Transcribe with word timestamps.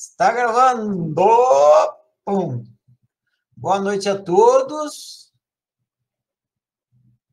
Está 0.00 0.30
gravando! 0.30 1.26
Pum. 2.24 2.62
Boa 3.56 3.80
noite 3.80 4.08
a 4.08 4.16
todos, 4.16 5.34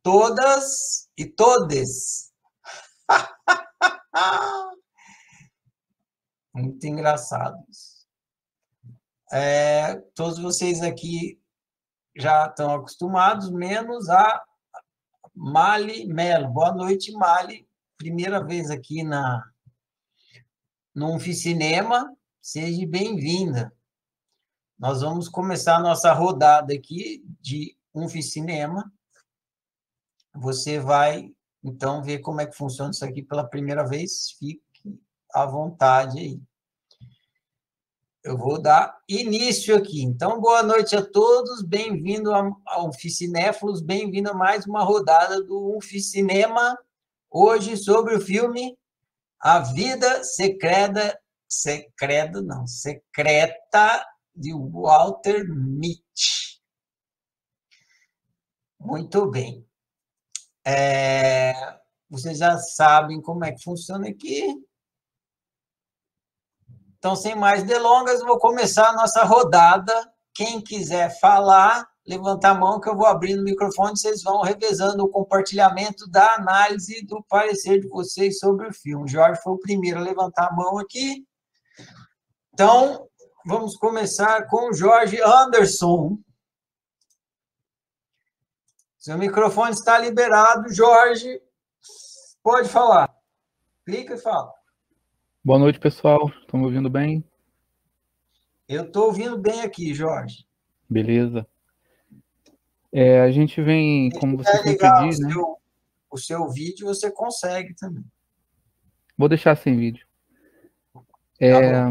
todas 0.01 1.07
e 1.15 1.27
todes. 1.27 2.33
Muito 6.55 6.87
engraçados. 6.87 8.07
É, 9.31 9.97
todos 10.15 10.39
vocês 10.39 10.81
aqui 10.81 11.39
já 12.17 12.47
estão 12.47 12.73
acostumados, 12.73 13.51
menos 13.51 14.09
a 14.09 14.43
Mali 15.35 16.07
Melo. 16.07 16.49
Boa 16.49 16.73
noite, 16.73 17.11
Mali. 17.11 17.69
Primeira 17.95 18.43
vez 18.43 18.71
aqui 18.71 19.03
na 19.03 19.47
no 20.95 21.19
Cinema. 21.19 22.11
Seja 22.47 22.85
bem-vinda. 22.85 23.73
Nós 24.77 25.01
vamos 25.01 25.27
começar 25.27 25.77
a 25.77 25.81
nossa 25.81 26.13
rodada 26.13 26.75
aqui 26.75 27.25
de 27.41 27.75
Cinema. 28.21 28.93
Você 30.35 30.77
vai, 30.77 31.33
então, 31.63 32.03
ver 32.03 32.19
como 32.19 32.41
é 32.41 32.45
que 32.45 32.55
funciona 32.55 32.91
isso 32.91 33.03
aqui 33.03 33.23
pela 33.23 33.49
primeira 33.49 33.83
vez. 33.83 34.29
Fique 34.37 34.61
à 35.33 35.47
vontade 35.47 36.19
aí. 36.19 36.39
Eu 38.23 38.37
vou 38.37 38.61
dar 38.61 38.95
início 39.09 39.75
aqui. 39.75 40.03
Então, 40.03 40.39
boa 40.39 40.61
noite 40.61 40.95
a 40.95 41.03
todos, 41.03 41.63
bem-vindo 41.63 42.31
ao 42.31 42.87
Oficinéfilos, 42.87 43.81
bem-vindo 43.81 44.29
a 44.29 44.35
mais 44.35 44.67
uma 44.67 44.83
rodada 44.83 45.43
do 45.43 45.79
Cinema. 45.81 46.77
Hoje 47.27 47.75
sobre 47.75 48.13
o 48.13 48.21
filme 48.21 48.77
A 49.39 49.57
Vida 49.61 50.23
Secreta, 50.23 51.19
Secreta 51.61 52.41
não, 52.41 52.67
Secreta 52.67 54.05
de 54.35 54.53
Walter 54.53 55.45
Mitty. 55.47 56.61
Muito 58.77 59.25
bem. 59.31 59.65
É, 60.67 61.53
vocês 62.09 62.39
já 62.39 62.57
sabem 62.57 63.21
como 63.21 63.45
é 63.45 63.53
que 63.53 63.63
funciona 63.63 64.09
aqui. 64.09 64.53
Então, 66.97 67.15
sem 67.15 67.35
mais 67.35 67.63
delongas, 67.63 68.21
vou 68.21 68.37
começar 68.37 68.89
a 68.89 68.93
nossa 68.93 69.23
rodada. 69.23 69.93
Quem 70.33 70.59
quiser 70.59 71.17
falar, 71.19 71.87
levanta 72.05 72.49
a 72.49 72.53
mão 72.53 72.81
que 72.81 72.89
eu 72.89 72.97
vou 72.97 73.05
abrindo 73.05 73.39
o 73.39 73.45
microfone, 73.45 73.97
vocês 73.97 74.21
vão 74.21 74.41
revezando 74.41 75.05
o 75.05 75.09
compartilhamento 75.09 76.09
da 76.09 76.35
análise 76.35 77.05
do 77.05 77.23
parecer 77.29 77.79
de 77.79 77.87
vocês 77.87 78.39
sobre 78.39 78.67
o 78.67 78.73
filme. 78.73 79.07
Jorge 79.07 79.41
foi 79.41 79.53
o 79.53 79.59
primeiro 79.59 79.99
a 79.99 80.03
levantar 80.03 80.49
a 80.49 80.53
mão 80.53 80.77
aqui. 80.77 81.25
Então, 82.53 83.07
vamos 83.45 83.75
começar 83.77 84.47
com 84.47 84.69
o 84.69 84.73
Jorge 84.73 85.21
Anderson. 85.21 86.17
Seu 88.97 89.17
microfone 89.17 89.71
está 89.71 89.99
liberado, 89.99 90.73
Jorge. 90.73 91.41
Pode 92.41 92.69
falar. 92.69 93.13
Clica 93.85 94.15
e 94.15 94.17
fala. 94.17 94.51
Boa 95.43 95.59
noite, 95.59 95.79
pessoal. 95.79 96.31
Estão 96.41 96.59
me 96.59 96.65
ouvindo 96.65 96.89
bem? 96.89 97.23
Eu 98.67 98.85
estou 98.85 99.05
ouvindo 99.05 99.37
bem 99.37 99.61
aqui, 99.61 99.93
Jorge. 99.93 100.47
Beleza. 100.89 101.47
É, 102.91 103.21
a 103.21 103.29
gente 103.29 103.61
vem, 103.61 104.09
Se 104.09 104.19
como 104.19 104.37
você 104.37 104.51
sempre 104.57 105.07
diz, 105.07 105.19
o 105.19 105.21
né? 105.21 105.33
Seu, 105.33 105.57
o 106.09 106.17
seu 106.17 106.49
vídeo 106.49 106.87
você 106.87 107.11
consegue 107.11 107.75
também. 107.75 108.05
Vou 109.17 109.29
deixar 109.29 109.55
sem 109.55 109.77
vídeo. 109.77 110.04
É, 111.39 111.71
tá 111.71 111.89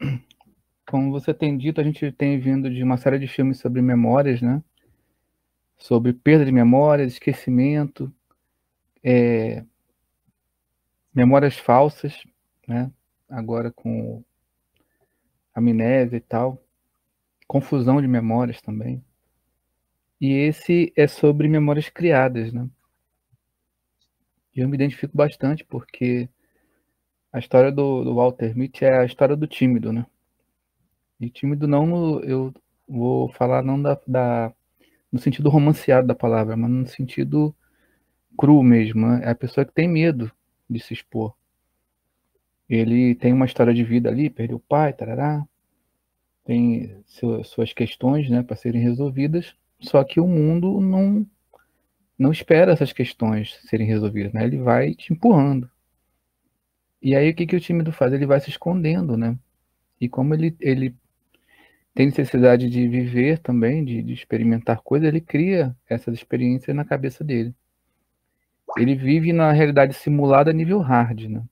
como 0.86 1.10
você 1.10 1.32
tem 1.32 1.56
dito, 1.56 1.80
a 1.80 1.84
gente 1.84 2.12
tem 2.12 2.38
vindo 2.38 2.70
de 2.70 2.82
uma 2.82 2.96
série 2.96 3.18
de 3.18 3.26
filmes 3.26 3.58
sobre 3.58 3.80
memórias, 3.80 4.40
né? 4.40 4.62
Sobre 5.76 6.12
perda 6.12 6.44
de 6.44 6.52
memórias, 6.52 7.14
esquecimento, 7.14 8.12
é, 9.02 9.64
memórias 11.12 11.56
falsas, 11.56 12.22
né? 12.66 12.90
Agora 13.28 13.70
com 13.70 14.22
amnésia 15.54 16.16
e 16.16 16.20
tal, 16.20 16.62
confusão 17.46 18.00
de 18.00 18.08
memórias 18.08 18.60
também. 18.60 19.02
E 20.20 20.32
esse 20.32 20.92
é 20.96 21.06
sobre 21.06 21.48
memórias 21.48 21.88
criadas, 21.88 22.52
né? 22.52 22.68
E 24.54 24.60
eu 24.60 24.68
me 24.68 24.76
identifico 24.76 25.16
bastante 25.16 25.64
porque 25.64 26.28
a 27.34 27.40
história 27.40 27.72
do, 27.72 28.04
do 28.04 28.14
Walter 28.14 28.56
Mitty 28.56 28.84
é 28.84 28.98
a 28.98 29.04
história 29.04 29.34
do 29.34 29.48
tímido, 29.48 29.92
né? 29.92 30.06
E 31.20 31.28
tímido 31.28 31.66
não, 31.66 32.20
eu 32.20 32.54
vou 32.88 33.28
falar 33.32 33.60
não 33.60 33.82
da, 33.82 34.00
da 34.06 34.52
no 35.10 35.18
sentido 35.18 35.50
romanceado 35.50 36.06
da 36.06 36.14
palavra, 36.14 36.56
mas 36.56 36.70
no 36.70 36.86
sentido 36.86 37.52
cru 38.38 38.62
mesmo. 38.62 39.08
Né? 39.08 39.22
É 39.24 39.30
a 39.30 39.34
pessoa 39.34 39.64
que 39.64 39.72
tem 39.72 39.88
medo 39.88 40.30
de 40.70 40.78
se 40.78 40.94
expor. 40.94 41.34
Ele 42.68 43.16
tem 43.16 43.32
uma 43.32 43.46
história 43.46 43.74
de 43.74 43.82
vida 43.82 44.08
ali, 44.08 44.30
perdeu 44.30 44.58
o 44.58 44.60
pai, 44.60 44.92
tarará, 44.92 45.44
tem 46.44 47.02
suas 47.42 47.72
questões 47.72 48.30
né, 48.30 48.44
para 48.44 48.54
serem 48.54 48.80
resolvidas, 48.80 49.56
só 49.80 50.04
que 50.04 50.20
o 50.20 50.26
mundo 50.28 50.80
não, 50.80 51.26
não 52.16 52.30
espera 52.30 52.72
essas 52.72 52.92
questões 52.92 53.58
serem 53.68 53.88
resolvidas, 53.88 54.32
né? 54.32 54.44
ele 54.44 54.58
vai 54.58 54.94
te 54.94 55.12
empurrando. 55.12 55.68
E 57.04 57.14
aí 57.14 57.28
o 57.28 57.34
que, 57.34 57.46
que 57.46 57.54
o 57.54 57.60
tímido 57.60 57.92
faz? 57.92 58.14
Ele 58.14 58.24
vai 58.24 58.40
se 58.40 58.48
escondendo, 58.48 59.14
né? 59.14 59.36
E 60.00 60.08
como 60.08 60.32
ele, 60.32 60.56
ele 60.58 60.96
tem 61.94 62.06
necessidade 62.06 62.70
de 62.70 62.88
viver 62.88 63.38
também, 63.40 63.84
de, 63.84 64.02
de 64.02 64.14
experimentar 64.14 64.80
coisas, 64.80 65.06
ele 65.06 65.20
cria 65.20 65.76
essas 65.86 66.14
experiências 66.14 66.74
na 66.74 66.82
cabeça 66.82 67.22
dele. 67.22 67.54
Ele 68.78 68.94
vive 68.94 69.34
na 69.34 69.52
realidade 69.52 69.92
simulada 69.92 70.50
a 70.50 70.54
nível 70.54 70.78
hard, 70.80 71.28
né? 71.28 71.44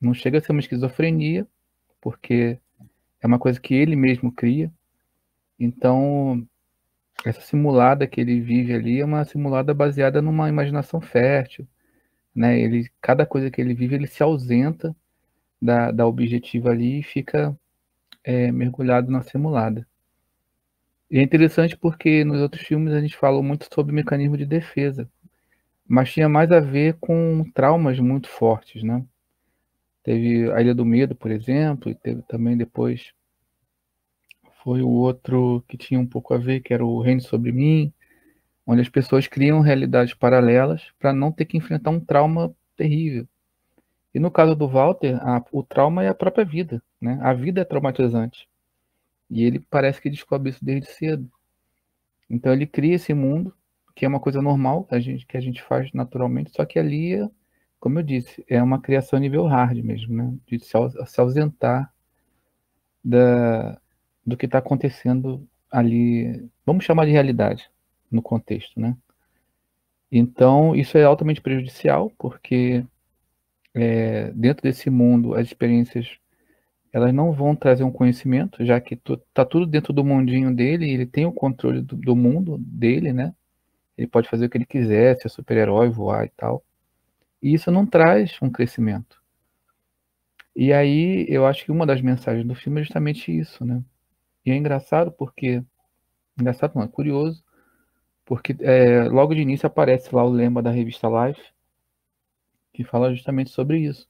Não 0.00 0.12
chega 0.12 0.38
a 0.38 0.40
ser 0.40 0.50
uma 0.50 0.60
esquizofrenia, 0.60 1.46
porque 2.00 2.58
é 3.20 3.26
uma 3.28 3.38
coisa 3.38 3.60
que 3.60 3.74
ele 3.74 3.94
mesmo 3.94 4.32
cria. 4.32 4.72
Então, 5.56 6.44
essa 7.24 7.40
simulada 7.40 8.08
que 8.08 8.20
ele 8.20 8.40
vive 8.40 8.74
ali 8.74 9.00
é 9.00 9.04
uma 9.04 9.24
simulada 9.24 9.72
baseada 9.72 10.20
numa 10.20 10.48
imaginação 10.48 11.00
fértil, 11.00 11.64
né? 12.34 12.58
Ele, 12.60 12.90
cada 13.00 13.26
coisa 13.26 13.50
que 13.50 13.60
ele 13.60 13.74
vive, 13.74 13.94
ele 13.96 14.06
se 14.06 14.22
ausenta 14.22 14.94
da, 15.60 15.90
da 15.90 16.06
objetiva 16.06 16.70
ali 16.70 17.00
e 17.00 17.02
fica 17.02 17.56
é, 18.24 18.50
mergulhado 18.52 19.10
na 19.10 19.22
simulada. 19.22 19.86
E 21.10 21.18
é 21.18 21.22
interessante 21.22 21.76
porque 21.76 22.24
nos 22.24 22.40
outros 22.40 22.62
filmes 22.62 22.94
a 22.94 23.00
gente 23.00 23.16
falou 23.16 23.42
muito 23.42 23.66
sobre 23.72 23.92
mecanismo 23.92 24.36
de 24.36 24.46
defesa, 24.46 25.10
mas 25.86 26.12
tinha 26.12 26.28
mais 26.28 26.52
a 26.52 26.60
ver 26.60 26.96
com 27.00 27.44
traumas 27.52 27.98
muito 27.98 28.28
fortes, 28.28 28.82
né? 28.82 29.04
Teve 30.02 30.50
a 30.52 30.60
Ilha 30.60 30.74
do 30.74 30.84
Medo, 30.84 31.14
por 31.14 31.30
exemplo, 31.30 31.90
e 31.90 31.94
teve 31.94 32.22
também 32.22 32.56
depois 32.56 33.12
foi 34.62 34.82
o 34.82 34.88
outro 34.88 35.64
que 35.66 35.76
tinha 35.76 35.98
um 35.98 36.06
pouco 36.06 36.34
a 36.34 36.38
ver, 36.38 36.60
que 36.60 36.72
era 36.72 36.84
o 36.84 37.00
Reino 37.00 37.20
sobre 37.20 37.50
mim, 37.50 37.92
onde 38.66 38.82
as 38.82 38.88
pessoas 38.88 39.26
criam 39.26 39.60
realidades 39.60 40.14
paralelas 40.14 40.92
para 40.98 41.12
não 41.12 41.32
ter 41.32 41.44
que 41.44 41.56
enfrentar 41.56 41.90
um 41.90 42.00
trauma 42.00 42.54
terrível. 42.76 43.26
E 44.14 44.18
no 44.18 44.30
caso 44.30 44.54
do 44.54 44.68
Walter, 44.68 45.16
a, 45.22 45.44
o 45.52 45.62
trauma 45.62 46.04
é 46.04 46.08
a 46.08 46.14
própria 46.14 46.44
vida, 46.44 46.82
né? 47.00 47.18
A 47.22 47.32
vida 47.32 47.60
é 47.60 47.64
traumatizante. 47.64 48.48
E 49.30 49.44
ele 49.44 49.60
parece 49.60 50.00
que 50.00 50.10
descobre 50.10 50.50
isso 50.50 50.64
desde 50.64 50.90
cedo. 50.90 51.30
Então 52.28 52.52
ele 52.52 52.66
cria 52.66 52.94
esse 52.94 53.14
mundo, 53.14 53.54
que 53.94 54.04
é 54.04 54.08
uma 54.08 54.20
coisa 54.20 54.42
normal, 54.42 54.86
a 54.90 54.98
gente, 54.98 55.26
que 55.26 55.36
a 55.36 55.40
gente 55.40 55.62
faz 55.62 55.92
naturalmente, 55.92 56.52
só 56.54 56.64
que 56.64 56.78
ali 56.78 57.14
é 57.14 57.28
como 57.80 57.98
eu 57.98 58.02
disse, 58.02 58.44
é 58.46 58.62
uma 58.62 58.78
criação 58.78 59.18
nível 59.18 59.46
hard 59.46 59.78
mesmo, 59.82 60.14
né? 60.14 60.34
De 60.46 60.58
se, 60.58 60.72
se 61.06 61.20
ausentar 61.20 61.90
da, 63.02 63.80
do 64.24 64.36
que 64.36 64.44
está 64.44 64.58
acontecendo 64.58 65.48
ali, 65.70 66.46
vamos 66.66 66.84
chamar 66.84 67.06
de 67.06 67.12
realidade 67.12 67.70
no 68.10 68.22
contexto, 68.22 68.78
né? 68.80 68.96
Então, 70.10 70.74
isso 70.74 70.98
é 70.98 71.04
altamente 71.04 71.40
prejudicial, 71.40 72.10
porque 72.18 72.84
é, 73.74 74.32
dentro 74.32 74.62
desse 74.62 74.90
mundo, 74.90 75.34
as 75.34 75.46
experiências 75.46 76.18
elas 76.92 77.14
não 77.14 77.32
vão 77.32 77.54
trazer 77.54 77.84
um 77.84 77.92
conhecimento, 77.92 78.64
já 78.64 78.80
que 78.80 78.94
está 78.94 79.44
tudo 79.44 79.64
dentro 79.64 79.92
do 79.92 80.04
mundinho 80.04 80.52
dele, 80.52 80.90
ele 80.90 81.06
tem 81.06 81.24
o 81.24 81.32
controle 81.32 81.80
do, 81.82 81.96
do 81.96 82.16
mundo 82.16 82.58
dele, 82.58 83.12
né? 83.12 83.32
Ele 83.96 84.08
pode 84.08 84.28
fazer 84.28 84.46
o 84.46 84.50
que 84.50 84.58
ele 84.58 84.66
quiser, 84.66 85.16
ser 85.16 85.28
super-herói, 85.28 85.88
voar 85.88 86.24
e 86.24 86.30
tal. 86.30 86.64
E 87.42 87.54
isso 87.54 87.70
não 87.70 87.86
traz 87.86 88.36
um 88.42 88.50
crescimento. 88.50 89.20
E 90.54 90.72
aí 90.72 91.26
eu 91.28 91.46
acho 91.46 91.64
que 91.64 91.70
uma 91.70 91.86
das 91.86 92.00
mensagens 92.00 92.46
do 92.46 92.54
filme 92.54 92.80
é 92.80 92.84
justamente 92.84 93.30
isso, 93.36 93.64
né? 93.64 93.82
E 94.44 94.50
é 94.50 94.56
engraçado 94.56 95.12
porque. 95.12 95.62
Engraçado 96.38 96.74
não, 96.74 96.82
é 96.82 96.88
curioso, 96.88 97.42
porque 98.30 98.54
é, 98.60 99.08
logo 99.08 99.34
de 99.34 99.40
início 99.40 99.66
aparece 99.66 100.14
lá 100.14 100.22
o 100.24 100.30
lema 100.30 100.62
da 100.62 100.70
revista 100.70 101.08
Life, 101.08 101.42
que 102.72 102.84
fala 102.84 103.12
justamente 103.12 103.50
sobre 103.50 103.80
isso. 103.80 104.08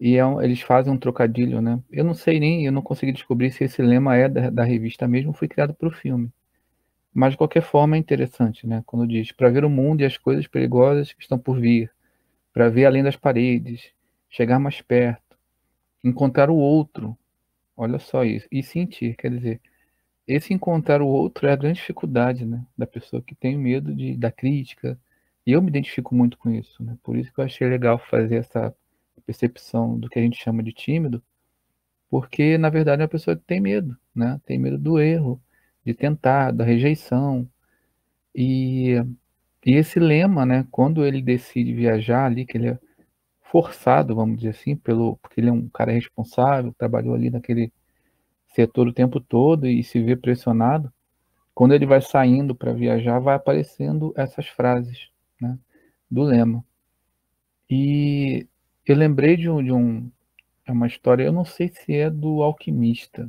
E 0.00 0.16
é 0.16 0.26
um, 0.26 0.42
eles 0.42 0.60
fazem 0.60 0.92
um 0.92 0.98
trocadilho, 0.98 1.60
né? 1.60 1.80
Eu 1.88 2.02
não 2.02 2.14
sei 2.14 2.40
nem, 2.40 2.66
eu 2.66 2.72
não 2.72 2.82
consegui 2.82 3.12
descobrir 3.12 3.52
se 3.52 3.62
esse 3.62 3.80
lema 3.80 4.16
é 4.16 4.28
da, 4.28 4.50
da 4.50 4.64
revista 4.64 5.06
mesmo 5.06 5.32
foi 5.32 5.46
criado 5.46 5.72
para 5.72 5.86
o 5.86 5.92
filme. 5.92 6.32
Mas 7.14 7.34
de 7.34 7.36
qualquer 7.36 7.62
forma 7.62 7.94
é 7.94 7.98
interessante, 8.00 8.66
né? 8.66 8.82
Quando 8.84 9.06
diz 9.06 9.30
para 9.30 9.50
ver 9.50 9.64
o 9.64 9.70
mundo 9.70 10.00
e 10.00 10.04
as 10.04 10.18
coisas 10.18 10.48
perigosas 10.48 11.12
que 11.12 11.22
estão 11.22 11.38
por 11.38 11.60
vir, 11.60 11.92
para 12.52 12.68
ver 12.68 12.86
além 12.86 13.04
das 13.04 13.14
paredes, 13.14 13.92
chegar 14.28 14.58
mais 14.58 14.80
perto, 14.80 15.38
encontrar 16.02 16.50
o 16.50 16.56
outro. 16.56 17.16
Olha 17.76 18.00
só 18.00 18.24
isso. 18.24 18.48
E 18.50 18.64
sentir, 18.64 19.14
quer 19.14 19.30
dizer, 19.30 19.60
esse 20.26 20.54
encontrar 20.54 21.02
o 21.02 21.06
outro 21.06 21.46
é 21.48 21.52
a 21.52 21.56
grande 21.56 21.80
dificuldade, 21.80 22.44
né, 22.46 22.64
da 22.76 22.86
pessoa 22.86 23.22
que 23.22 23.34
tem 23.34 23.56
medo 23.58 23.94
de 23.94 24.16
da 24.16 24.30
crítica. 24.32 24.98
E 25.46 25.52
eu 25.52 25.62
me 25.62 25.68
identifico 25.68 26.14
muito 26.14 26.38
com 26.38 26.50
isso, 26.50 26.82
né? 26.84 26.96
Por 27.02 27.16
isso 27.16 27.32
que 27.32 27.40
eu 27.40 27.44
achei 27.44 27.68
legal 27.68 27.98
fazer 27.98 28.36
essa 28.36 28.74
percepção 29.26 29.98
do 29.98 30.08
que 30.08 30.18
a 30.18 30.22
gente 30.22 30.42
chama 30.42 30.62
de 30.62 30.72
tímido, 30.72 31.22
porque 32.10 32.58
na 32.58 32.70
verdade 32.70 33.02
é 33.02 33.04
uma 33.04 33.08
pessoa 33.08 33.36
que 33.36 33.44
tem 33.44 33.60
medo, 33.60 33.96
né? 34.14 34.40
Tem 34.46 34.58
medo 34.58 34.78
do 34.78 35.00
erro, 35.00 35.40
de 35.84 35.94
tentar, 35.94 36.52
da 36.52 36.64
rejeição. 36.64 37.48
E, 38.34 38.94
e 39.66 39.72
esse 39.74 40.00
lema, 40.00 40.46
né, 40.46 40.66
quando 40.70 41.04
ele 41.04 41.22
decide 41.22 41.74
viajar 41.74 42.26
ali, 42.26 42.46
que 42.46 42.58
ele 42.58 42.68
é 42.70 42.78
forçado, 43.42 44.14
vamos 44.14 44.36
dizer 44.38 44.50
assim, 44.50 44.76
pelo 44.76 45.16
porque 45.18 45.40
ele 45.40 45.50
é 45.50 45.52
um 45.52 45.68
cara 45.68 45.92
responsável, 45.92 46.74
trabalhou 46.78 47.14
ali 47.14 47.30
naquele 47.30 47.72
setor 48.54 48.88
o 48.88 48.92
tempo 48.92 49.20
todo 49.20 49.66
e 49.66 49.82
se 49.82 50.02
vê 50.02 50.16
pressionado, 50.16 50.92
quando 51.54 51.74
ele 51.74 51.86
vai 51.86 52.00
saindo 52.00 52.54
para 52.54 52.72
viajar, 52.72 53.18
vai 53.18 53.34
aparecendo 53.34 54.12
essas 54.16 54.46
frases, 54.48 55.08
né, 55.40 55.58
do 56.10 56.22
lema. 56.22 56.64
E 57.68 58.46
eu 58.86 58.96
lembrei 58.96 59.36
de 59.36 59.48
um, 59.48 59.62
de 59.62 59.72
um 59.72 60.10
é 60.66 60.72
uma 60.72 60.86
história, 60.86 61.24
eu 61.24 61.32
não 61.32 61.44
sei 61.44 61.68
se 61.68 61.94
é 61.94 62.08
do 62.08 62.42
alquimista, 62.42 63.28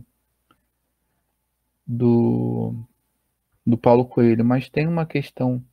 do, 1.86 2.76
do 3.66 3.78
Paulo 3.78 4.06
Coelho, 4.06 4.46
mas 4.46 4.70
tem 4.70 4.88
uma 4.88 5.06
questão, 5.06 5.64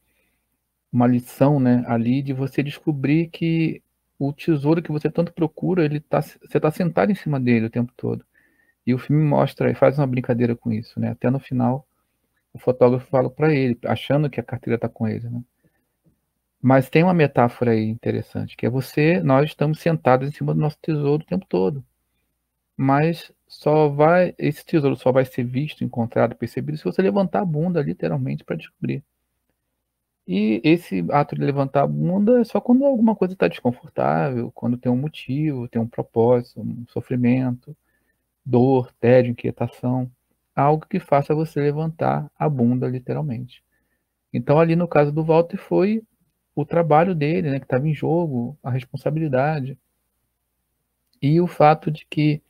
uma 0.92 1.06
lição, 1.06 1.60
né, 1.60 1.84
ali 1.86 2.22
de 2.22 2.32
você 2.32 2.62
descobrir 2.62 3.28
que 3.28 3.82
o 4.18 4.32
tesouro 4.32 4.82
que 4.82 4.92
você 4.92 5.10
tanto 5.10 5.32
procura, 5.32 5.84
ele 5.84 6.00
tá, 6.00 6.20
você 6.20 6.38
está 6.56 6.70
sentado 6.70 7.12
em 7.12 7.14
cima 7.14 7.40
dele 7.40 7.66
o 7.66 7.70
tempo 7.70 7.92
todo. 7.96 8.24
E 8.86 8.94
o 8.94 8.98
filme 8.98 9.22
mostra 9.22 9.70
e 9.70 9.74
faz 9.74 9.98
uma 9.98 10.06
brincadeira 10.06 10.56
com 10.56 10.72
isso, 10.72 10.98
né? 11.00 11.10
Até 11.10 11.30
no 11.30 11.38
final, 11.38 11.86
o 12.52 12.58
fotógrafo 12.58 13.06
fala 13.08 13.30
para 13.30 13.52
ele, 13.54 13.78
achando 13.84 14.30
que 14.30 14.40
a 14.40 14.42
carteira 14.42 14.76
está 14.76 14.88
com 14.88 15.06
ele, 15.08 15.28
né? 15.28 15.42
Mas 16.62 16.90
tem 16.90 17.02
uma 17.02 17.14
metáfora 17.14 17.72
aí 17.72 17.88
interessante, 17.88 18.56
que 18.56 18.66
é 18.66 18.70
você, 18.70 19.22
nós 19.22 19.46
estamos 19.46 19.80
sentados 19.80 20.28
em 20.28 20.32
cima 20.32 20.52
do 20.54 20.60
nosso 20.60 20.78
tesouro 20.80 21.22
o 21.22 21.26
tempo 21.26 21.46
todo. 21.48 21.84
Mas 22.76 23.32
só 23.48 23.88
vai, 23.88 24.34
esse 24.38 24.64
tesouro 24.64 24.96
só 24.96 25.12
vai 25.12 25.24
ser 25.24 25.44
visto, 25.44 25.84
encontrado, 25.84 26.36
percebido 26.36 26.78
se 26.78 26.84
você 26.84 27.02
levantar 27.02 27.40
a 27.40 27.44
bunda, 27.44 27.82
literalmente, 27.82 28.44
para 28.44 28.56
descobrir. 28.56 29.02
E 30.26 30.60
esse 30.62 31.04
ato 31.10 31.34
de 31.34 31.42
levantar 31.42 31.82
a 31.82 31.86
bunda 31.86 32.40
é 32.40 32.44
só 32.44 32.60
quando 32.60 32.84
alguma 32.84 33.16
coisa 33.16 33.34
está 33.34 33.48
desconfortável, 33.48 34.52
quando 34.52 34.78
tem 34.78 34.90
um 34.92 34.96
motivo, 34.96 35.68
tem 35.68 35.80
um 35.80 35.88
propósito, 35.88 36.60
um 36.60 36.86
sofrimento, 36.88 37.76
dor, 38.44 38.92
tédio, 39.00 39.32
inquietação, 39.32 40.10
algo 40.54 40.86
que 40.86 41.00
faça 41.00 41.34
você 41.34 41.60
levantar 41.60 42.30
a 42.38 42.48
bunda, 42.48 42.88
literalmente. 42.88 43.62
Então, 44.32 44.58
ali 44.58 44.76
no 44.76 44.88
caso 44.88 45.12
do 45.12 45.24
Walter, 45.24 45.56
foi 45.56 46.02
o 46.54 46.64
trabalho 46.64 47.14
dele, 47.14 47.50
né, 47.50 47.58
que 47.58 47.64
estava 47.64 47.88
em 47.88 47.94
jogo, 47.94 48.58
a 48.62 48.70
responsabilidade. 48.70 49.78
E 51.20 51.40
o 51.40 51.46
fato 51.46 51.90
de 51.90 52.06
que, 52.08 52.42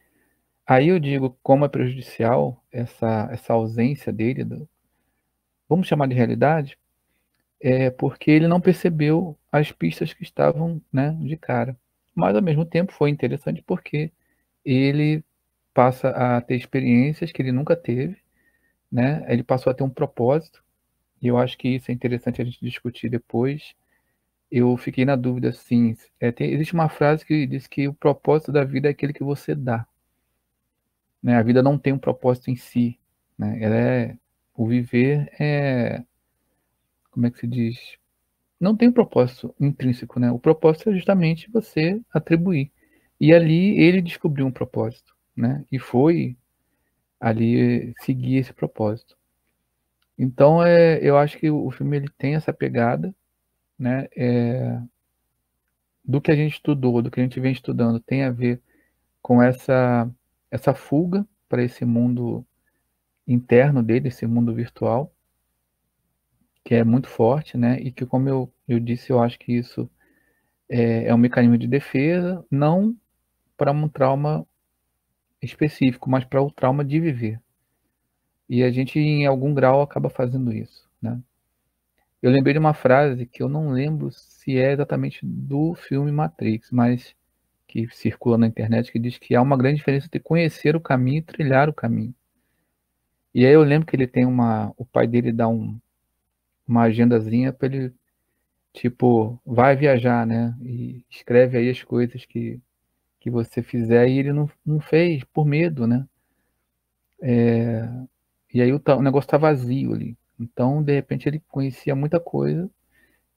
aí 0.66 0.88
eu 0.88 0.98
digo 0.98 1.36
como 1.42 1.64
é 1.64 1.68
prejudicial 1.68 2.62
essa, 2.72 3.28
essa 3.32 3.52
ausência 3.52 4.12
dele, 4.12 4.44
do, 4.44 4.68
vamos 5.68 5.86
chamar 5.86 6.08
de 6.08 6.14
realidade, 6.14 6.78
é 7.60 7.90
porque 7.90 8.30
ele 8.30 8.48
não 8.48 8.60
percebeu 8.60 9.38
as 9.52 9.70
pistas 9.72 10.12
que 10.12 10.22
estavam 10.22 10.80
né, 10.92 11.16
de 11.20 11.36
cara. 11.36 11.76
Mas, 12.14 12.34
ao 12.34 12.42
mesmo 12.42 12.64
tempo, 12.64 12.92
foi 12.92 13.10
interessante 13.10 13.62
porque 13.62 14.10
ele 14.64 15.24
passa 15.74 16.10
a 16.10 16.40
ter 16.40 16.56
experiências 16.56 17.32
que 17.32 17.42
ele 17.42 17.52
nunca 17.52 17.76
teve, 17.76 18.16
né? 18.90 19.24
Ele 19.28 19.42
passou 19.42 19.70
a 19.70 19.74
ter 19.74 19.84
um 19.84 19.90
propósito, 19.90 20.62
e 21.22 21.28
eu 21.28 21.38
acho 21.38 21.56
que 21.58 21.68
isso 21.68 21.90
é 21.90 21.94
interessante 21.94 22.42
a 22.42 22.44
gente 22.44 22.60
discutir 22.64 23.08
depois. 23.08 23.74
Eu 24.50 24.76
fiquei 24.76 25.04
na 25.04 25.16
dúvida, 25.16 25.50
assim, 25.50 25.96
é, 26.20 26.32
tem, 26.32 26.52
existe 26.52 26.74
uma 26.74 26.88
frase 26.88 27.24
que 27.24 27.46
diz 27.46 27.66
que 27.66 27.88
o 27.88 27.94
propósito 27.94 28.52
da 28.52 28.64
vida 28.64 28.88
é 28.88 28.92
aquele 28.92 29.12
que 29.12 29.24
você 29.24 29.54
dá. 29.54 29.86
Né? 31.22 31.36
A 31.36 31.42
vida 31.42 31.62
não 31.62 31.78
tem 31.78 31.92
um 31.92 31.98
propósito 31.98 32.50
em 32.50 32.56
si, 32.56 32.98
né? 33.38 33.58
Ela 33.62 33.76
é, 33.76 34.16
o 34.54 34.66
viver 34.66 35.30
é, 35.38 36.02
como 37.10 37.26
é 37.26 37.30
que 37.30 37.38
se 37.40 37.46
diz? 37.46 37.98
Não 38.58 38.76
tem 38.76 38.88
um 38.88 38.92
propósito 38.92 39.54
intrínseco, 39.60 40.20
né? 40.20 40.30
O 40.30 40.38
propósito 40.38 40.90
é 40.90 40.94
justamente 40.94 41.50
você 41.50 42.00
atribuir. 42.12 42.70
E 43.20 43.32
ali 43.34 43.78
ele 43.78 44.00
descobriu 44.02 44.46
um 44.46 44.52
propósito 44.52 45.14
né? 45.40 45.64
E 45.72 45.78
foi 45.78 46.36
ali 47.20 47.94
seguir 48.00 48.36
esse 48.36 48.52
propósito. 48.52 49.16
Então, 50.18 50.62
é, 50.64 50.98
eu 51.02 51.16
acho 51.16 51.38
que 51.38 51.50
o 51.50 51.70
filme 51.70 51.96
ele 51.96 52.08
tem 52.18 52.34
essa 52.34 52.52
pegada, 52.52 53.14
né? 53.78 54.08
É, 54.16 54.80
do 56.04 56.20
que 56.20 56.30
a 56.30 56.36
gente 56.36 56.54
estudou, 56.54 57.02
do 57.02 57.10
que 57.10 57.20
a 57.20 57.22
gente 57.22 57.40
vem 57.40 57.52
estudando, 57.52 58.00
tem 58.00 58.24
a 58.24 58.30
ver 58.30 58.60
com 59.22 59.42
essa 59.42 60.10
essa 60.50 60.74
fuga 60.74 61.26
para 61.48 61.62
esse 61.62 61.84
mundo 61.84 62.44
interno 63.26 63.82
dele, 63.82 64.08
esse 64.08 64.26
mundo 64.26 64.54
virtual, 64.54 65.12
que 66.64 66.74
é 66.74 66.84
muito 66.84 67.08
forte, 67.08 67.56
né? 67.56 67.80
E 67.80 67.92
que, 67.92 68.04
como 68.04 68.28
eu, 68.28 68.52
eu 68.68 68.80
disse, 68.80 69.10
eu 69.10 69.20
acho 69.20 69.38
que 69.38 69.52
isso 69.52 69.88
é, 70.68 71.06
é 71.06 71.14
um 71.14 71.18
mecanismo 71.18 71.58
de 71.58 71.66
defesa, 71.66 72.44
não 72.50 72.96
para 73.56 73.72
um 73.72 73.88
trauma 73.88 74.46
específico, 75.42 76.10
mas 76.10 76.24
para 76.24 76.42
o 76.42 76.50
trauma 76.50 76.84
de 76.84 77.00
viver. 77.00 77.40
E 78.48 78.62
a 78.62 78.70
gente, 78.70 78.98
em 78.98 79.26
algum 79.26 79.54
grau, 79.54 79.80
acaba 79.80 80.10
fazendo 80.10 80.52
isso. 80.52 80.88
Né? 81.00 81.20
Eu 82.20 82.30
lembrei 82.30 82.52
de 82.52 82.58
uma 82.58 82.74
frase 82.74 83.26
que 83.26 83.42
eu 83.42 83.48
não 83.48 83.70
lembro 83.70 84.10
se 84.10 84.58
é 84.58 84.72
exatamente 84.72 85.24
do 85.24 85.74
filme 85.74 86.12
Matrix, 86.12 86.70
mas 86.70 87.14
que 87.66 87.88
circula 87.92 88.36
na 88.36 88.48
internet, 88.48 88.90
que 88.90 88.98
diz 88.98 89.16
que 89.16 89.34
há 89.34 89.40
uma 89.40 89.56
grande 89.56 89.76
diferença 89.76 90.06
entre 90.06 90.18
conhecer 90.18 90.74
o 90.74 90.80
caminho 90.80 91.18
e 91.18 91.22
trilhar 91.22 91.68
o 91.68 91.72
caminho. 91.72 92.12
E 93.32 93.46
aí 93.46 93.52
eu 93.52 93.62
lembro 93.62 93.86
que 93.86 93.94
ele 93.94 94.08
tem 94.08 94.26
uma. 94.26 94.72
O 94.76 94.84
pai 94.84 95.06
dele 95.06 95.32
dá 95.32 95.48
um, 95.48 95.78
uma 96.66 96.82
agendazinha 96.82 97.52
para 97.52 97.68
ele, 97.68 97.94
tipo, 98.72 99.40
vai 99.46 99.76
viajar, 99.76 100.26
né? 100.26 100.56
E 100.62 101.04
escreve 101.10 101.58
aí 101.58 101.70
as 101.70 101.82
coisas 101.84 102.24
que, 102.26 102.60
que 103.20 103.30
você 103.30 103.62
fizer 103.62 104.08
e 104.08 104.18
ele 104.18 104.32
não, 104.32 104.50
não 104.64 104.80
fez 104.80 105.22
por 105.24 105.44
medo, 105.44 105.86
né? 105.86 106.06
É, 107.22 107.88
e 108.52 108.62
aí 108.62 108.72
o, 108.72 108.80
o 108.96 109.02
negócio 109.02 109.26
está 109.26 109.36
vazio 109.36 109.92
ali. 109.92 110.16
Então, 110.38 110.82
de 110.82 110.94
repente, 110.94 111.28
ele 111.28 111.42
conhecia 111.48 111.94
muita 111.94 112.18
coisa 112.18 112.68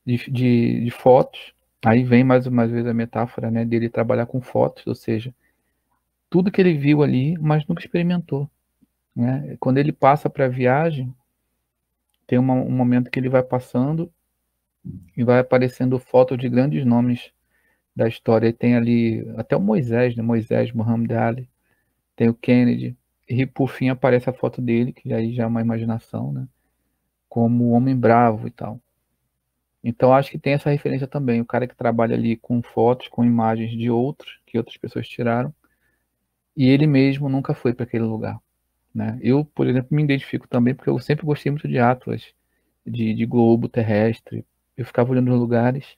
de, 0.05 0.17
de, 0.31 0.85
de, 0.85 0.91
fotos. 0.91 1.53
Aí 1.85 2.03
vem 2.03 2.23
mais 2.23 2.47
uma 2.47 2.65
vez 2.65 2.87
a 2.87 2.93
metáfora 2.93 3.51
né, 3.51 3.65
dele 3.65 3.89
trabalhar 3.89 4.25
com 4.25 4.41
fotos, 4.41 4.87
ou 4.87 4.95
seja, 4.95 5.35
tudo 6.29 6.49
que 6.49 6.61
ele 6.61 6.77
viu 6.77 7.03
ali, 7.03 7.37
mas 7.37 7.67
nunca 7.67 7.81
experimentou. 7.81 8.49
Né? 9.13 9.57
Quando 9.59 9.79
ele 9.79 9.91
passa 9.91 10.29
para 10.29 10.45
a 10.45 10.49
viagem, 10.49 11.13
tem 12.25 12.39
uma, 12.39 12.53
um 12.53 12.71
momento 12.71 13.11
que 13.11 13.19
ele 13.19 13.29
vai 13.29 13.43
passando 13.43 14.09
e 15.15 15.23
vai 15.25 15.39
aparecendo 15.39 15.99
fotos 15.99 16.37
de 16.37 16.47
grandes 16.47 16.85
nomes 16.85 17.33
da 17.95 18.07
história. 18.07 18.47
E 18.47 18.53
tem 18.53 18.75
ali 18.75 19.25
até 19.37 19.55
o 19.55 19.61
Moisés, 19.61 20.15
né? 20.15 20.23
Moisés, 20.23 20.71
Muhammad 20.71 21.11
Ali, 21.11 21.49
tem 22.15 22.29
o 22.29 22.33
Kennedy, 22.33 22.97
e 23.27 23.45
por 23.45 23.69
fim 23.69 23.89
aparece 23.89 24.29
a 24.29 24.33
foto 24.33 24.61
dele, 24.61 24.93
que 24.93 25.13
aí 25.13 25.33
já 25.33 25.43
é 25.43 25.47
uma 25.47 25.61
imaginação, 25.61 26.31
né? 26.31 26.47
Como 27.29 27.71
homem 27.71 27.95
bravo 27.95 28.47
e 28.47 28.51
tal. 28.51 28.79
Então 29.83 30.13
acho 30.13 30.31
que 30.31 30.39
tem 30.39 30.53
essa 30.53 30.69
referência 30.69 31.07
também, 31.07 31.41
o 31.41 31.45
cara 31.45 31.67
que 31.67 31.75
trabalha 31.75 32.15
ali 32.15 32.37
com 32.37 32.61
fotos, 32.61 33.07
com 33.09 33.25
imagens 33.25 33.71
de 33.71 33.89
outros, 33.89 34.39
que 34.45 34.57
outras 34.57 34.77
pessoas 34.77 35.07
tiraram, 35.07 35.53
e 36.55 36.69
ele 36.69 36.87
mesmo 36.87 37.27
nunca 37.29 37.53
foi 37.53 37.73
para 37.73 37.83
aquele 37.83 38.03
lugar. 38.03 38.39
Né? 38.93 39.19
Eu, 39.21 39.43
por 39.43 39.67
exemplo, 39.67 39.89
me 39.95 40.03
identifico 40.03 40.47
também 40.47 40.75
porque 40.75 40.89
eu 40.89 40.99
sempre 40.99 41.25
gostei 41.25 41.51
muito 41.51 41.67
de 41.67 41.79
atlas, 41.79 42.33
de, 42.85 43.13
de 43.13 43.25
globo 43.25 43.67
terrestre. 43.67 44.45
Eu 44.77 44.85
ficava 44.85 45.11
olhando 45.11 45.31
os 45.33 45.39
lugares 45.39 45.97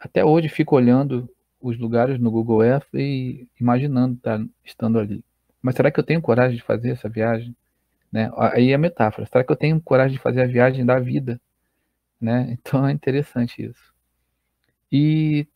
até 0.00 0.24
hoje 0.24 0.48
fico 0.48 0.74
olhando 0.74 1.28
os 1.60 1.78
lugares 1.78 2.18
no 2.18 2.30
Google 2.30 2.64
Earth 2.64 2.88
e 2.94 3.46
imaginando 3.60 4.14
estar 4.14 4.40
estando 4.64 4.98
ali. 4.98 5.22
Mas 5.60 5.74
será 5.74 5.90
que 5.90 6.00
eu 6.00 6.04
tenho 6.04 6.22
coragem 6.22 6.56
de 6.56 6.62
fazer 6.62 6.92
essa 6.92 7.08
viagem? 7.08 7.54
Né? 8.10 8.30
Aí 8.36 8.70
é 8.70 8.74
a 8.74 8.78
metáfora. 8.78 9.26
Será 9.26 9.44
que 9.44 9.52
eu 9.52 9.56
tenho 9.56 9.80
coragem 9.80 10.16
de 10.16 10.22
fazer 10.22 10.40
a 10.40 10.46
viagem 10.46 10.86
da 10.86 10.98
vida? 10.98 11.38
Né? 12.20 12.56
Então 12.58 12.86
é 12.86 12.92
interessante 12.92 13.62
isso. 13.62 13.94
E 14.90 15.46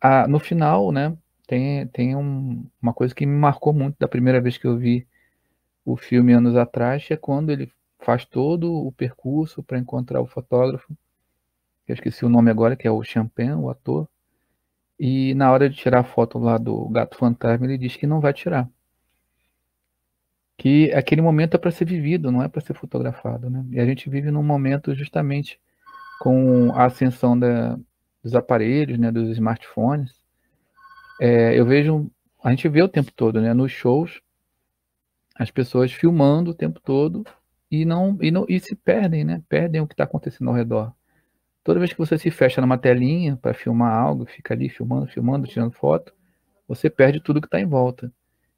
a, 0.00 0.28
no 0.28 0.38
final, 0.38 0.92
né, 0.92 1.16
tem, 1.46 1.86
tem 1.88 2.14
um, 2.14 2.64
uma 2.80 2.92
coisa 2.92 3.14
que 3.14 3.26
me 3.26 3.36
marcou 3.36 3.72
muito 3.72 3.96
da 3.98 4.06
primeira 4.06 4.40
vez 4.40 4.58
que 4.58 4.66
eu 4.66 4.76
vi 4.76 5.06
o 5.84 5.96
filme 5.96 6.32
anos 6.32 6.54
atrás, 6.56 7.06
é 7.10 7.16
quando 7.16 7.50
ele 7.50 7.72
faz 7.98 8.24
todo 8.24 8.72
o 8.72 8.92
percurso 8.92 9.62
para 9.62 9.78
encontrar 9.78 10.20
o 10.20 10.26
fotógrafo, 10.26 10.94
eu 11.90 11.94
esqueci 11.94 12.24
o 12.24 12.28
nome 12.28 12.50
agora, 12.50 12.76
que 12.76 12.86
é 12.86 12.90
o 12.90 13.02
Champagne, 13.02 13.54
o 13.54 13.70
ator, 13.70 14.08
e 14.98 15.34
na 15.34 15.50
hora 15.50 15.68
de 15.68 15.76
tirar 15.76 16.00
a 16.00 16.04
foto 16.04 16.38
lá 16.38 16.58
do 16.58 16.88
gato 16.90 17.16
fantasma, 17.16 17.66
ele 17.66 17.78
diz 17.78 17.96
que 17.96 18.06
não 18.06 18.20
vai 18.20 18.32
tirar. 18.32 18.68
Que 20.58 20.92
aquele 20.92 21.22
momento 21.22 21.54
é 21.54 21.58
para 21.58 21.70
ser 21.70 21.86
vivido, 21.86 22.30
não 22.30 22.42
é 22.42 22.48
para 22.48 22.60
ser 22.60 22.74
fotografado, 22.74 23.48
né? 23.48 23.64
E 23.70 23.80
a 23.80 23.86
gente 23.86 24.10
vive 24.10 24.30
num 24.30 24.42
momento 24.42 24.94
justamente 24.94 25.58
com 26.20 26.70
a 26.74 26.84
ascensão 26.84 27.38
da, 27.38 27.78
dos 28.22 28.34
aparelhos, 28.34 28.98
né, 28.98 29.10
dos 29.10 29.30
smartphones. 29.30 30.14
É, 31.18 31.58
eu 31.58 31.64
vejo, 31.64 32.10
a 32.44 32.50
gente 32.50 32.68
vê 32.68 32.82
o 32.82 32.88
tempo 32.88 33.10
todo, 33.12 33.40
né, 33.40 33.54
nos 33.54 33.72
shows, 33.72 34.20
as 35.34 35.50
pessoas 35.50 35.90
filmando 35.90 36.50
o 36.50 36.54
tempo 36.54 36.78
todo 36.78 37.24
e 37.70 37.86
não 37.86 38.18
e, 38.20 38.30
não, 38.30 38.44
e 38.46 38.60
se 38.60 38.76
perdem, 38.76 39.24
né? 39.24 39.42
Perdem 39.48 39.80
o 39.80 39.86
que 39.86 39.94
está 39.94 40.04
acontecendo 40.04 40.48
ao 40.48 40.54
redor. 40.54 40.92
Toda 41.62 41.78
vez 41.78 41.92
que 41.92 41.98
você 41.98 42.16
se 42.16 42.30
fecha 42.30 42.60
numa 42.60 42.78
telinha 42.78 43.36
para 43.36 43.52
filmar 43.52 43.92
algo, 43.92 44.24
fica 44.24 44.54
ali 44.54 44.68
filmando, 44.68 45.06
filmando, 45.08 45.46
tirando 45.46 45.72
foto, 45.72 46.12
você 46.66 46.88
perde 46.88 47.20
tudo 47.20 47.40
que 47.40 47.46
está 47.46 47.60
em 47.60 47.66
volta. 47.66 48.12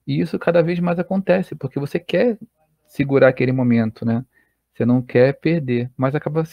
E 0.06 0.20
isso 0.20 0.38
cada 0.38 0.62
vez 0.62 0.78
mais 0.78 0.98
acontece, 0.98 1.54
porque 1.54 1.80
você 1.80 1.98
quer 1.98 2.38
segurar 2.86 3.28
aquele 3.28 3.52
momento, 3.52 4.04
né? 4.04 4.24
Você 4.72 4.84
não 4.86 5.02
quer 5.02 5.34
perder, 5.34 5.90
mas 5.96 6.14
acaba 6.14 6.44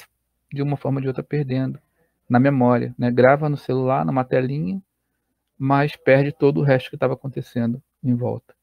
de 0.52 0.62
uma 0.62 0.76
forma 0.76 0.98
ou 0.98 1.02
de 1.04 1.08
outra 1.08 1.24
perdendo 1.24 1.80
na 2.28 2.40
memória, 2.40 2.96
né? 2.98 3.12
Grava 3.12 3.48
no 3.48 3.58
celular, 3.58 4.06
numa 4.06 4.24
telinha, 4.24 4.82
mas 5.58 5.96
perde 5.96 6.32
todo 6.32 6.60
o 6.62 6.64
resto 6.64 6.90
que 6.90 6.96
estava 6.96 7.14
acontecendo 7.14 7.82
em 8.04 8.16
volta. 8.16 8.56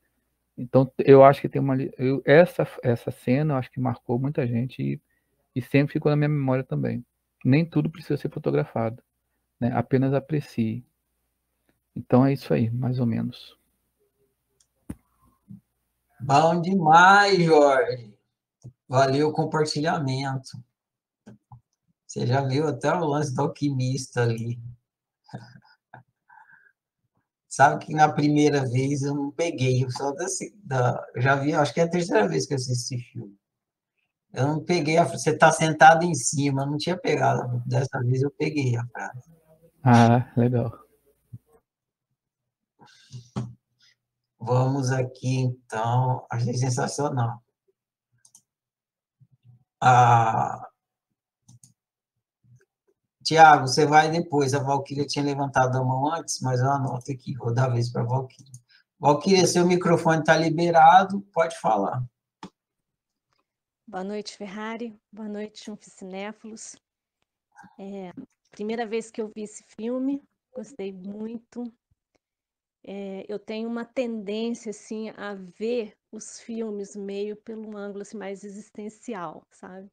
Então, 0.59 0.91
eu 0.99 1.25
acho 1.25 1.41
que 1.41 1.49
tem 1.49 1.61
uma 1.61 1.77
eu, 1.99 2.23
essa 2.25 2.67
essa 2.83 3.11
cena, 3.11 3.55
eu 3.55 3.59
acho 3.59 3.71
que 3.71 3.81
marcou 3.81 4.19
muita 4.19 4.47
gente 4.47 4.83
e, 4.83 5.01
e 5.55 5.63
sempre 5.63 5.93
ficou 5.93 6.11
na 6.11 6.17
minha 6.17 6.29
memória 6.29 6.65
também 6.65 7.05
nem 7.45 7.69
tudo 7.69 7.91
precisa 7.91 8.17
ser 8.17 8.31
fotografado, 8.31 9.03
né? 9.61 9.71
apenas 9.73 10.15
aprecie. 10.15 10.85
Então 11.95 12.25
é 12.27 12.33
isso 12.33 12.53
aí, 12.53 12.71
mais 12.71 12.99
ou 12.99 13.07
menos. 13.07 13.57
Bom 16.21 16.61
demais, 16.61 17.43
Jorge. 17.43 18.15
Valeu 18.89 19.29
o 19.29 19.33
compartilhamento. 19.33 20.51
Você 22.07 22.27
já 22.27 22.41
viu 22.43 22.67
até 22.67 22.93
o 22.93 23.05
lance 23.05 23.35
do 23.35 23.43
alquimista 23.43 24.23
ali. 24.23 24.59
Sabe 27.49 27.85
que 27.85 27.95
na 27.95 28.13
primeira 28.13 28.69
vez 28.69 29.03
eu 29.03 29.15
não 29.15 29.31
peguei, 29.31 29.83
eu 29.83 29.91
só 29.91 30.13
da, 30.13 30.27
da, 30.63 31.07
já 31.17 31.37
vi, 31.37 31.53
acho 31.55 31.73
que 31.73 31.81
é 31.81 31.85
a 31.85 31.91
terceira 31.91 32.29
vez 32.29 32.47
que 32.47 32.55
eu 32.55 32.57
assisti 32.57 32.97
esse 32.97 33.05
filme. 33.13 33.37
Eu 34.37 34.47
não 34.49 34.63
peguei 34.63 34.99
a 34.99 35.05
Você 35.05 35.31
está 35.31 35.51
sentado 35.51 36.05
em 36.05 36.15
cima, 36.15 36.63
eu 36.63 36.67
não 36.67 36.77
tinha 36.77 36.95
pegado. 36.95 37.63
Dessa 37.65 37.99
vez 38.01 38.21
eu 38.21 38.31
peguei 38.31 38.77
a 38.77 38.87
frase. 38.87 39.33
Ah, 39.83 40.31
legal. 40.37 40.71
Vamos 44.39 44.93
aqui, 44.93 45.39
então. 45.39 46.27
Achei 46.31 46.53
sensacional. 46.53 47.43
Ah, 49.81 50.69
Tiago, 53.25 53.67
você 53.67 53.87
vai 53.87 54.11
depois. 54.11 54.53
A 54.53 54.63
Valquíria 54.63 55.07
tinha 55.07 55.25
levantado 55.25 55.79
a 55.79 55.83
mão 55.83 56.13
antes, 56.13 56.41
mas 56.43 56.61
eu 56.61 56.71
anoto 56.71 57.11
aqui, 57.11 57.35
vou 57.39 57.55
dar 57.55 57.65
a 57.65 57.71
vez 57.71 57.91
para 57.91 58.03
a 58.03 58.07
Valquíria. 58.07 58.53
Valquíria, 59.01 59.47
seu 59.47 59.67
microfone 59.67 60.21
está 60.21 60.37
liberado, 60.37 61.23
pode 61.33 61.59
falar. 61.59 62.05
Boa 63.89 64.03
noite, 64.03 64.37
Ferrari. 64.37 65.01
Boa 65.13 65.29
noite, 65.29 65.71
Unficinéfilos. 65.71 66.75
É, 67.79 68.11
primeira 68.51 68.85
vez 68.85 69.13
que 69.13 69.23
eu 69.23 69.29
vi 69.29 69.43
esse 69.45 69.63
filme, 69.63 70.21
gostei 70.53 70.93
muito. 70.93 71.63
É, 72.85 73.25
eu 73.33 73.39
tenho 73.39 73.69
uma 73.69 73.85
tendência, 73.85 74.71
assim, 74.71 75.11
a 75.11 75.35
ver 75.35 75.97
os 76.11 76.41
filmes 76.41 76.97
meio 76.97 77.37
pelo 77.37 77.77
ângulo 77.77 78.03
assim, 78.03 78.17
mais 78.17 78.43
existencial, 78.43 79.47
sabe? 79.53 79.89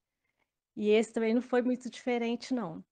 E 0.76 0.90
esse 0.90 1.14
também 1.14 1.36
não 1.36 1.42
foi 1.42 1.62
muito 1.62 1.88
diferente, 1.88 2.52
não. 2.52 2.84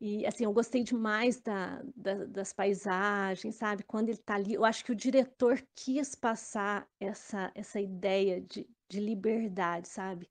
E, 0.00 0.26
assim, 0.26 0.44
eu 0.44 0.52
gostei 0.52 0.82
demais 0.82 1.40
da, 1.42 1.82
da, 1.94 2.24
das 2.26 2.54
paisagens, 2.54 3.56
sabe? 3.56 3.82
Quando 3.84 4.08
ele 4.08 4.18
está 4.18 4.34
ali, 4.34 4.54
eu 4.54 4.64
acho 4.64 4.82
que 4.84 4.92
o 4.92 4.96
diretor 4.96 5.62
quis 5.74 6.14
passar 6.14 6.88
essa, 7.00 7.52
essa 7.54 7.80
ideia 7.80 8.40
de, 8.40 8.66
de 8.88 9.00
liberdade, 9.00 9.88
sabe? 9.88 10.28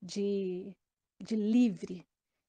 De, 0.00 0.74
de 1.20 1.36
livre. 1.36 2.06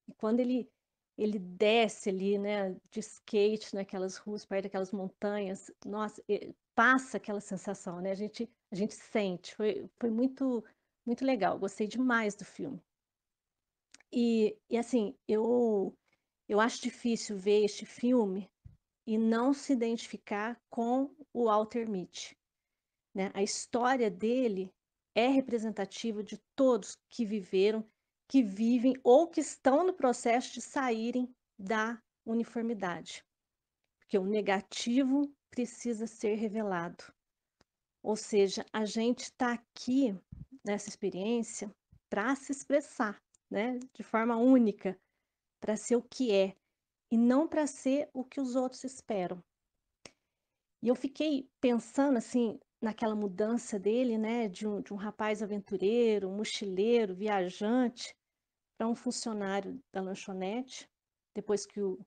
E 0.08 0.13
quando 0.13 0.39
ele, 0.39 0.70
ele 1.18 1.39
desce 1.39 2.10
ali, 2.10 2.38
né, 2.38 2.75
de 2.92 3.00
skate 3.00 3.74
naquelas 3.75 4.18
ruas, 4.18 4.46
perto 4.46 4.63
daquelas 4.63 4.92
montanhas, 4.92 5.72
nossa, 5.86 6.22
passa 6.75 7.18
aquela 7.18 7.42
sensação, 7.42 8.01
né? 8.01 8.12
A 8.12 8.15
gente, 8.15 8.50
a 8.72 8.75
gente 8.75 8.94
sente. 8.94 9.56
Foi, 9.56 9.89
foi 9.98 10.10
muito, 10.10 10.63
muito 11.06 11.25
legal. 11.25 11.58
Gostei 11.58 11.88
demais 11.88 12.36
do 12.36 12.46
filme. 12.46 12.82
E, 14.12 14.58
e 14.70 14.77
assim, 14.77 15.18
eu, 15.27 15.98
eu 16.48 16.60
acho 16.60 16.82
difícil 16.82 17.38
ver 17.38 17.63
este 17.63 17.86
filme 17.86 18.50
e 19.08 19.18
não 19.18 19.54
se 19.54 19.74
identificar 19.74 20.60
com 20.70 21.13
o 21.34 21.46
Walter 21.46 21.89
Mitty. 21.89 22.38
Né? 23.13 23.32
A 23.34 23.42
história 23.42 24.10
dele 24.10 24.74
é 25.16 25.28
representativa 25.28 26.22
de 26.22 26.38
todos 26.56 26.98
que 27.10 27.26
viveram, 27.26 27.90
que 28.28 28.44
vivem 28.44 28.94
ou 29.04 29.30
que 29.30 29.40
estão 29.40 29.86
no 29.86 29.94
processo 29.94 30.54
de 30.54 30.62
saírem 30.62 31.34
da 31.58 32.00
uniformidade. 32.26 33.24
Porque 33.98 34.18
o 34.18 34.26
negativo 34.26 35.34
precisa 35.50 36.06
ser 36.06 36.36
revelado. 36.36 37.04
Ou 38.04 38.16
seja, 38.16 38.66
a 38.72 38.86
gente 38.86 39.24
está 39.24 39.54
aqui 39.54 40.16
nessa 40.64 40.90
experiência 40.90 41.74
para 42.10 42.36
se 42.36 42.52
expressar, 42.52 43.20
né, 43.50 43.80
de 43.94 44.04
forma 44.04 44.36
única, 44.36 45.00
para 45.60 45.76
ser 45.76 45.96
o 45.96 46.04
que 46.04 46.32
é 46.32 46.56
e 47.12 47.18
não 47.18 47.48
para 47.48 47.66
ser 47.66 48.10
o 48.14 48.24
que 48.24 48.42
os 48.42 48.56
outros 48.56 48.84
esperam. 48.84 49.44
E 50.82 50.88
eu 50.88 50.96
fiquei 50.96 51.50
pensando 51.60 52.18
assim, 52.18 52.60
naquela 52.82 53.15
mudança 53.15 53.79
dele, 53.79 54.17
né, 54.17 54.48
de 54.48 54.67
um, 54.67 54.82
de 54.82 54.94
um 54.94 54.98
rapaz 54.98 55.41
aventureiro, 55.41 56.29
mochileiro, 56.29 57.15
viajante, 57.15 58.15
para 58.77 58.88
um 58.88 58.96
funcionário 58.96 59.82
da 59.94 60.01
lanchonete, 60.01 60.89
depois 61.34 61.65
que 61.65 61.82
o 61.82 62.00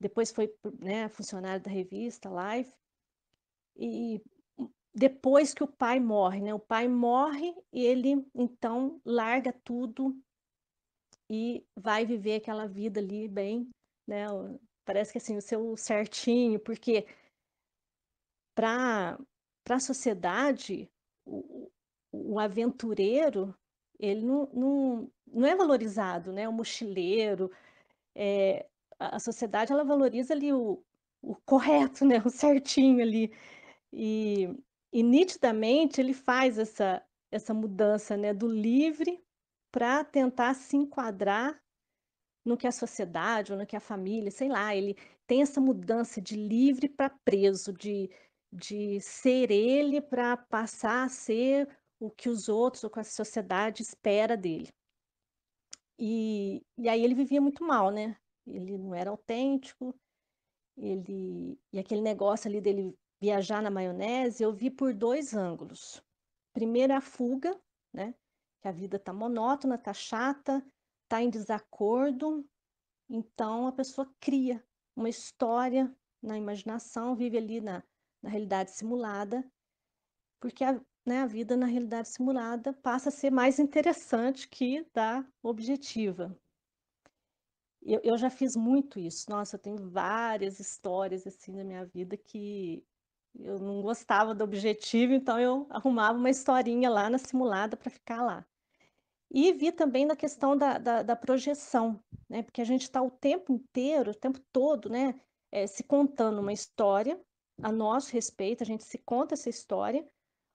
depois 0.00 0.30
foi 0.32 0.54
né, 0.80 1.08
funcionário 1.08 1.62
da 1.62 1.70
revista 1.70 2.28
Life, 2.28 2.72
e 3.76 4.20
depois 4.94 5.54
que 5.54 5.62
o 5.62 5.68
pai 5.68 5.98
morre, 5.98 6.40
né, 6.40 6.52
o 6.52 6.58
pai 6.58 6.86
morre 6.88 7.54
e 7.72 7.84
ele 7.84 8.26
então 8.34 9.00
larga 9.04 9.52
tudo 9.52 10.16
e 11.30 11.66
vai 11.76 12.04
viver 12.04 12.36
aquela 12.36 12.66
vida 12.66 13.00
ali 13.00 13.26
bem, 13.28 13.70
né, 14.06 14.26
parece 14.84 15.12
que 15.12 15.18
assim, 15.18 15.36
o 15.36 15.42
seu 15.42 15.76
certinho, 15.76 16.60
porque 16.60 17.06
para 18.54 19.18
para 19.64 19.76
a 19.76 19.80
sociedade, 19.80 20.90
o, 21.24 21.70
o 22.12 22.38
aventureiro, 22.38 23.54
ele 23.98 24.22
não, 24.24 24.48
não, 24.52 25.12
não 25.26 25.46
é 25.46 25.56
valorizado, 25.56 26.32
né? 26.32 26.48
O 26.48 26.52
mochileiro, 26.52 27.50
é, 28.14 28.66
a 28.98 29.18
sociedade, 29.18 29.72
ela 29.72 29.84
valoriza 29.84 30.34
ali 30.34 30.52
o, 30.52 30.82
o 31.22 31.34
correto, 31.46 32.04
né? 32.04 32.22
O 32.24 32.30
certinho 32.30 33.02
ali. 33.02 33.32
E, 33.92 34.48
e 34.92 35.02
nitidamente 35.02 36.00
ele 36.00 36.12
faz 36.14 36.58
essa, 36.58 37.02
essa 37.30 37.54
mudança, 37.54 38.16
né? 38.16 38.34
Do 38.34 38.46
livre 38.46 39.22
para 39.72 40.04
tentar 40.04 40.54
se 40.54 40.76
enquadrar 40.76 41.60
no 42.44 42.56
que 42.56 42.66
a 42.66 42.72
sociedade 42.72 43.52
ou 43.52 43.58
no 43.58 43.66
que 43.66 43.74
a 43.76 43.80
família, 43.80 44.30
sei 44.30 44.48
lá, 44.48 44.76
ele 44.76 44.96
tem 45.26 45.42
essa 45.42 45.60
mudança 45.60 46.20
de 46.20 46.36
livre 46.36 46.88
para 46.88 47.08
preso, 47.08 47.72
de, 47.72 48.10
de 48.54 49.00
ser 49.00 49.50
ele 49.50 50.00
para 50.00 50.36
passar 50.36 51.04
a 51.04 51.08
ser 51.08 51.68
o 51.98 52.08
que 52.08 52.28
os 52.28 52.48
outros 52.48 52.84
ou 52.84 52.90
que 52.90 53.00
a 53.00 53.04
sociedade 53.04 53.82
espera 53.82 54.36
dele. 54.36 54.68
E, 55.98 56.62
e 56.78 56.88
aí 56.88 57.02
ele 57.02 57.14
vivia 57.14 57.40
muito 57.40 57.64
mal, 57.64 57.90
né? 57.90 58.16
Ele 58.46 58.78
não 58.78 58.94
era 58.94 59.10
autêntico, 59.10 59.94
ele 60.76 61.58
e 61.72 61.78
aquele 61.78 62.00
negócio 62.00 62.48
ali 62.48 62.60
dele 62.60 62.96
viajar 63.20 63.62
na 63.62 63.70
maionese, 63.70 64.42
eu 64.42 64.52
vi 64.52 64.70
por 64.70 64.94
dois 64.94 65.34
ângulos. 65.34 66.02
Primeiro 66.52 66.94
a 66.94 67.00
fuga, 67.00 67.58
né? 67.92 68.14
Que 68.60 68.68
a 68.68 68.72
vida 68.72 68.98
tá 68.98 69.12
monótona, 69.12 69.78
tá 69.78 69.92
chata, 69.92 70.64
tá 71.08 71.22
em 71.22 71.30
desacordo, 71.30 72.44
então 73.08 73.66
a 73.66 73.72
pessoa 73.72 74.08
cria 74.20 74.64
uma 74.96 75.08
história 75.08 75.94
na 76.22 76.38
imaginação, 76.38 77.16
vive 77.16 77.36
ali 77.36 77.60
na, 77.60 77.82
na 78.24 78.30
realidade 78.30 78.70
simulada, 78.70 79.44
porque 80.40 80.64
a, 80.64 80.80
né, 81.04 81.20
a 81.20 81.26
vida 81.26 81.56
na 81.56 81.66
realidade 81.66 82.08
simulada 82.08 82.72
passa 82.72 83.10
a 83.10 83.12
ser 83.12 83.30
mais 83.30 83.58
interessante 83.58 84.48
que 84.48 84.86
da 84.94 85.22
objetiva. 85.42 86.34
Eu, 87.82 88.00
eu 88.02 88.16
já 88.16 88.30
fiz 88.30 88.56
muito 88.56 88.98
isso. 88.98 89.28
Nossa, 89.28 89.56
eu 89.56 89.60
tenho 89.60 89.90
várias 89.90 90.58
histórias 90.58 91.26
assim 91.26 91.52
na 91.52 91.62
minha 91.62 91.84
vida 91.84 92.16
que 92.16 92.82
eu 93.38 93.58
não 93.58 93.82
gostava 93.82 94.34
do 94.34 94.42
objetivo, 94.42 95.12
então 95.12 95.38
eu 95.38 95.66
arrumava 95.68 96.18
uma 96.18 96.30
historinha 96.30 96.88
lá 96.88 97.10
na 97.10 97.18
simulada 97.18 97.76
para 97.76 97.90
ficar 97.90 98.22
lá. 98.22 98.46
E 99.30 99.52
vi 99.52 99.70
também 99.70 100.06
na 100.06 100.16
questão 100.16 100.56
da, 100.56 100.78
da, 100.78 101.02
da 101.02 101.16
projeção, 101.16 102.02
né? 102.26 102.42
Porque 102.42 102.62
a 102.62 102.64
gente 102.64 102.82
está 102.82 103.02
o 103.02 103.10
tempo 103.10 103.52
inteiro, 103.52 104.12
o 104.12 104.14
tempo 104.14 104.40
todo, 104.50 104.88
né? 104.88 105.14
É, 105.52 105.66
se 105.66 105.82
contando 105.82 106.40
uma 106.40 106.52
história 106.52 107.20
a 107.62 107.70
nosso 107.70 108.12
respeito, 108.12 108.62
a 108.62 108.66
gente 108.66 108.84
se 108.84 108.98
conta 108.98 109.34
essa 109.34 109.48
história, 109.48 110.06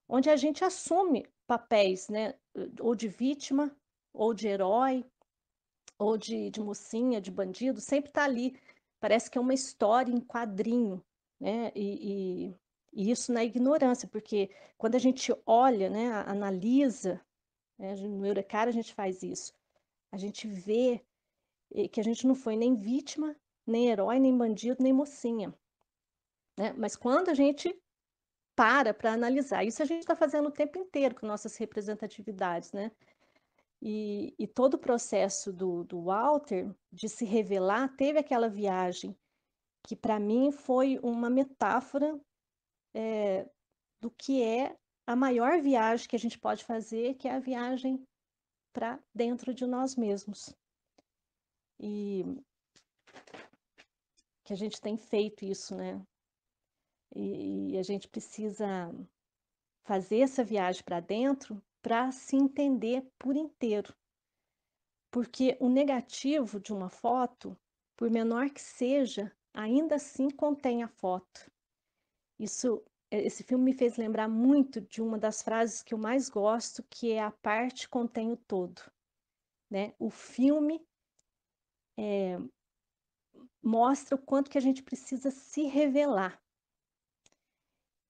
onde 0.08 0.30
a 0.30 0.36
gente 0.36 0.64
assume 0.64 1.26
papéis, 1.48 2.10
né? 2.10 2.34
Ou 2.80 2.96
de 2.96 3.08
vítima, 3.08 3.76
ou 4.14 4.34
de 4.34 4.48
herói, 4.48 5.06
ou 5.98 6.18
de, 6.18 6.50
de 6.50 6.62
mocinha, 6.62 7.22
de 7.22 7.32
bandido, 7.32 7.82
sempre 7.82 8.10
está 8.10 8.24
ali. 8.24 8.60
Parece 9.00 9.30
que 9.30 9.38
é 9.38 9.42
uma 9.42 9.54
história 9.54 10.12
em 10.12 10.20
quadrinho, 10.20 11.04
né? 11.40 11.72
E, 11.76 12.50
e, 12.52 12.56
e, 12.94 13.12
isso 13.12 13.32
na 13.32 13.44
ignorância, 13.44 14.08
porque 14.08 14.50
quando 14.78 14.96
a 14.96 15.00
gente 15.00 15.34
olha, 15.46 15.90
né, 15.90 16.12
analisa, 16.26 17.22
né, 17.78 17.96
no 17.96 18.26
Eureka 18.26 18.64
a 18.64 18.72
gente 18.72 18.94
faz 18.94 19.24
isso, 19.24 19.54
a 20.12 20.18
gente 20.18 20.48
vê 20.48 21.02
que 21.92 22.00
a 22.00 22.04
gente 22.04 22.26
não 22.26 22.36
foi 22.36 22.56
nem 22.56 22.76
vítima, 22.76 23.36
nem 23.66 23.90
herói, 23.90 24.20
nem 24.20 24.36
bandido, 24.36 24.82
nem 24.82 24.92
mocinha. 24.92 25.54
Né? 26.60 26.74
Mas 26.74 26.98
quando 26.98 27.30
a 27.30 27.34
gente 27.34 27.74
para 28.54 28.94
para 28.94 29.14
analisar, 29.14 29.64
isso 29.64 29.82
a 29.82 29.86
gente 29.86 30.02
está 30.02 30.14
fazendo 30.14 30.50
o 30.50 30.52
tempo 30.52 30.78
inteiro 30.78 31.16
com 31.16 31.26
nossas 31.26 31.56
representatividades, 31.56 32.74
né? 32.74 32.92
E, 33.82 34.36
e 34.38 34.46
todo 34.46 34.74
o 34.74 34.78
processo 34.78 35.54
do, 35.54 35.86
do 35.86 36.02
Walter 36.02 36.70
de 36.92 37.08
se 37.08 37.24
revelar 37.24 37.96
teve 37.96 38.20
aquela 38.20 38.50
viagem 38.50 39.18
que 39.88 39.96
para 39.96 40.20
mim 40.20 40.52
foi 40.52 41.00
uma 41.02 41.30
metáfora 41.30 42.20
é, 42.94 43.50
do 44.02 44.12
que 44.12 44.44
é 44.44 44.76
a 45.08 45.16
maior 45.16 45.62
viagem 45.62 46.10
que 46.10 46.16
a 46.18 46.20
gente 46.20 46.38
pode 46.38 46.66
fazer, 46.66 47.14
que 47.14 47.30
é 47.30 47.36
a 47.36 47.40
viagem 47.40 48.06
para 48.74 49.00
dentro 49.16 49.54
de 49.54 49.66
nós 49.66 49.96
mesmos. 49.96 50.54
E 51.80 52.26
que 54.44 54.52
a 54.52 54.58
gente 54.58 54.82
tem 54.82 54.98
feito 54.98 55.46
isso, 55.46 55.74
né? 55.74 56.06
E, 57.16 57.72
e 57.72 57.78
a 57.78 57.84
gente 57.84 58.08
precisa 58.08 58.94
fazer 59.84 60.20
essa 60.20 60.44
viagem 60.44 60.84
para 60.84 61.00
dentro 61.00 61.62
para 61.82 62.12
se 62.12 62.36
entender 62.36 63.10
por 63.18 63.36
inteiro. 63.36 63.96
Porque 65.12 65.58
o 65.60 65.70
negativo 65.70 66.60
de 66.60 66.72
uma 66.72 66.90
foto, 66.90 67.58
por 67.98 68.12
menor 68.12 68.50
que 68.50 68.62
seja, 68.62 69.36
ainda 69.54 69.96
assim 69.96 70.30
contém 70.30 70.84
a 70.84 70.88
foto. 70.88 71.52
Isso, 72.38 72.84
esse 73.10 73.44
filme 73.44 73.66
me 73.66 73.74
fez 73.74 73.98
lembrar 73.98 74.28
muito 74.28 74.80
de 74.82 75.02
uma 75.02 75.18
das 75.18 75.42
frases 75.42 75.82
que 75.82 75.94
eu 75.94 75.98
mais 75.98 76.30
gosto, 76.30 76.84
que 76.84 77.12
é 77.12 77.22
a 77.22 77.32
parte 77.32 77.90
contém 77.90 78.32
o 78.32 78.38
todo. 78.38 78.82
Né? 79.70 79.94
O 79.98 80.10
filme 80.10 80.86
é, 81.98 82.38
mostra 83.62 84.16
o 84.16 84.22
quanto 84.22 84.50
que 84.50 84.58
a 84.58 84.62
gente 84.62 84.84
precisa 84.84 85.32
se 85.32 85.64
revelar. 85.64 86.42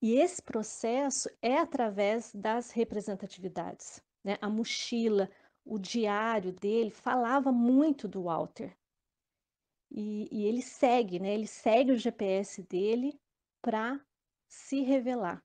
E 0.02 0.14
esse 0.14 0.42
processo 0.42 1.28
é 1.42 1.58
através 1.58 2.34
das 2.34 2.70
representatividades. 2.70 4.02
Né? 4.24 4.38
A 4.40 4.48
mochila, 4.48 5.30
o 5.64 5.78
diário 5.78 6.52
dele 6.52 6.90
falava 6.90 7.52
muito 7.52 8.08
do 8.08 8.22
Walter. 8.22 8.76
E, 9.90 10.28
e 10.30 10.46
ele 10.46 10.62
segue, 10.62 11.18
né? 11.18 11.34
ele 11.34 11.46
segue 11.46 11.92
o 11.92 11.98
GPS 11.98 12.62
dele 12.62 13.20
para 13.60 14.00
se 14.48 14.80
revelar. 14.80 15.44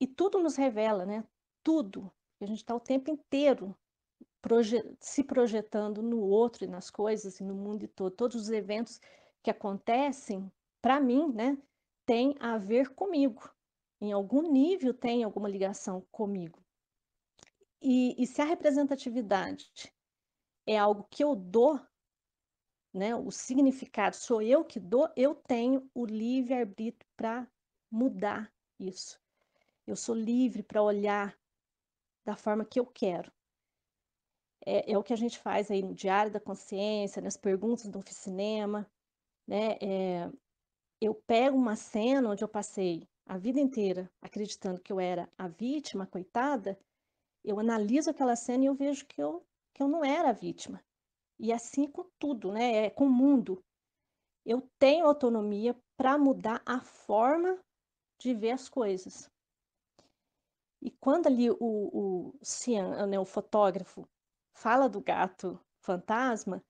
E 0.00 0.06
tudo 0.06 0.38
nos 0.38 0.56
revela, 0.56 1.06
né? 1.06 1.24
Tudo. 1.62 2.12
A 2.40 2.46
gente 2.46 2.58
está 2.58 2.74
o 2.74 2.80
tempo 2.80 3.10
inteiro 3.10 3.76
se 4.98 5.22
projetando 5.22 6.02
no 6.02 6.20
outro 6.20 6.64
e 6.64 6.66
nas 6.66 6.90
coisas 6.90 7.38
e 7.38 7.44
no 7.44 7.54
mundo 7.54 7.86
todo. 7.86 8.14
Todos 8.14 8.36
os 8.36 8.50
eventos 8.50 9.00
que 9.42 9.50
acontecem, 9.50 10.50
para 10.80 11.00
mim, 11.00 11.32
né? 11.32 11.56
Tem 12.04 12.34
a 12.40 12.58
ver 12.58 12.90
comigo. 12.94 13.50
Em 14.00 14.12
algum 14.12 14.50
nível 14.50 14.92
tem 14.92 15.22
alguma 15.22 15.48
ligação 15.48 16.06
comigo. 16.10 16.62
E, 17.80 18.20
e 18.22 18.26
se 18.26 18.40
a 18.40 18.44
representatividade 18.44 19.92
é 20.66 20.78
algo 20.78 21.06
que 21.10 21.22
eu 21.22 21.34
dou, 21.34 21.80
né, 22.92 23.14
o 23.14 23.30
significado 23.30 24.16
sou 24.16 24.42
eu 24.42 24.64
que 24.64 24.78
dou, 24.78 25.08
eu 25.16 25.34
tenho 25.34 25.90
o 25.94 26.04
livre-arbítrio 26.04 27.08
para 27.16 27.50
mudar 27.90 28.52
isso. 28.78 29.20
Eu 29.86 29.96
sou 29.96 30.14
livre 30.14 30.62
para 30.62 30.82
olhar 30.82 31.36
da 32.24 32.36
forma 32.36 32.64
que 32.64 32.78
eu 32.78 32.86
quero. 32.86 33.32
É, 34.64 34.92
é, 34.92 34.98
o 34.98 35.02
que 35.02 35.12
a 35.12 35.16
gente 35.16 35.38
faz 35.38 35.70
aí 35.70 35.82
no 35.82 35.94
Diário 35.94 36.30
da 36.30 36.38
Consciência, 36.38 37.20
nas 37.20 37.36
perguntas 37.36 37.88
do 37.88 37.98
Oficinema, 37.98 38.88
né? 39.46 39.76
É, 39.80 40.30
eu 41.04 41.14
pego 41.14 41.56
uma 41.56 41.74
cena 41.74 42.30
onde 42.30 42.44
eu 42.44 42.48
passei 42.48 43.08
a 43.26 43.36
vida 43.36 43.58
inteira 43.58 44.10
acreditando 44.20 44.80
que 44.80 44.92
eu 44.92 45.00
era 45.00 45.28
a 45.36 45.48
vítima, 45.48 46.06
coitada, 46.06 46.78
eu 47.44 47.58
analiso 47.58 48.10
aquela 48.10 48.36
cena 48.36 48.64
e 48.64 48.66
eu 48.66 48.74
vejo 48.74 49.04
que 49.06 49.20
eu, 49.20 49.44
que 49.74 49.82
eu 49.82 49.88
não 49.88 50.04
era 50.04 50.30
a 50.30 50.32
vítima. 50.32 50.80
E 51.38 51.52
assim 51.52 51.88
com 51.88 52.04
tudo, 52.18 52.52
né? 52.52 52.86
É 52.86 52.90
com 52.90 53.06
o 53.06 53.10
mundo. 53.10 53.64
Eu 54.46 54.62
tenho 54.78 55.06
autonomia 55.06 55.76
para 55.96 56.16
mudar 56.16 56.62
a 56.64 56.80
forma 56.80 57.58
de 58.20 58.32
ver 58.32 58.52
as 58.52 58.68
coisas. 58.68 59.28
E 60.80 60.90
quando 60.90 61.26
ali 61.26 61.50
o, 61.50 61.56
o 61.60 62.34
Cian, 62.42 63.06
né, 63.06 63.18
o 63.18 63.24
fotógrafo, 63.24 64.08
fala 64.52 64.88
do 64.88 65.00
gato 65.00 65.58
fantasma, 65.80 66.62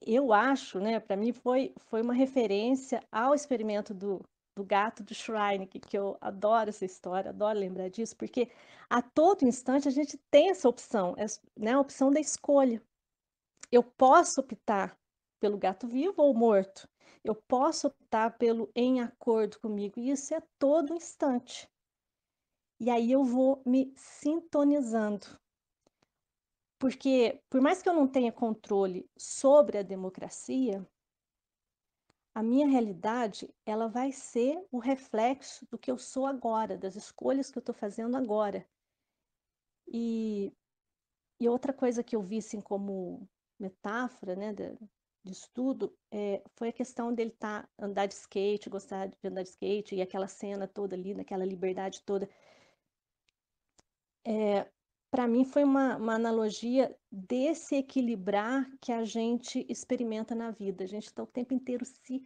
eu 0.00 0.32
acho, 0.32 0.78
né, 0.80 1.00
para 1.00 1.16
mim 1.16 1.32
foi, 1.32 1.74
foi 1.86 2.02
uma 2.02 2.14
referência 2.14 3.02
ao 3.10 3.34
experimento 3.34 3.94
do, 3.94 4.22
do 4.54 4.64
gato 4.64 5.02
do 5.02 5.14
Shrine, 5.14 5.66
que, 5.66 5.96
eu 5.96 6.16
adoro 6.20 6.70
essa 6.70 6.84
história, 6.84 7.30
adoro 7.30 7.58
lembrar 7.58 7.88
disso, 7.88 8.16
porque 8.16 8.50
a 8.88 9.02
todo 9.02 9.44
instante 9.44 9.88
a 9.88 9.90
gente 9.90 10.18
tem 10.30 10.50
essa 10.50 10.68
opção, 10.68 11.14
né, 11.56 11.72
a 11.72 11.80
opção 11.80 12.10
da 12.10 12.20
escolha. 12.20 12.82
Eu 13.70 13.82
posso 13.82 14.40
optar 14.40 14.96
pelo 15.40 15.58
gato 15.58 15.86
vivo 15.86 16.22
ou 16.22 16.34
morto. 16.34 16.88
Eu 17.24 17.34
posso 17.34 17.88
optar 17.88 18.38
pelo 18.38 18.70
em 18.74 19.00
acordo 19.00 19.58
comigo, 19.58 19.98
e 19.98 20.10
isso 20.10 20.34
é 20.34 20.42
todo 20.58 20.94
instante. 20.94 21.68
E 22.78 22.90
aí 22.90 23.10
eu 23.10 23.24
vou 23.24 23.60
me 23.66 23.92
sintonizando 23.96 25.26
porque, 26.78 27.40
por 27.48 27.60
mais 27.60 27.82
que 27.82 27.88
eu 27.88 27.94
não 27.94 28.06
tenha 28.06 28.32
controle 28.32 29.08
sobre 29.16 29.78
a 29.78 29.82
democracia, 29.82 30.86
a 32.34 32.42
minha 32.42 32.66
realidade 32.66 33.48
ela 33.64 33.88
vai 33.88 34.12
ser 34.12 34.62
o 34.70 34.78
reflexo 34.78 35.66
do 35.70 35.78
que 35.78 35.90
eu 35.90 35.96
sou 35.96 36.26
agora, 36.26 36.76
das 36.76 36.94
escolhas 36.94 37.50
que 37.50 37.56
eu 37.56 37.60
estou 37.60 37.74
fazendo 37.74 38.14
agora. 38.14 38.66
E, 39.88 40.52
e 41.40 41.48
outra 41.48 41.72
coisa 41.72 42.04
que 42.04 42.14
eu 42.14 42.22
vi 42.22 42.38
assim 42.38 42.60
como 42.60 43.26
metáfora, 43.58 44.36
né, 44.36 44.52
de, 44.52 45.32
estudo, 45.32 45.96
é, 46.10 46.42
foi 46.56 46.68
a 46.68 46.72
questão 46.72 47.12
dele 47.12 47.30
tá 47.30 47.66
andar 47.78 48.04
de 48.04 48.14
skate, 48.14 48.68
gostar 48.68 49.08
de 49.08 49.16
andar 49.24 49.42
de 49.42 49.48
skate 49.48 49.94
e 49.94 50.02
aquela 50.02 50.28
cena 50.28 50.68
toda 50.68 50.94
ali, 50.94 51.14
naquela 51.14 51.44
liberdade 51.44 52.02
toda. 52.02 52.28
É, 54.24 54.70
para 55.10 55.26
mim 55.26 55.44
foi 55.44 55.64
uma, 55.64 55.96
uma 55.96 56.14
analogia 56.14 56.94
desse 57.10 57.76
equilibrar 57.76 58.68
que 58.80 58.92
a 58.92 59.04
gente 59.04 59.64
experimenta 59.68 60.34
na 60.34 60.50
vida. 60.50 60.84
A 60.84 60.86
gente 60.86 61.06
está 61.06 61.22
o 61.22 61.26
tempo 61.26 61.54
inteiro 61.54 61.84
se, 61.84 62.22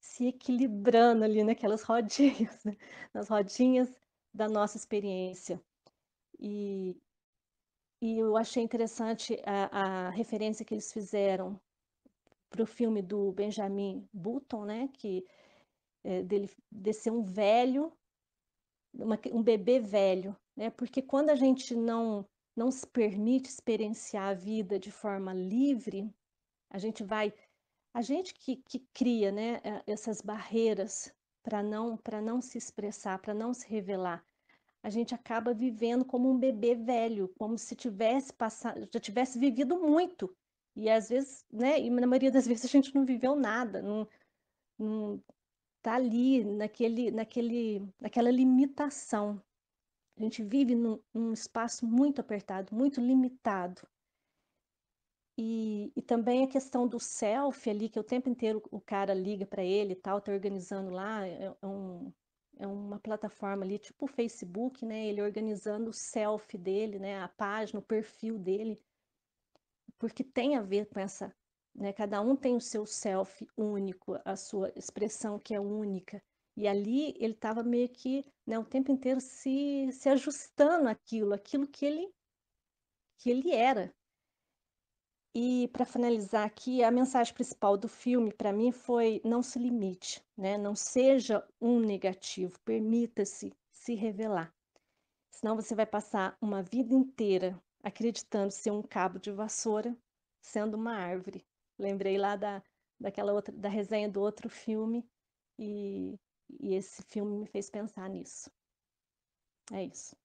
se 0.00 0.26
equilibrando 0.26 1.24
ali 1.24 1.42
naquelas 1.42 1.82
rodinhas, 1.82 2.62
né? 2.64 2.76
nas 3.12 3.28
rodinhas 3.28 3.90
da 4.32 4.48
nossa 4.48 4.76
experiência. 4.76 5.60
E, 6.38 6.96
e 8.00 8.18
eu 8.18 8.36
achei 8.36 8.62
interessante 8.62 9.40
a, 9.44 10.06
a 10.06 10.10
referência 10.10 10.64
que 10.64 10.74
eles 10.74 10.92
fizeram 10.92 11.60
para 12.50 12.62
o 12.62 12.66
filme 12.66 13.00
do 13.00 13.32
Benjamin 13.32 14.06
Button, 14.12 14.64
né? 14.66 14.88
que 14.92 15.24
é, 16.04 16.22
dele 16.22 16.50
descer 16.70 17.10
um 17.10 17.22
velho, 17.22 17.92
uma, 18.92 19.18
um 19.32 19.42
bebê 19.42 19.80
velho 19.80 20.36
né? 20.56 20.70
Porque 20.70 21.02
quando 21.02 21.30
a 21.30 21.34
gente 21.34 21.74
não 21.74 22.26
não 22.54 22.70
se 22.70 22.86
permite 22.86 23.48
experienciar 23.48 24.28
a 24.28 24.34
vida 24.34 24.78
de 24.78 24.90
forma 24.90 25.32
livre, 25.32 26.12
a 26.70 26.78
gente 26.78 27.02
vai 27.02 27.32
a 27.94 28.02
gente 28.02 28.34
que, 28.34 28.56
que 28.56 28.80
cria 28.92 29.30
né, 29.32 29.60
essas 29.86 30.20
barreiras 30.20 31.14
para 31.42 31.62
não, 31.62 31.98
não 32.22 32.40
se 32.40 32.56
expressar, 32.56 33.18
para 33.18 33.34
não 33.34 33.52
se 33.52 33.66
revelar, 33.68 34.24
a 34.82 34.90
gente 34.90 35.14
acaba 35.14 35.54
vivendo 35.54 36.04
como 36.04 36.28
um 36.28 36.38
bebê 36.38 36.74
velho, 36.74 37.28
como 37.38 37.56
se 37.56 37.76
tivesse 37.76 38.32
passado, 38.32 38.88
já 38.92 38.98
tivesse 39.00 39.38
vivido 39.38 39.78
muito. 39.78 40.34
E 40.74 40.90
às 40.90 41.08
vezes, 41.08 41.44
né, 41.52 41.78
e 41.80 41.88
na 41.88 42.06
maioria 42.06 42.32
das 42.32 42.46
vezes 42.48 42.64
a 42.64 42.68
gente 42.68 42.94
não 42.94 43.04
viveu 43.04 43.36
nada, 43.36 43.80
não, 43.80 44.08
não 44.78 45.22
tá 45.82 45.94
ali 45.94 46.44
naquele, 46.44 47.10
naquele, 47.10 47.88
naquela 48.00 48.30
limitação. 48.30 49.40
A 50.16 50.22
gente 50.22 50.42
vive 50.42 50.74
num, 50.74 51.00
num 51.12 51.32
espaço 51.32 51.86
muito 51.86 52.20
apertado, 52.20 52.74
muito 52.74 53.00
limitado. 53.00 53.86
E, 55.36 55.90
e, 55.96 56.02
também 56.02 56.44
a 56.44 56.48
questão 56.48 56.86
do 56.86 57.00
selfie 57.00 57.70
ali, 57.70 57.88
que 57.88 57.98
o 57.98 58.04
tempo 58.04 58.28
inteiro 58.28 58.62
o 58.70 58.80
cara 58.80 59.14
liga 59.14 59.46
para 59.46 59.64
ele 59.64 59.92
e 59.94 59.96
tal, 59.96 60.20
tá 60.20 60.30
organizando 60.30 60.90
lá, 60.90 61.26
é, 61.26 61.54
é, 61.60 61.66
um, 61.66 62.12
é 62.58 62.66
uma 62.66 63.00
plataforma 63.00 63.64
ali, 63.64 63.78
tipo 63.78 64.04
o 64.04 64.08
Facebook, 64.08 64.84
né? 64.84 65.06
Ele 65.06 65.22
organizando 65.22 65.88
o 65.88 65.92
selfie 65.92 66.58
dele, 66.58 66.98
né? 66.98 67.20
A 67.22 67.28
página, 67.28 67.80
o 67.80 67.82
perfil 67.82 68.38
dele, 68.38 68.78
porque 69.98 70.22
tem 70.22 70.56
a 70.56 70.60
ver 70.60 70.86
com 70.86 71.00
essa, 71.00 71.34
né? 71.74 71.92
Cada 71.94 72.20
um 72.20 72.36
tem 72.36 72.54
o 72.54 72.60
seu 72.60 72.84
selfie 72.84 73.48
único, 73.56 74.18
a 74.24 74.36
sua 74.36 74.70
expressão 74.76 75.38
que 75.38 75.54
é 75.54 75.60
única. 75.60 76.22
E 76.56 76.68
ali 76.68 77.14
ele 77.18 77.32
estava 77.32 77.62
meio 77.62 77.88
que 77.88 78.24
né, 78.46 78.58
o 78.58 78.64
tempo 78.64 78.92
inteiro 78.92 79.20
se, 79.20 79.90
se 79.92 80.08
ajustando 80.08 80.88
aquilo, 80.88 81.32
aquilo 81.32 81.66
que 81.66 81.86
ele, 81.86 82.12
que 83.18 83.30
ele 83.30 83.52
era, 83.52 83.94
e 85.34 85.68
para 85.68 85.86
finalizar 85.86 86.44
aqui, 86.46 86.84
a 86.84 86.90
mensagem 86.90 87.32
principal 87.32 87.74
do 87.78 87.88
filme 87.88 88.30
para 88.30 88.52
mim 88.52 88.70
foi 88.70 89.18
não 89.24 89.42
se 89.42 89.58
limite, 89.58 90.22
né? 90.36 90.58
Não 90.58 90.76
seja 90.76 91.42
um 91.58 91.80
negativo, 91.80 92.60
permita-se 92.60 93.50
se 93.70 93.94
revelar. 93.94 94.54
Senão 95.30 95.56
você 95.56 95.74
vai 95.74 95.86
passar 95.86 96.36
uma 96.38 96.62
vida 96.62 96.94
inteira 96.94 97.58
acreditando 97.82 98.52
ser 98.52 98.72
um 98.72 98.82
cabo 98.82 99.18
de 99.18 99.32
vassoura, 99.32 99.96
sendo 100.42 100.76
uma 100.76 100.94
árvore. 100.94 101.42
Lembrei 101.78 102.18
lá 102.18 102.36
da, 102.36 102.62
daquela 103.00 103.32
outra 103.32 103.56
da 103.56 103.70
resenha 103.70 104.10
do 104.10 104.20
outro 104.20 104.50
filme 104.50 105.02
e, 105.58 106.14
e 106.60 106.74
esse 106.74 107.02
filme 107.02 107.36
me 107.38 107.46
fez 107.46 107.70
pensar 107.70 108.08
nisso. 108.08 108.50
É 109.72 109.84
isso. 109.84 110.16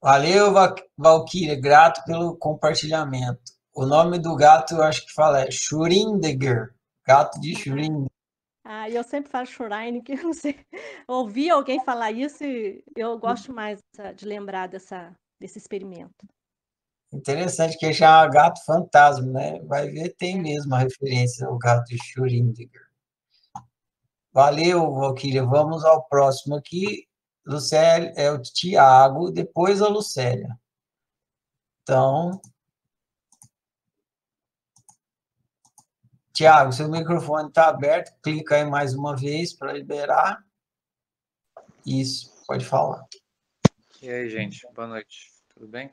Valeu, 0.00 0.52
Valkyria, 0.96 1.60
grato 1.60 2.04
pelo 2.04 2.36
compartilhamento. 2.36 3.52
O 3.74 3.86
nome 3.86 4.18
do 4.18 4.34
gato 4.34 4.74
eu 4.74 4.82
acho 4.82 5.06
que 5.06 5.12
fala 5.12 5.42
é 5.42 5.48
Schrödinger, 5.48 6.74
gato 7.06 7.40
de 7.40 7.54
Schrödinger. 7.54 8.10
Ah, 8.64 8.90
eu 8.90 9.02
sempre 9.04 9.30
falo 9.30 9.46
Schrödinger, 9.46 10.02
que 10.02 10.12
eu 10.12 10.22
não 10.24 10.32
sei. 10.32 10.58
Ouvi 11.06 11.48
alguém 11.48 11.82
falar 11.84 12.10
isso 12.10 12.44
e 12.44 12.82
eu 12.96 13.18
gosto 13.18 13.52
mais 13.52 13.80
de 14.16 14.26
lembrar 14.26 14.66
dessa, 14.66 15.14
desse 15.40 15.58
experimento. 15.58 16.26
Interessante 17.12 17.78
que 17.78 17.92
chama 17.92 18.26
gato 18.28 18.64
fantasma, 18.64 19.30
né? 19.32 19.60
Vai 19.62 19.88
ver, 19.88 20.14
tem 20.16 20.38
é. 20.38 20.42
mesmo 20.42 20.74
a 20.74 20.78
referência 20.78 21.46
ao 21.46 21.58
gato 21.58 21.84
de 21.86 21.96
Schrödinger. 21.96 22.91
Valeu, 24.32 24.94
Valkyria. 24.94 25.44
Vamos 25.44 25.84
ao 25.84 26.04
próximo 26.04 26.56
aqui. 26.56 27.06
Lucélia, 27.44 28.12
é 28.16 28.30
o 28.30 28.40
Tiago, 28.40 29.30
depois 29.30 29.82
a 29.82 29.88
Lucélia. 29.88 30.48
Então, 31.82 32.40
Tiago, 36.32 36.72
seu 36.72 36.88
microfone 36.88 37.48
está 37.48 37.68
aberto, 37.68 38.16
clica 38.22 38.54
aí 38.54 38.64
mais 38.64 38.94
uma 38.94 39.16
vez 39.16 39.52
para 39.52 39.72
liberar. 39.72 40.42
Isso, 41.84 42.32
pode 42.46 42.64
falar. 42.64 43.04
E 44.00 44.08
aí, 44.08 44.30
gente, 44.30 44.64
boa 44.72 44.86
noite, 44.86 45.32
tudo 45.52 45.66
bem? 45.66 45.92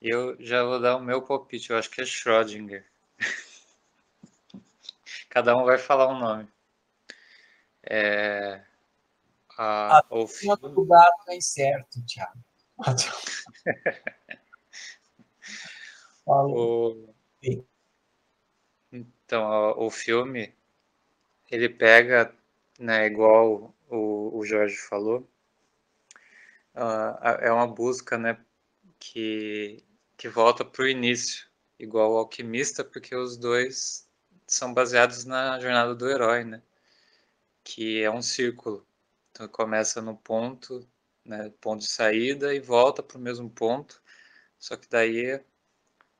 Eu 0.00 0.36
já 0.38 0.62
vou 0.62 0.78
dar 0.78 0.96
o 0.96 1.02
meu 1.02 1.22
palpite, 1.22 1.70
eu 1.70 1.78
acho 1.78 1.90
que 1.90 2.02
é 2.02 2.04
Schrödinger. 2.04 2.86
Cada 5.30 5.56
um 5.56 5.64
vai 5.64 5.78
falar 5.78 6.08
um 6.08 6.18
nome. 6.18 6.51
É... 7.82 8.62
A, 9.58 9.98
a 9.98 10.04
o 10.10 10.26
filme 10.26 10.56
do 10.56 10.84
gato 10.84 11.30
é 11.30 11.36
incerto, 11.36 12.02
Thiago. 12.06 12.42
o... 16.26 17.14
Então, 18.92 19.74
o 19.78 19.90
filme, 19.90 20.54
ele 21.50 21.68
pega, 21.68 22.34
né, 22.78 23.06
igual 23.06 23.74
o, 23.88 24.38
o 24.38 24.44
Jorge 24.44 24.76
falou, 24.76 25.26
uh, 26.74 27.26
é 27.40 27.50
uma 27.52 27.66
busca, 27.66 28.18
né, 28.18 28.38
que, 28.98 29.82
que 30.16 30.28
volta 30.28 30.64
para 30.64 30.82
o 30.82 30.88
início, 30.88 31.48
igual 31.78 32.12
o 32.12 32.18
Alquimista, 32.18 32.84
porque 32.84 33.14
os 33.14 33.36
dois 33.36 34.06
são 34.46 34.74
baseados 34.74 35.24
na 35.24 35.58
jornada 35.58 35.94
do 35.94 36.08
herói, 36.10 36.44
né, 36.44 36.62
que 37.64 38.02
é 38.02 38.10
um 38.10 38.22
círculo. 38.22 38.86
Então 39.30 39.48
começa 39.48 40.02
no 40.02 40.16
ponto, 40.16 40.86
né, 41.24 41.50
ponto 41.60 41.80
de 41.80 41.88
saída 41.88 42.54
e 42.54 42.60
volta 42.60 43.02
para 43.02 43.18
o 43.18 43.20
mesmo 43.20 43.48
ponto, 43.50 44.02
só 44.58 44.76
que 44.76 44.88
daí 44.88 45.42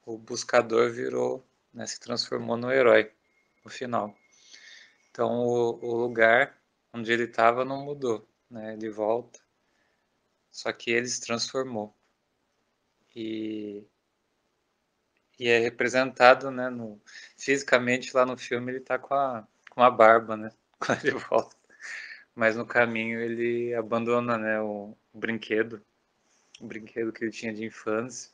o 0.05 0.19
buscador 0.19 0.91
virou, 0.91 1.47
né, 1.73 1.87
se 1.87 2.01
transformou 2.01 2.57
no 2.57 2.73
herói 2.73 3.13
no 3.65 3.71
final. 3.71 4.17
Então 5.11 5.31
o, 5.41 5.85
o 5.85 5.97
lugar 5.97 6.59
onde 6.93 7.13
ele 7.13 7.25
estava 7.25 7.65
não 7.65 7.85
mudou, 7.85 8.27
né, 8.51 8.75
ele 8.75 8.91
volta, 8.91 9.41
só 10.51 10.73
que 10.73 10.91
ele 10.91 11.09
se 11.09 11.21
transformou. 11.21 11.95
E, 13.15 13.87
e 15.39 15.49
é 15.49 15.59
representado, 15.59 16.51
né, 16.51 16.71
no, 16.71 17.01
fisicamente 17.37 18.15
lá 18.17 18.25
no 18.25 18.39
filme 18.39 18.73
ele 18.73 18.79
está 18.79 18.99
com 18.99 19.15
a, 19.15 19.47
com 19.71 19.83
a 19.83 19.91
barba, 19.91 20.37
né, 20.37 20.51
quando 20.85 21.05
ele 21.05 21.19
volta 21.19 21.57
mas 22.35 22.57
no 22.57 22.67
caminho 22.67 23.21
ele 23.21 23.75
abandona 23.75 24.39
né, 24.39 24.61
o, 24.61 24.97
o 25.13 25.19
brinquedo, 25.19 25.85
o 26.61 26.67
brinquedo 26.67 27.13
que 27.13 27.25
ele 27.25 27.31
tinha 27.33 27.53
de 27.53 27.65
infância, 27.65 28.33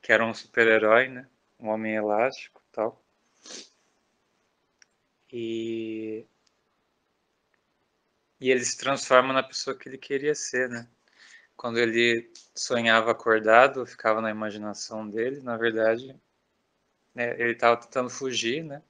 que 0.00 0.12
era 0.12 0.24
um 0.26 0.34
super-herói, 0.34 1.08
né, 1.08 1.28
um 1.58 1.68
homem 1.68 1.94
elástico 1.94 2.62
tal. 2.72 3.02
E, 5.32 6.26
e 8.40 8.50
ele 8.50 8.64
se 8.64 8.76
transforma 8.76 9.32
na 9.32 9.42
pessoa 9.42 9.76
que 9.76 9.88
ele 9.88 9.96
queria 9.98 10.34
ser, 10.34 10.68
né? 10.68 10.86
Quando 11.56 11.78
ele 11.78 12.30
sonhava 12.54 13.12
acordado, 13.12 13.86
ficava 13.86 14.20
na 14.20 14.30
imaginação 14.30 15.08
dele, 15.08 15.40
na 15.42 15.56
verdade, 15.56 16.14
né, 17.14 17.40
ele 17.40 17.52
estava 17.52 17.76
tentando 17.78 18.10
fugir, 18.10 18.64
né, 18.64 18.82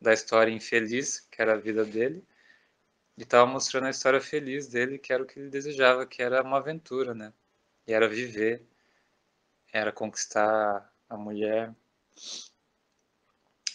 da 0.00 0.12
história 0.12 0.50
infeliz 0.52 1.20
que 1.30 1.42
era 1.42 1.54
a 1.54 1.56
vida 1.56 1.84
dele 1.84 2.24
e 3.20 3.22
estava 3.22 3.46
mostrando 3.46 3.86
a 3.86 3.90
história 3.90 4.20
feliz 4.20 4.66
dele, 4.68 4.98
que 4.98 5.12
era 5.12 5.22
o 5.22 5.26
que 5.26 5.38
ele 5.38 5.50
desejava, 5.50 6.06
que 6.06 6.22
era 6.22 6.42
uma 6.42 6.56
aventura, 6.56 7.14
né? 7.14 7.32
E 7.86 7.92
era 7.92 8.08
viver, 8.08 8.64
era 9.72 9.92
conquistar 9.92 10.90
a 11.08 11.16
mulher. 11.18 11.74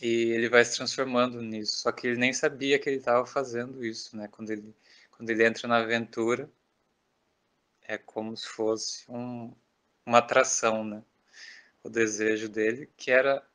E 0.02 0.32
ele 0.32 0.50
vai 0.50 0.66
se 0.66 0.76
transformando 0.78 1.42
nisso, 1.42 1.78
só 1.78 1.92
que 1.92 2.08
ele 2.08 2.18
nem 2.18 2.34
sabia 2.34 2.80
que 2.80 2.90
ele 2.90 2.98
estava 2.98 3.26
fazendo 3.26 3.86
isso, 3.86 4.18
né? 4.18 4.28
Quando 4.30 4.50
ele, 4.52 4.76
quando 5.12 5.30
ele 5.30 5.46
entra 5.46 5.68
na 5.68 5.78
aventura, 5.78 6.50
é 7.84 7.98
como 7.98 8.36
se 8.36 8.48
fosse 8.48 9.06
um, 9.10 9.54
uma 10.06 10.18
atração, 10.20 10.84
né? 10.84 11.04
O 11.84 11.90
desejo 11.90 12.50
dele, 12.50 12.90
que 12.98 13.12
era 13.12 13.46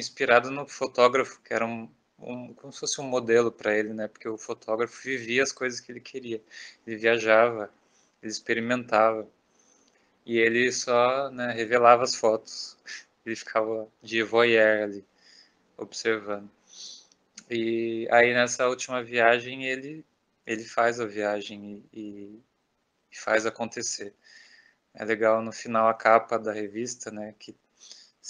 inspirado 0.00 0.50
no 0.50 0.66
fotógrafo, 0.66 1.40
que 1.42 1.54
era 1.54 1.66
um, 1.66 1.88
um, 2.18 2.54
como 2.54 2.72
se 2.72 2.80
fosse 2.80 3.00
um 3.00 3.04
modelo 3.04 3.52
para 3.52 3.76
ele, 3.76 3.92
né? 3.92 4.08
Porque 4.08 4.28
o 4.28 4.38
fotógrafo 4.38 5.02
vivia 5.02 5.42
as 5.42 5.52
coisas 5.52 5.80
que 5.80 5.92
ele 5.92 6.00
queria. 6.00 6.42
Ele 6.86 6.96
viajava, 6.96 7.72
ele 8.22 8.32
experimentava. 8.32 9.28
E 10.26 10.38
ele 10.38 10.70
só 10.72 11.30
né, 11.30 11.52
revelava 11.52 12.04
as 12.04 12.14
fotos. 12.14 12.76
Ele 13.24 13.36
ficava 13.36 13.88
de 14.02 14.22
voyeur 14.22 14.84
ali, 14.84 15.04
observando. 15.76 16.50
E 17.50 18.08
aí 18.10 18.32
nessa 18.34 18.68
última 18.68 19.02
viagem 19.02 19.66
ele 19.66 20.04
ele 20.46 20.64
faz 20.64 21.00
a 21.00 21.06
viagem 21.06 21.84
e, 21.92 22.42
e 23.12 23.16
faz 23.16 23.46
acontecer. 23.46 24.14
É 24.94 25.04
legal 25.04 25.42
no 25.42 25.52
final 25.52 25.88
a 25.88 25.94
capa 25.94 26.38
da 26.38 26.52
revista, 26.52 27.10
né, 27.10 27.34
que 27.38 27.54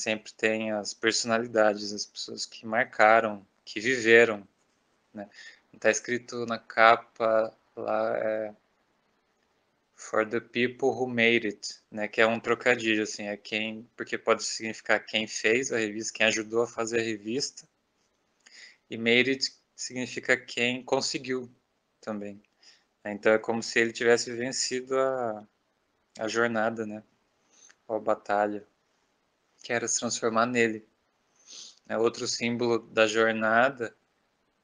sempre 0.00 0.32
tem 0.32 0.72
as 0.72 0.94
personalidades, 0.94 1.92
as 1.92 2.06
pessoas 2.06 2.46
que 2.46 2.66
marcaram 2.66 3.46
que 3.64 3.80
viveram. 3.80 4.46
Né? 5.14 5.28
Está 5.72 5.90
escrito 5.90 6.46
na 6.46 6.58
capa 6.58 7.56
lá, 7.76 8.16
é, 8.18 8.54
For 10.00 10.26
the 10.26 10.40
people 10.40 10.88
who 10.92 11.06
made 11.06 11.46
it, 11.46 11.78
né? 11.90 12.08
Que 12.08 12.22
é 12.22 12.26
um 12.26 12.40
trocadilho, 12.40 13.02
assim, 13.02 13.24
é 13.24 13.36
quem, 13.36 13.86
porque 13.94 14.16
pode 14.16 14.42
significar 14.42 15.04
quem 15.04 15.26
fez 15.26 15.70
a 15.70 15.76
revista, 15.78 16.16
quem 16.16 16.26
ajudou 16.26 16.62
a 16.62 16.66
fazer 16.66 17.00
a 17.00 17.02
revista. 17.02 17.68
E 18.88 18.96
made 18.96 19.30
it 19.30 19.54
significa 19.76 20.38
quem 20.38 20.82
conseguiu 20.82 21.50
também. 22.00 22.42
Então 23.04 23.32
é 23.32 23.38
como 23.38 23.62
se 23.62 23.78
ele 23.78 23.92
tivesse 23.92 24.32
vencido 24.32 24.98
a, 24.98 25.46
a 26.18 26.28
jornada, 26.28 26.86
né? 26.86 27.02
Ou 27.86 27.96
a 27.96 28.00
batalha, 28.00 28.66
que 29.62 29.72
era 29.72 29.86
se 29.88 30.00
transformar 30.00 30.46
nele. 30.46 30.86
É 31.88 31.98
outro 31.98 32.26
símbolo 32.26 32.78
da 32.78 33.06
jornada, 33.06 33.94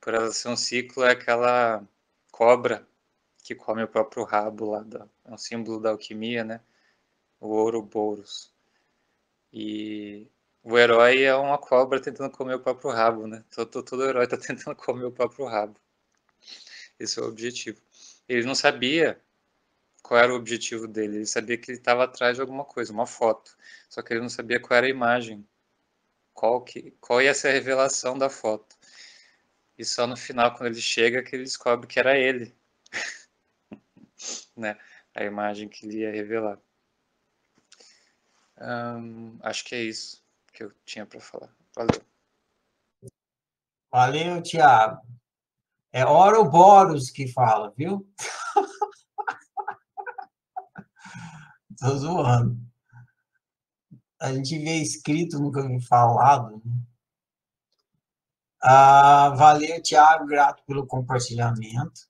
por 0.00 0.14
ela 0.14 0.30
ser 0.32 0.48
um 0.48 0.56
ciclo, 0.56 1.04
é 1.04 1.10
aquela 1.10 1.82
cobra 2.30 2.86
que 3.42 3.54
come 3.54 3.82
o 3.82 3.88
próprio 3.88 4.24
rabo 4.24 4.70
lá, 4.70 4.82
da, 4.82 5.08
é 5.24 5.32
um 5.32 5.38
símbolo 5.38 5.80
da 5.80 5.90
alquimia, 5.90 6.44
né? 6.44 6.60
O 7.40 7.48
Ouroboros. 7.48 8.52
E 9.52 10.28
o 10.62 10.78
herói 10.78 11.22
é 11.22 11.34
uma 11.34 11.58
cobra 11.58 12.00
tentando 12.00 12.30
comer 12.30 12.54
o 12.54 12.60
próprio 12.60 12.90
rabo, 12.90 13.26
né? 13.26 13.44
Todo, 13.54 13.82
todo 13.82 14.04
herói 14.04 14.24
está 14.24 14.36
tentando 14.38 14.76
comer 14.76 15.04
o 15.04 15.12
próprio 15.12 15.46
rabo. 15.46 15.78
Esse 16.98 17.18
é 17.18 17.22
o 17.22 17.28
objetivo. 17.28 17.80
Ele 18.28 18.46
não 18.46 18.54
sabia 18.54 19.20
qual 20.06 20.20
era 20.20 20.32
o 20.32 20.36
objetivo 20.36 20.86
dele, 20.86 21.16
ele 21.16 21.26
sabia 21.26 21.58
que 21.58 21.68
ele 21.68 21.78
estava 21.78 22.04
atrás 22.04 22.36
de 22.36 22.40
alguma 22.40 22.64
coisa, 22.64 22.92
uma 22.92 23.06
foto. 23.06 23.56
Só 23.88 24.00
que 24.02 24.12
ele 24.12 24.20
não 24.20 24.28
sabia 24.28 24.60
qual 24.60 24.78
era 24.78 24.86
a 24.86 24.90
imagem, 24.90 25.44
qual, 26.32 26.62
que, 26.62 26.92
qual 27.00 27.20
ia 27.20 27.34
ser 27.34 27.48
a 27.48 27.52
revelação 27.52 28.16
da 28.16 28.30
foto. 28.30 28.76
E 29.76 29.84
só 29.84 30.06
no 30.06 30.16
final, 30.16 30.52
quando 30.54 30.66
ele 30.66 30.80
chega, 30.80 31.24
que 31.24 31.34
ele 31.34 31.42
descobre 31.42 31.88
que 31.88 31.98
era 31.98 32.16
ele. 32.16 32.54
né? 34.56 34.78
A 35.12 35.24
imagem 35.24 35.68
que 35.68 35.84
ele 35.84 35.98
ia 35.98 36.12
revelar. 36.12 36.60
acho 39.42 39.64
que 39.64 39.74
é 39.74 39.82
isso 39.82 40.24
que 40.52 40.62
eu 40.62 40.72
tinha 40.84 41.04
para 41.04 41.18
falar. 41.18 41.52
Valeu. 41.74 42.00
Valeu, 43.90 44.40
Tiago. 44.40 45.04
É 45.92 46.06
Ouroboros 46.06 47.10
que 47.10 47.26
fala, 47.32 47.74
viu? 47.76 48.08
Tô 51.78 51.96
zoando. 51.96 52.58
A 54.18 54.32
gente 54.32 54.58
vê 54.58 54.76
escrito, 54.76 55.38
nunca 55.38 55.66
vi 55.66 55.80
falado. 55.80 56.62
Né? 56.64 56.72
Ah, 58.62 59.30
valeu, 59.36 59.82
Tiago, 59.82 60.26
grato 60.26 60.64
pelo 60.66 60.86
compartilhamento. 60.86 62.08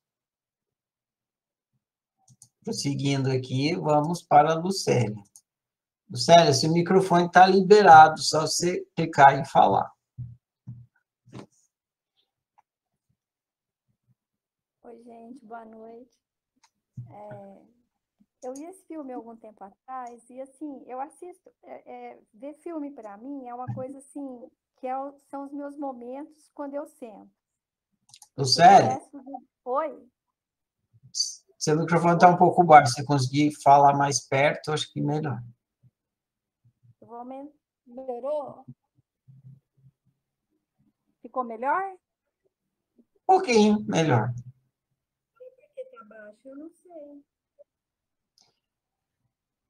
Prosseguindo 2.63 3.31
aqui, 3.31 3.75
vamos 3.77 4.23
para 4.23 4.53
a 4.53 4.55
Lucélia. 4.55 5.23
Lucélia, 6.09 6.55
seu 6.55 6.73
microfone 6.73 7.27
está 7.27 7.47
liberado, 7.47 8.21
só 8.21 8.43
você 8.43 8.87
clicar 8.95 9.39
em 9.39 9.45
falar. 9.45 9.91
Oi, 14.85 15.03
gente, 15.03 15.45
boa 15.45 15.65
noite. 15.65 16.17
É, 17.11 17.76
eu 18.43 18.55
vi 18.55 18.65
esse 18.65 18.85
filme 18.87 19.13
algum 19.13 19.37
tempo 19.37 19.63
atrás 19.65 20.29
e, 20.31 20.41
assim, 20.41 20.83
eu 20.87 21.01
assisto. 21.01 21.51
É, 21.63 21.93
é, 21.95 22.21
ver 22.35 22.55
filme, 22.55 22.91
para 22.91 23.17
mim, 23.17 23.47
é 23.47 23.55
uma 23.55 23.67
coisa, 23.75 23.99
assim, 23.99 24.49
que 24.77 24.87
é, 24.87 24.95
são 25.29 25.45
os 25.45 25.53
meus 25.53 25.77
momentos 25.77 26.51
quando 26.55 26.75
eu 26.75 26.87
sento. 26.87 27.31
Lucélia? 28.37 29.01
Oi? 29.65 30.09
Seu 31.59 31.77
microfone 31.77 32.15
está 32.15 32.29
um 32.29 32.37
pouco 32.37 32.63
baixo. 32.63 32.93
Se 32.93 33.01
você 33.01 33.07
conseguir 33.07 33.63
falar 33.63 33.97
mais 33.97 34.21
perto, 34.21 34.73
acho 34.73 34.93
que 34.93 35.01
melhor. 35.01 35.43
Melhorou? 37.87 38.65
Ficou 41.23 41.45
melhor? 41.45 41.83
Um 42.99 43.27
pouquinho 43.27 43.81
melhor. 43.85 44.35
Por 45.37 45.57
que 45.57 45.81
está 45.81 46.05
baixo? 46.05 46.49
Eu 46.49 46.57
não 46.57 46.71
sei. 46.71 47.25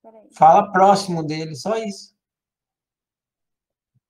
Peraí. 0.06 0.28
Fala 0.38 0.70
próximo 0.70 1.26
dele, 1.26 1.56
só 1.56 1.76
isso. 1.78 2.14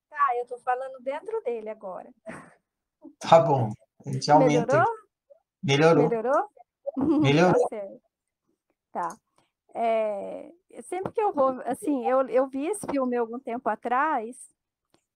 Tá, 0.07 0.35
eu 0.35 0.43
estou 0.43 0.59
falando 0.59 1.01
dentro 1.01 1.41
dele 1.41 1.69
agora. 1.69 2.13
Tá 3.17 3.39
bom. 3.39 3.71
A 4.05 4.11
gente 4.11 4.29
aumenta. 4.29 4.85
Melhorou? 5.63 6.07
Melhorou. 6.07 6.49
Melhorou? 6.97 7.19
Melhorou. 7.19 7.69
tá. 8.91 9.17
É, 9.73 10.51
sempre 10.83 11.11
que 11.13 11.21
eu 11.21 11.33
vou, 11.33 11.59
assim, 11.65 12.07
eu, 12.07 12.27
eu 12.29 12.47
vi 12.47 12.67
esse 12.67 12.85
filme 12.85 13.17
algum 13.17 13.39
tempo 13.39 13.67
atrás 13.67 14.35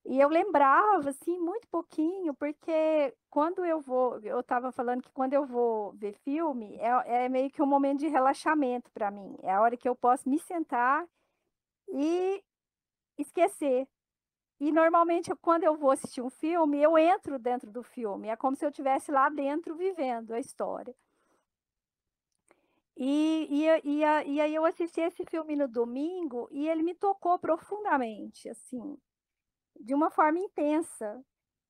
e 0.06 0.20
eu 0.20 0.30
lembrava, 0.30 1.10
assim, 1.10 1.40
muito 1.40 1.68
pouquinho, 1.68 2.34
porque 2.34 3.14
quando 3.30 3.64
eu 3.64 3.80
vou, 3.80 4.20
eu 4.22 4.40
estava 4.40 4.72
falando 4.72 5.04
que 5.04 5.12
quando 5.12 5.34
eu 5.34 5.46
vou 5.46 5.94
ver 5.94 6.14
filme, 6.24 6.76
é, 6.78 7.26
é 7.26 7.30
meio 7.30 7.52
que 7.52 7.62
um 7.62 7.68
momento 7.68 8.00
de 8.00 8.08
relaxamento 8.08 8.90
para 8.92 9.12
mim. 9.12 9.38
É 9.44 9.52
a 9.52 9.62
hora 9.62 9.78
que 9.78 9.88
eu 9.88 9.96
posso 9.96 10.28
me 10.28 10.40
sentar 10.40 11.06
e 11.88 12.44
esquecer. 13.18 13.88
E 14.60 14.72
normalmente, 14.72 15.34
quando 15.42 15.64
eu 15.64 15.76
vou 15.76 15.92
assistir 15.92 16.22
um 16.22 16.30
filme, 16.30 16.82
eu 16.82 16.98
entro 16.98 17.38
dentro 17.40 17.72
do 17.72 17.84
filme. 17.84 18.28
É 18.28 18.36
como 18.36 18.56
se 18.56 18.66
eu 18.66 18.70
estivesse 18.70 19.12
lá 19.12 19.30
dentro 19.30 19.76
vivendo 19.76 20.34
a 20.34 20.40
história. 20.40 20.96
E, 22.98 23.48
e, 23.50 23.66
e, 23.84 24.00
e 24.34 24.42
aí 24.42 24.54
eu 24.54 24.66
assisti 24.66 25.02
esse 25.02 25.26
filme 25.26 25.56
no 25.56 25.68
domingo 25.68 26.48
e 26.52 26.68
ele 26.68 26.84
me 26.84 26.94
tocou 26.94 27.40
profundamente, 27.40 28.50
assim, 28.50 28.98
de 29.84 29.94
uma 29.94 30.10
forma 30.10 30.40
intensa. 30.40 31.24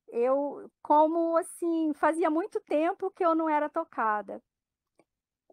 Eu, 0.08 0.70
como 0.82 1.38
assim, 1.38 1.94
fazia 1.94 2.30
muito 2.30 2.60
tempo 2.62 3.12
que 3.12 3.26
eu 3.26 3.34
não 3.34 3.50
era 3.50 3.70
tocada. 3.70 4.42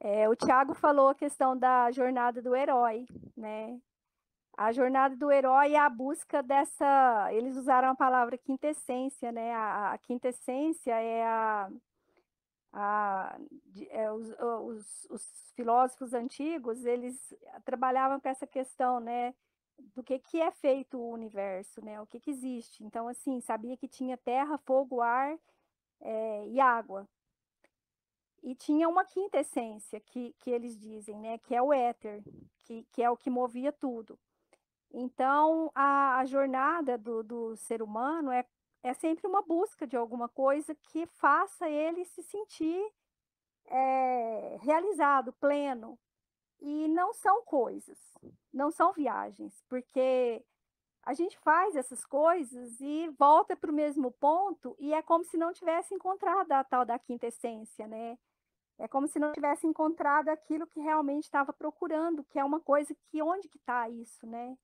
É, 0.01 0.29
o 0.29 0.37
Tiago 0.37 0.75
falou 0.75 1.09
a 1.09 1.15
questão 1.15 1.57
da 1.57 1.91
jornada 1.91 2.41
do 2.43 2.55
herói, 2.55 3.07
né? 3.37 3.81
A 4.57 4.73
jornada 4.73 5.17
do 5.17 5.31
herói 5.31 5.75
é 5.75 5.79
a 5.79 5.89
busca 5.89 6.43
dessa. 6.43 7.29
Eles 7.33 7.57
usaram 7.57 7.91
a 7.91 7.95
palavra 7.95 8.37
quintessência, 8.37 9.31
né? 9.33 9.55
A, 9.55 9.93
a 9.93 9.99
quintessência 9.99 10.93
é 10.95 11.25
a, 11.25 11.71
a, 12.73 13.39
é, 13.91 14.11
os, 14.13 14.29
os, 14.39 15.07
os, 15.11 15.53
filósofos 15.55 16.15
antigos 16.15 16.85
eles 16.85 17.35
trabalhavam 17.65 18.21
com 18.21 18.29
essa 18.29 18.47
questão, 18.47 19.01
né, 19.01 19.35
do 19.95 20.03
que 20.03 20.19
que 20.19 20.41
é 20.41 20.51
feito 20.51 20.99
o 20.99 21.11
universo, 21.11 21.85
né, 21.85 22.01
o 22.01 22.07
que 22.07 22.21
que 22.21 22.31
existe. 22.31 22.85
Então, 22.85 23.09
assim, 23.09 23.41
sabia 23.41 23.77
que 23.77 23.89
tinha 23.89 24.17
terra, 24.17 24.59
fogo, 24.59 25.01
ar 25.01 25.39
é, 26.01 26.47
e 26.49 26.61
água. 26.61 27.09
E 28.43 28.55
tinha 28.55 28.89
uma 28.89 29.05
quinta 29.05 29.39
essência 29.39 30.01
que, 30.01 30.35
que 30.39 30.51
eles 30.51 30.79
dizem, 30.79 31.19
né, 31.19 31.39
que 31.39 31.55
é 31.55 31.63
o 31.63 31.73
éter, 31.73 32.23
que, 32.61 32.87
que 32.93 33.03
é 33.03 33.11
o 33.11 33.17
que 33.17 33.31
movia 33.31 33.73
tudo. 33.73 34.19
Então, 34.91 35.71
a, 35.75 36.19
a 36.19 36.25
jornada 36.25 36.97
do, 36.97 37.23
do 37.23 37.57
ser 37.57 37.83
humano 37.83 38.31
é 38.31 38.45
é 38.83 38.95
sempre 38.95 39.27
uma 39.27 39.43
busca 39.43 39.87
de 39.87 39.97
alguma 39.97 40.29
coisa 40.29 40.75
que 40.75 41.07
faça 41.07 41.69
ele 41.69 42.05
se 42.05 42.23
sentir 42.23 42.93
é, 43.67 44.57
realizado, 44.61 45.33
pleno. 45.35 45.99
E 46.61 46.89
não 46.89 47.13
são 47.13 47.43
coisas, 47.45 47.99
não 48.53 48.71
são 48.71 48.93
viagens, 48.93 49.63
porque 49.69 50.45
a 51.03 51.15
gente 51.15 51.39
faz 51.39 51.77
essas 51.77 52.05
coisas 52.05 52.81
e 52.81 53.09
volta 53.19 53.57
para 53.57 53.71
o 53.71 53.75
mesmo 53.75 54.11
ponto 54.11 54.77
e 54.79 54.93
é 54.93 55.01
como 55.01 55.25
se 55.25 55.37
não 55.37 55.53
tivesse 55.53 55.95
encontrado 55.95 56.53
a 56.53 56.65
tal 56.65 56.85
da 56.85 56.99
quinta 56.99 57.27
essência, 57.27 57.87
né? 57.87 58.19
É 58.79 58.87
como 58.87 59.09
se 59.09 59.19
não 59.19 59.33
tivesse 59.33 59.67
encontrado 59.67 60.29
aquilo 60.29 60.67
que 60.67 60.81
realmente 60.81 61.25
estava 61.25 61.53
procurando, 61.53 62.23
que 62.25 62.39
é 62.39 62.45
uma 62.45 62.61
coisa 62.61 62.95
que 63.07 63.23
onde 63.23 63.49
que 63.49 63.59
está 63.59 63.89
isso, 63.89 64.27
né? 64.27 64.57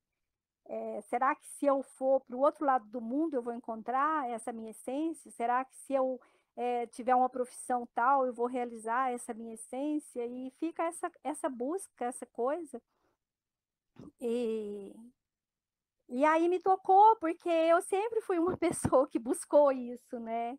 É, 0.67 1.01
será 1.01 1.35
que 1.35 1.47
se 1.47 1.65
eu 1.65 1.83
for 1.83 2.21
para 2.21 2.35
o 2.35 2.39
outro 2.39 2.65
lado 2.65 2.85
do 2.87 3.01
mundo 3.01 3.35
eu 3.35 3.41
vou 3.41 3.53
encontrar 3.53 4.29
essa 4.29 4.53
minha 4.53 4.71
essência? 4.71 5.29
Será 5.31 5.63
que 5.65 5.75
se 5.75 5.93
eu 5.93 6.19
é, 6.55 6.87
tiver 6.87 7.15
uma 7.15 7.29
profissão 7.29 7.87
tal 7.93 8.25
eu 8.25 8.33
vou 8.33 8.47
realizar 8.47 9.11
essa 9.11 9.33
minha 9.33 9.53
essência? 9.53 10.25
E 10.25 10.51
fica 10.51 10.83
essa, 10.83 11.11
essa 11.23 11.49
busca, 11.49 12.05
essa 12.05 12.25
coisa. 12.27 12.81
E, 14.19 14.93
e 16.09 16.23
aí 16.25 16.47
me 16.47 16.59
tocou, 16.59 17.15
porque 17.17 17.49
eu 17.49 17.81
sempre 17.81 18.21
fui 18.21 18.39
uma 18.39 18.57
pessoa 18.57 19.07
que 19.07 19.19
buscou 19.19 19.71
isso, 19.71 20.19
né? 20.19 20.57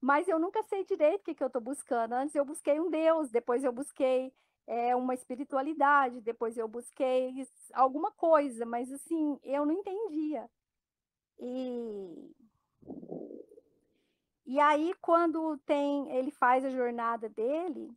Mas 0.00 0.28
eu 0.28 0.38
nunca 0.38 0.62
sei 0.64 0.84
direito 0.84 1.20
o 1.20 1.24
que, 1.24 1.34
que 1.34 1.42
eu 1.42 1.48
estou 1.48 1.62
buscando. 1.62 2.14
Antes 2.14 2.34
eu 2.34 2.44
busquei 2.44 2.80
um 2.80 2.90
Deus, 2.90 3.30
depois 3.30 3.62
eu 3.62 3.72
busquei 3.72 4.32
é, 4.66 4.96
uma 4.96 5.14
espiritualidade, 5.14 6.20
depois 6.20 6.56
eu 6.56 6.66
busquei 6.68 7.46
alguma 7.74 8.10
coisa, 8.12 8.64
mas 8.64 8.90
assim, 8.90 9.38
eu 9.42 9.66
não 9.66 9.72
entendia. 9.72 10.48
E, 11.38 12.34
e 14.50 14.58
aí, 14.58 14.92
quando 15.00 15.56
tem, 15.58 16.10
ele 16.16 16.32
faz 16.32 16.64
a 16.64 16.70
jornada 16.70 17.28
dele, 17.28 17.96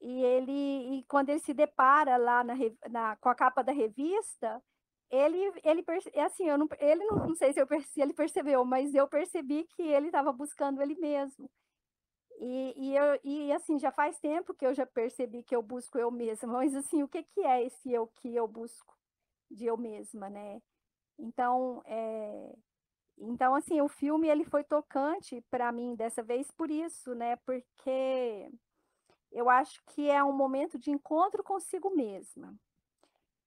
e 0.00 0.24
ele 0.24 0.98
e 0.98 1.04
quando 1.04 1.28
ele 1.28 1.38
se 1.38 1.54
depara 1.54 2.16
lá 2.16 2.42
na, 2.42 2.54
na, 2.90 3.16
com 3.16 3.28
a 3.28 3.34
capa 3.36 3.62
da 3.62 3.70
revista, 3.70 4.60
ele 5.08 5.38
ele 5.62 5.84
é 6.14 6.22
assim, 6.24 6.48
eu 6.48 6.58
não, 6.58 6.68
ele 6.80 7.04
não, 7.04 7.28
não 7.28 7.34
sei 7.36 7.52
se, 7.52 7.60
eu, 7.60 7.68
se 7.82 8.00
ele 8.00 8.12
percebeu, 8.12 8.64
mas 8.64 8.92
eu 8.92 9.06
percebi 9.06 9.62
que 9.76 9.82
ele 9.82 10.06
estava 10.06 10.32
buscando 10.32 10.82
ele 10.82 10.96
mesmo. 10.96 11.48
E, 12.40 12.74
e, 12.76 12.96
eu, 12.96 13.20
e 13.22 13.52
assim, 13.52 13.78
já 13.78 13.92
faz 13.92 14.18
tempo 14.18 14.54
que 14.54 14.66
eu 14.66 14.74
já 14.74 14.84
percebi 14.84 15.44
que 15.44 15.54
eu 15.54 15.62
busco 15.62 15.96
eu 15.96 16.10
mesma, 16.10 16.48
mas 16.58 16.74
assim, 16.74 17.04
o 17.04 17.08
que, 17.08 17.22
que 17.22 17.40
é 17.42 17.64
esse 17.64 17.92
eu 17.92 18.08
que 18.08 18.34
eu 18.34 18.48
busco 18.48 18.96
de 19.48 19.66
eu 19.66 19.76
mesma, 19.76 20.28
né? 20.28 20.60
Então, 21.18 21.82
é, 21.86 22.56
então 23.22 23.54
assim, 23.54 23.80
o 23.80 23.88
filme 23.88 24.28
ele 24.28 24.44
foi 24.44 24.64
tocante 24.64 25.40
para 25.50 25.70
mim 25.70 25.94
dessa 25.94 26.22
vez 26.22 26.50
por 26.50 26.70
isso, 26.70 27.14
né? 27.14 27.36
Porque 27.36 28.50
eu 29.30 29.48
acho 29.48 29.82
que 29.86 30.10
é 30.10 30.22
um 30.22 30.32
momento 30.32 30.78
de 30.78 30.90
encontro 30.90 31.42
consigo 31.42 31.90
mesma. 31.90 32.54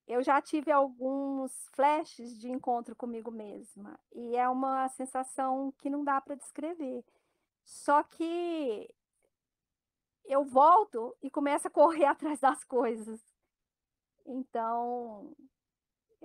Eu 0.07 0.21
já 0.21 0.41
tive 0.41 0.71
alguns 0.71 1.51
flashes 1.73 2.37
de 2.39 2.49
encontro 2.49 2.95
comigo 2.95 3.31
mesma 3.31 3.99
e 4.13 4.35
é 4.37 4.47
uma 4.47 4.87
sensação 4.89 5.73
que 5.77 5.89
não 5.89 6.03
dá 6.03 6.21
para 6.21 6.35
descrever. 6.35 7.03
Só 7.65 8.03
que 8.03 8.89
eu 10.23 10.43
volto 10.43 11.15
e 11.21 11.29
começo 11.29 11.67
a 11.67 11.71
correr 11.71 12.05
atrás 12.05 12.39
das 12.39 12.63
coisas. 12.63 13.19
Então, 14.25 15.35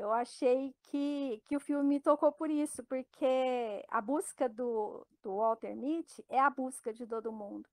eu 0.00 0.12
achei 0.12 0.74
que, 0.84 1.42
que 1.44 1.54
o 1.54 1.60
filme 1.60 1.84
me 1.84 2.00
tocou 2.00 2.32
por 2.32 2.50
isso, 2.50 2.82
porque 2.84 3.84
a 3.88 4.00
busca 4.00 4.48
do, 4.48 5.06
do 5.22 5.36
Walter 5.36 5.76
Mitty 5.76 6.24
é 6.28 6.40
a 6.40 6.48
busca 6.48 6.90
de 6.90 7.06
todo 7.06 7.30
mundo. 7.30 7.68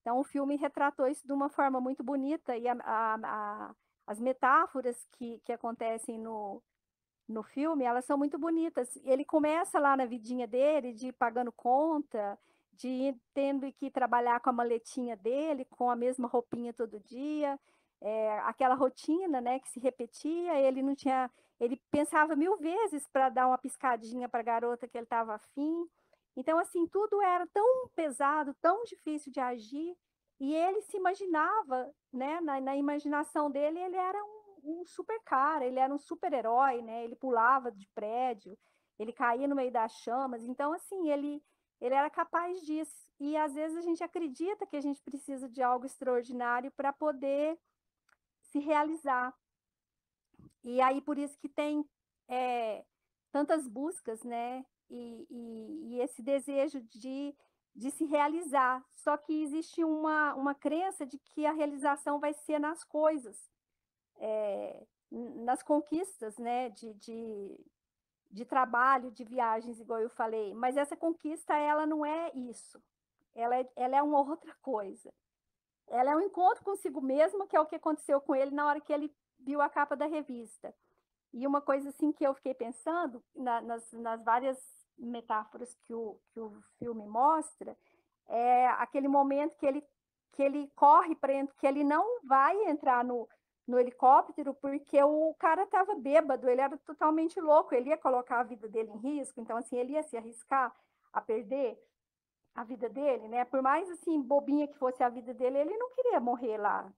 Então, 0.00 0.18
o 0.20 0.24
filme 0.24 0.56
retratou 0.56 1.08
isso 1.08 1.26
de 1.26 1.32
uma 1.32 1.48
forma 1.48 1.80
muito 1.80 2.04
bonita 2.04 2.56
e 2.56 2.68
a, 2.68 2.76
a, 2.84 3.18
a, 3.24 3.74
as 4.06 4.20
metáforas 4.20 4.96
que, 5.12 5.40
que 5.44 5.52
acontecem 5.52 6.18
no, 6.20 6.62
no 7.28 7.42
filme, 7.42 7.84
elas 7.84 8.04
são 8.04 8.16
muito 8.16 8.38
bonitas. 8.38 8.96
Ele 9.04 9.24
começa 9.24 9.80
lá 9.80 9.96
na 9.96 10.06
vidinha 10.06 10.46
dele, 10.46 10.92
de 10.92 11.08
ir 11.08 11.12
pagando 11.12 11.50
conta, 11.50 12.38
de 12.72 12.88
ir 12.88 13.16
tendo 13.34 13.70
que 13.72 13.90
trabalhar 13.90 14.38
com 14.40 14.50
a 14.50 14.52
maletinha 14.52 15.16
dele, 15.16 15.64
com 15.64 15.90
a 15.90 15.96
mesma 15.96 16.28
roupinha 16.28 16.72
todo 16.72 17.00
dia, 17.00 17.58
é, 18.02 18.38
aquela 18.40 18.74
rotina, 18.74 19.40
né, 19.40 19.60
que 19.60 19.68
se 19.68 19.78
repetia, 19.78 20.58
ele 20.60 20.82
não 20.82 20.94
tinha, 20.94 21.30
ele 21.60 21.80
pensava 21.90 22.34
mil 22.34 22.56
vezes 22.58 23.06
para 23.08 23.28
dar 23.28 23.46
uma 23.46 23.56
piscadinha 23.56 24.28
para 24.28 24.40
a 24.40 24.44
garota 24.44 24.88
que 24.88 24.98
ele 24.98 25.04
estava 25.04 25.34
afim, 25.34 25.88
então, 26.36 26.58
assim, 26.58 26.86
tudo 26.86 27.20
era 27.22 27.46
tão 27.48 27.88
pesado, 27.94 28.54
tão 28.60 28.82
difícil 28.84 29.30
de 29.30 29.38
agir, 29.38 29.96
e 30.40 30.54
ele 30.54 30.80
se 30.82 30.96
imaginava, 30.96 31.94
né, 32.12 32.40
na, 32.40 32.60
na 32.60 32.76
imaginação 32.76 33.50
dele, 33.50 33.78
ele 33.78 33.96
era 33.96 34.18
um, 34.24 34.80
um, 34.80 34.84
super 34.86 35.20
cara, 35.24 35.64
ele 35.64 35.78
era 35.78 35.92
um 35.94 35.98
super 35.98 36.32
herói, 36.32 36.82
né, 36.82 37.04
ele 37.04 37.14
pulava 37.14 37.70
de 37.70 37.86
prédio, 37.94 38.58
ele 38.98 39.12
caía 39.12 39.46
no 39.46 39.54
meio 39.54 39.70
das 39.70 39.92
chamas, 39.98 40.42
então, 40.44 40.72
assim, 40.72 41.10
ele, 41.10 41.42
ele 41.80 41.94
era 41.94 42.10
capaz 42.10 42.60
disso, 42.62 43.08
e 43.20 43.36
às 43.36 43.54
vezes 43.54 43.76
a 43.76 43.82
gente 43.82 44.02
acredita 44.02 44.66
que 44.66 44.76
a 44.76 44.80
gente 44.80 45.00
precisa 45.02 45.48
de 45.48 45.62
algo 45.62 45.86
extraordinário 45.86 46.72
para 46.72 46.92
poder 46.92 47.56
se 48.52 48.58
realizar, 48.58 49.34
e 50.62 50.80
aí 50.80 51.00
por 51.00 51.18
isso 51.18 51.38
que 51.38 51.48
tem 51.48 51.84
é, 52.28 52.84
tantas 53.32 53.66
buscas, 53.66 54.22
né, 54.22 54.64
e, 54.92 55.26
e, 55.30 55.94
e 55.94 56.00
esse 56.00 56.22
desejo 56.22 56.80
de, 56.82 57.34
de 57.74 57.90
se 57.90 58.04
realizar. 58.04 58.84
Só 58.90 59.16
que 59.16 59.42
existe 59.42 59.82
uma, 59.82 60.34
uma 60.34 60.54
crença 60.54 61.06
de 61.06 61.18
que 61.18 61.46
a 61.46 61.52
realização 61.52 62.20
vai 62.20 62.34
ser 62.34 62.58
nas 62.58 62.84
coisas, 62.84 63.50
é, 64.18 64.86
nas 65.10 65.62
conquistas 65.62 66.36
né, 66.38 66.68
de, 66.70 66.92
de, 66.94 67.60
de 68.30 68.44
trabalho, 68.44 69.10
de 69.10 69.24
viagens, 69.24 69.80
igual 69.80 70.00
eu 70.00 70.10
falei. 70.10 70.52
Mas 70.54 70.76
essa 70.76 70.96
conquista, 70.96 71.56
ela 71.56 71.86
não 71.86 72.04
é 72.04 72.30
isso. 72.34 72.80
Ela 73.34 73.56
é, 73.56 73.72
ela 73.74 73.96
é 73.96 74.02
uma 74.02 74.20
outra 74.20 74.54
coisa. 74.60 75.12
Ela 75.88 76.12
é 76.12 76.16
um 76.16 76.20
encontro 76.20 76.64
consigo 76.64 77.00
mesma, 77.00 77.46
que 77.46 77.56
é 77.56 77.60
o 77.60 77.66
que 77.66 77.76
aconteceu 77.76 78.20
com 78.20 78.34
ele 78.34 78.50
na 78.50 78.66
hora 78.66 78.80
que 78.80 78.92
ele 78.92 79.14
viu 79.38 79.60
a 79.60 79.68
capa 79.68 79.96
da 79.96 80.06
revista. 80.06 80.74
E 81.32 81.46
uma 81.46 81.60
coisa 81.60 81.88
assim 81.88 82.12
que 82.12 82.24
eu 82.24 82.34
fiquei 82.34 82.54
pensando 82.54 83.22
na, 83.34 83.60
nas, 83.60 83.92
nas 83.92 84.22
várias 84.22 84.58
metáforas 84.98 85.74
que 85.86 85.94
o, 85.94 86.18
que 86.32 86.40
o 86.40 86.62
filme 86.78 87.06
mostra, 87.06 87.76
é 88.28 88.68
aquele 88.68 89.08
momento 89.08 89.56
que 89.56 89.66
ele, 89.66 89.84
que 90.32 90.42
ele 90.42 90.70
corre 90.74 91.14
para 91.14 91.46
que 91.58 91.66
ele 91.66 91.82
não 91.82 92.20
vai 92.24 92.56
entrar 92.66 93.04
no, 93.04 93.28
no 93.66 93.78
helicóptero 93.78 94.54
porque 94.54 95.02
o 95.02 95.34
cara 95.38 95.64
estava 95.64 95.94
bêbado, 95.94 96.48
ele 96.48 96.60
era 96.60 96.76
totalmente 96.78 97.40
louco, 97.40 97.74
ele 97.74 97.90
ia 97.90 97.96
colocar 97.96 98.40
a 98.40 98.44
vida 98.44 98.68
dele 98.68 98.90
em 98.90 98.98
risco, 98.98 99.40
então 99.40 99.56
assim, 99.56 99.76
ele 99.76 99.92
ia 99.92 100.02
se 100.02 100.16
arriscar 100.16 100.74
a 101.12 101.20
perder 101.20 101.78
a 102.54 102.64
vida 102.64 102.88
dele, 102.88 103.28
né? 103.28 103.44
Por 103.44 103.62
mais 103.62 103.88
assim 103.90 104.20
bobinha 104.20 104.68
que 104.68 104.78
fosse 104.78 105.02
a 105.02 105.08
vida 105.08 105.32
dele, 105.32 105.58
ele 105.58 105.76
não 105.76 105.90
queria 105.90 106.20
morrer 106.20 106.58
lá 106.58 106.92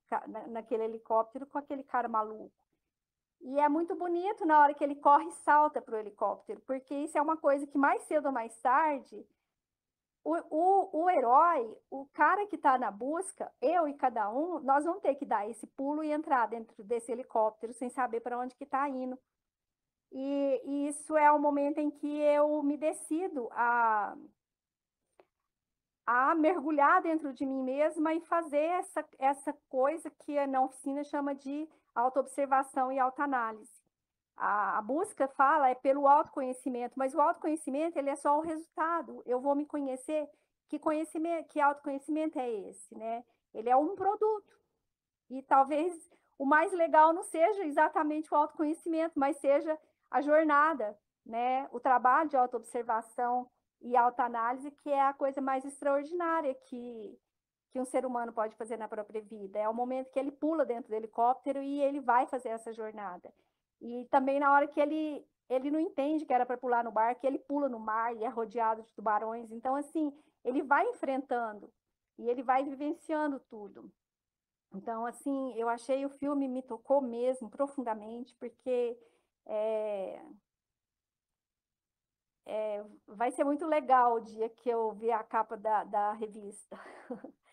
naquele 0.48 0.84
helicóptero 0.84 1.46
com 1.46 1.58
aquele 1.58 1.84
cara 1.84 2.08
maluco. 2.08 2.52
E 3.40 3.60
é 3.60 3.68
muito 3.68 3.94
bonito 3.94 4.44
na 4.46 4.58
hora 4.58 4.74
que 4.74 4.82
ele 4.82 4.96
corre 4.96 5.26
e 5.26 5.32
salta 5.32 5.80
para 5.80 5.96
o 5.96 5.98
helicóptero, 5.98 6.60
porque 6.66 6.94
isso 6.94 7.16
é 7.16 7.22
uma 7.22 7.36
coisa 7.36 7.66
que 7.66 7.76
mais 7.76 8.02
cedo 8.04 8.26
ou 8.26 8.32
mais 8.32 8.56
tarde, 8.58 9.24
o, 10.24 10.34
o, 10.50 11.02
o 11.02 11.10
herói, 11.10 11.76
o 11.90 12.06
cara 12.06 12.46
que 12.46 12.56
está 12.56 12.78
na 12.78 12.90
busca, 12.90 13.52
eu 13.60 13.86
e 13.86 13.92
cada 13.92 14.30
um, 14.32 14.58
nós 14.60 14.84
vamos 14.84 15.02
ter 15.02 15.14
que 15.16 15.26
dar 15.26 15.48
esse 15.48 15.66
pulo 15.66 16.02
e 16.02 16.10
entrar 16.10 16.48
dentro 16.48 16.82
desse 16.82 17.12
helicóptero 17.12 17.74
sem 17.74 17.90
saber 17.90 18.20
para 18.20 18.38
onde 18.38 18.56
que 18.56 18.64
está 18.64 18.88
indo. 18.88 19.18
E, 20.10 20.62
e, 20.64 20.88
isso 20.88 21.16
é 21.16 21.30
o 21.30 21.38
momento 21.38 21.78
em 21.78 21.90
que 21.90 22.06
eu 22.06 22.62
me 22.62 22.78
decido 22.78 23.48
a, 23.52 24.16
a 26.06 26.34
mergulhar 26.34 27.02
dentro 27.02 27.32
de 27.32 27.46
mim 27.46 27.62
mesma 27.62 28.12
e 28.14 28.20
fazer 28.20 28.58
essa, 28.58 29.04
essa 29.18 29.52
coisa 29.68 30.10
que 30.10 30.46
na 30.46 30.62
oficina 30.62 31.02
chama 31.04 31.34
de 31.34 31.68
autoobservação 31.94 32.92
e 32.92 32.98
autoanálise. 32.98 33.72
A, 34.36 34.78
a 34.78 34.82
busca 34.82 35.28
fala 35.28 35.70
é 35.70 35.74
pelo 35.74 36.06
autoconhecimento, 36.06 36.94
mas 36.96 37.14
o 37.14 37.20
autoconhecimento 37.20 37.98
ele 37.98 38.10
é 38.10 38.16
só 38.16 38.36
o 38.36 38.42
resultado. 38.42 39.22
Eu 39.24 39.40
vou 39.40 39.54
me 39.54 39.64
conhecer. 39.64 40.28
Que 40.68 40.78
conhecimento, 40.78 41.48
que 41.48 41.60
autoconhecimento 41.60 42.38
é 42.38 42.50
esse, 42.50 42.96
né? 42.96 43.24
Ele 43.54 43.70
é 43.70 43.76
um 43.76 43.94
produto. 43.94 44.52
E 45.30 45.42
talvez 45.42 46.10
o 46.38 46.44
mais 46.44 46.72
legal 46.72 47.12
não 47.12 47.22
seja 47.22 47.64
exatamente 47.64 48.32
o 48.32 48.36
autoconhecimento, 48.36 49.18
mas 49.18 49.36
seja 49.36 49.78
a 50.10 50.20
jornada, 50.20 50.98
né? 51.24 51.68
O 51.70 51.78
trabalho 51.78 52.28
de 52.28 52.36
autoobservação 52.36 53.48
e 53.80 53.96
autoanálise, 53.96 54.70
que 54.70 54.90
é 54.90 55.02
a 55.02 55.12
coisa 55.12 55.40
mais 55.40 55.64
extraordinária 55.64 56.54
que 56.54 57.18
que 57.74 57.80
um 57.80 57.84
ser 57.84 58.06
humano 58.06 58.32
pode 58.32 58.54
fazer 58.54 58.76
na 58.76 58.86
própria 58.86 59.20
vida. 59.20 59.58
É 59.58 59.68
o 59.68 59.74
momento 59.74 60.12
que 60.12 60.18
ele 60.18 60.30
pula 60.30 60.64
dentro 60.64 60.90
do 60.90 60.94
helicóptero 60.94 61.60
e 61.60 61.82
ele 61.82 62.00
vai 62.00 62.24
fazer 62.24 62.50
essa 62.50 62.72
jornada. 62.72 63.34
E 63.80 64.06
também 64.12 64.38
na 64.38 64.52
hora 64.52 64.68
que 64.68 64.80
ele 64.80 65.26
ele 65.50 65.70
não 65.70 65.80
entende 65.80 66.24
que 66.24 66.32
era 66.32 66.46
para 66.46 66.56
pular 66.56 66.84
no 66.84 66.92
barco, 66.92 67.26
ele 67.26 67.38
pula 67.38 67.68
no 67.68 67.78
mar 67.78 68.16
e 68.16 68.24
é 68.24 68.28
rodeado 68.28 68.82
de 68.82 68.92
tubarões. 68.92 69.50
Então 69.50 69.74
assim, 69.74 70.12
ele 70.44 70.62
vai 70.62 70.88
enfrentando 70.88 71.68
e 72.16 72.30
ele 72.30 72.44
vai 72.44 72.64
vivenciando 72.64 73.40
tudo. 73.50 73.92
Então 74.72 75.04
assim, 75.04 75.52
eu 75.58 75.68
achei 75.68 76.06
o 76.06 76.10
filme 76.10 76.46
me 76.46 76.62
tocou 76.62 77.00
mesmo 77.00 77.50
profundamente 77.50 78.36
porque 78.36 78.96
é, 79.46 80.22
é, 82.46 82.84
vai 83.06 83.30
ser 83.32 83.44
muito 83.44 83.66
legal 83.66 84.14
o 84.14 84.20
dia 84.20 84.48
que 84.48 84.68
eu 84.68 84.92
ver 84.92 85.12
a 85.12 85.22
capa 85.24 85.56
da, 85.56 85.84
da 85.84 86.12
revista. 86.12 86.78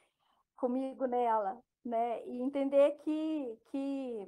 comigo 0.62 1.08
nela, 1.08 1.60
né? 1.84 2.24
E 2.28 2.40
entender 2.40 2.92
que, 3.00 3.60
que, 3.72 4.28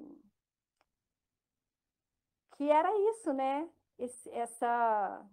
que 2.58 2.72
era 2.72 2.90
isso, 3.12 3.32
né? 3.32 3.70
Esse, 4.00 4.28
essa 4.32 5.24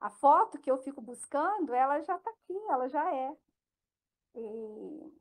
a 0.00 0.08
foto 0.08 0.58
que 0.58 0.70
eu 0.70 0.78
fico 0.78 1.02
buscando, 1.02 1.74
ela 1.74 2.00
já 2.00 2.16
está 2.16 2.30
aqui, 2.30 2.56
ela 2.70 2.88
já 2.88 3.14
é. 3.14 3.36
E, 4.34 5.12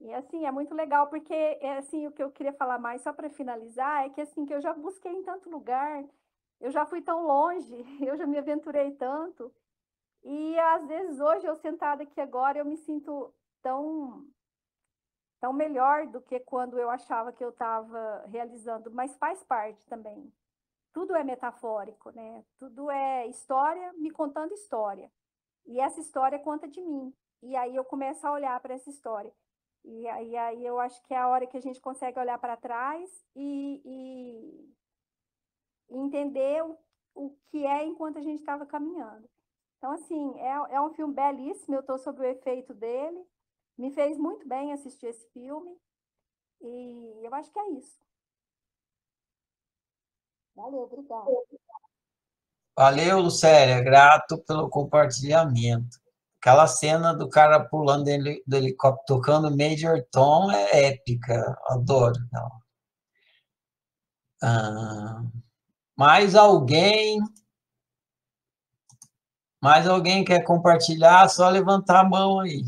e 0.00 0.12
assim, 0.12 0.44
é 0.44 0.50
muito 0.50 0.74
legal, 0.74 1.08
porque 1.08 1.32
é 1.32 1.78
assim, 1.78 2.06
o 2.06 2.12
que 2.12 2.22
eu 2.22 2.30
queria 2.30 2.52
falar 2.52 2.78
mais, 2.78 3.00
só 3.00 3.14
para 3.14 3.30
finalizar, 3.30 4.04
é 4.04 4.10
que 4.10 4.20
assim, 4.20 4.44
que 4.44 4.52
eu 4.52 4.60
já 4.60 4.74
busquei 4.74 5.10
em 5.10 5.22
tanto 5.22 5.48
lugar, 5.48 6.04
eu 6.64 6.70
já 6.70 6.86
fui 6.86 7.02
tão 7.02 7.26
longe, 7.26 7.74
eu 8.00 8.16
já 8.16 8.26
me 8.26 8.38
aventurei 8.38 8.90
tanto, 8.92 9.54
e 10.22 10.58
às 10.58 10.86
vezes 10.86 11.20
hoje 11.20 11.46
eu 11.46 11.54
sentada 11.56 12.02
aqui 12.02 12.18
agora 12.18 12.58
eu 12.58 12.64
me 12.64 12.78
sinto 12.78 13.32
tão 13.60 14.26
tão 15.38 15.52
melhor 15.52 16.06
do 16.06 16.22
que 16.22 16.40
quando 16.40 16.78
eu 16.78 16.88
achava 16.88 17.30
que 17.30 17.44
eu 17.44 17.50
estava 17.50 18.24
realizando, 18.28 18.90
mas 18.90 19.14
faz 19.18 19.44
parte 19.44 19.84
também. 19.84 20.32
Tudo 20.90 21.14
é 21.14 21.22
metafórico, 21.22 22.10
né? 22.12 22.42
Tudo 22.58 22.90
é 22.90 23.26
história 23.26 23.92
me 23.92 24.10
contando 24.10 24.54
história. 24.54 25.12
E 25.66 25.78
essa 25.78 26.00
história 26.00 26.38
conta 26.38 26.66
de 26.66 26.80
mim. 26.80 27.12
E 27.42 27.54
aí 27.56 27.76
eu 27.76 27.84
começo 27.84 28.26
a 28.26 28.32
olhar 28.32 28.58
para 28.60 28.72
essa 28.72 28.88
história. 28.88 29.34
E 29.84 30.08
aí, 30.08 30.34
aí 30.34 30.64
eu 30.64 30.80
acho 30.80 31.02
que 31.02 31.12
é 31.12 31.18
a 31.18 31.28
hora 31.28 31.46
que 31.46 31.58
a 31.58 31.60
gente 31.60 31.78
consegue 31.78 32.18
olhar 32.18 32.38
para 32.38 32.56
trás 32.56 33.10
e, 33.36 33.82
e, 33.84 34.74
e 35.90 35.96
entender 35.96 36.62
o, 36.62 36.78
o 37.14 37.36
que 37.50 37.64
é 37.66 37.84
enquanto 37.84 38.18
a 38.18 38.22
gente 38.22 38.40
estava 38.40 38.66
caminhando. 38.66 39.28
Então, 39.78 39.92
assim, 39.92 40.38
é, 40.38 40.76
é 40.76 40.80
um 40.80 40.94
filme 40.94 41.14
belíssimo, 41.14 41.74
eu 41.74 41.80
estou 41.80 41.98
sob 41.98 42.20
o 42.20 42.24
efeito 42.24 42.72
dele. 42.72 43.22
Me 43.76 43.90
fez 43.90 44.16
muito 44.16 44.46
bem 44.48 44.72
assistir 44.72 45.06
esse 45.06 45.28
filme. 45.30 45.76
E 46.60 47.20
eu 47.22 47.34
acho 47.34 47.50
que 47.52 47.58
é 47.58 47.70
isso. 47.72 47.98
Valeu, 50.54 50.82
obrigada. 50.82 51.30
Valeu, 52.76 53.20
Lucélia. 53.20 53.82
Grato 53.82 54.38
pelo 54.44 54.70
compartilhamento. 54.70 55.98
Aquela 56.40 56.66
cena 56.66 57.12
do 57.12 57.28
cara 57.28 57.64
pulando 57.64 58.04
do 58.46 58.56
helicóptero, 58.56 59.06
tocando 59.06 59.56
Major 59.56 60.04
Tom 60.10 60.50
é 60.50 60.88
épica. 60.88 61.58
Adoro. 61.66 62.18
Ah, 64.42 65.22
mais 65.96 66.34
alguém? 66.34 67.20
Mais 69.62 69.86
alguém 69.88 70.24
quer 70.24 70.44
compartilhar? 70.44 71.28
Só 71.28 71.48
levantar 71.48 72.00
a 72.00 72.08
mão 72.08 72.40
aí. 72.40 72.62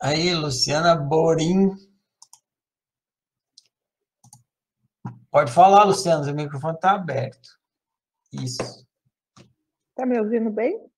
Aí, 0.00 0.34
Luciana 0.34 0.94
Borim. 0.94 1.70
Pode 5.30 5.50
falar, 5.50 5.84
Luciana, 5.84 6.30
o 6.30 6.34
microfone 6.34 6.74
está 6.74 6.92
aberto. 6.92 7.58
Isso. 8.32 8.86
Está 9.90 10.04
me 10.06 10.20
ouvindo 10.20 10.50
bem? 10.50 10.90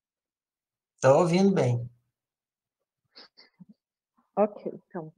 Estou 0.97 1.21
ouvindo 1.21 1.55
bem. 1.55 1.89
Ok, 4.35 4.73
então. 4.75 5.13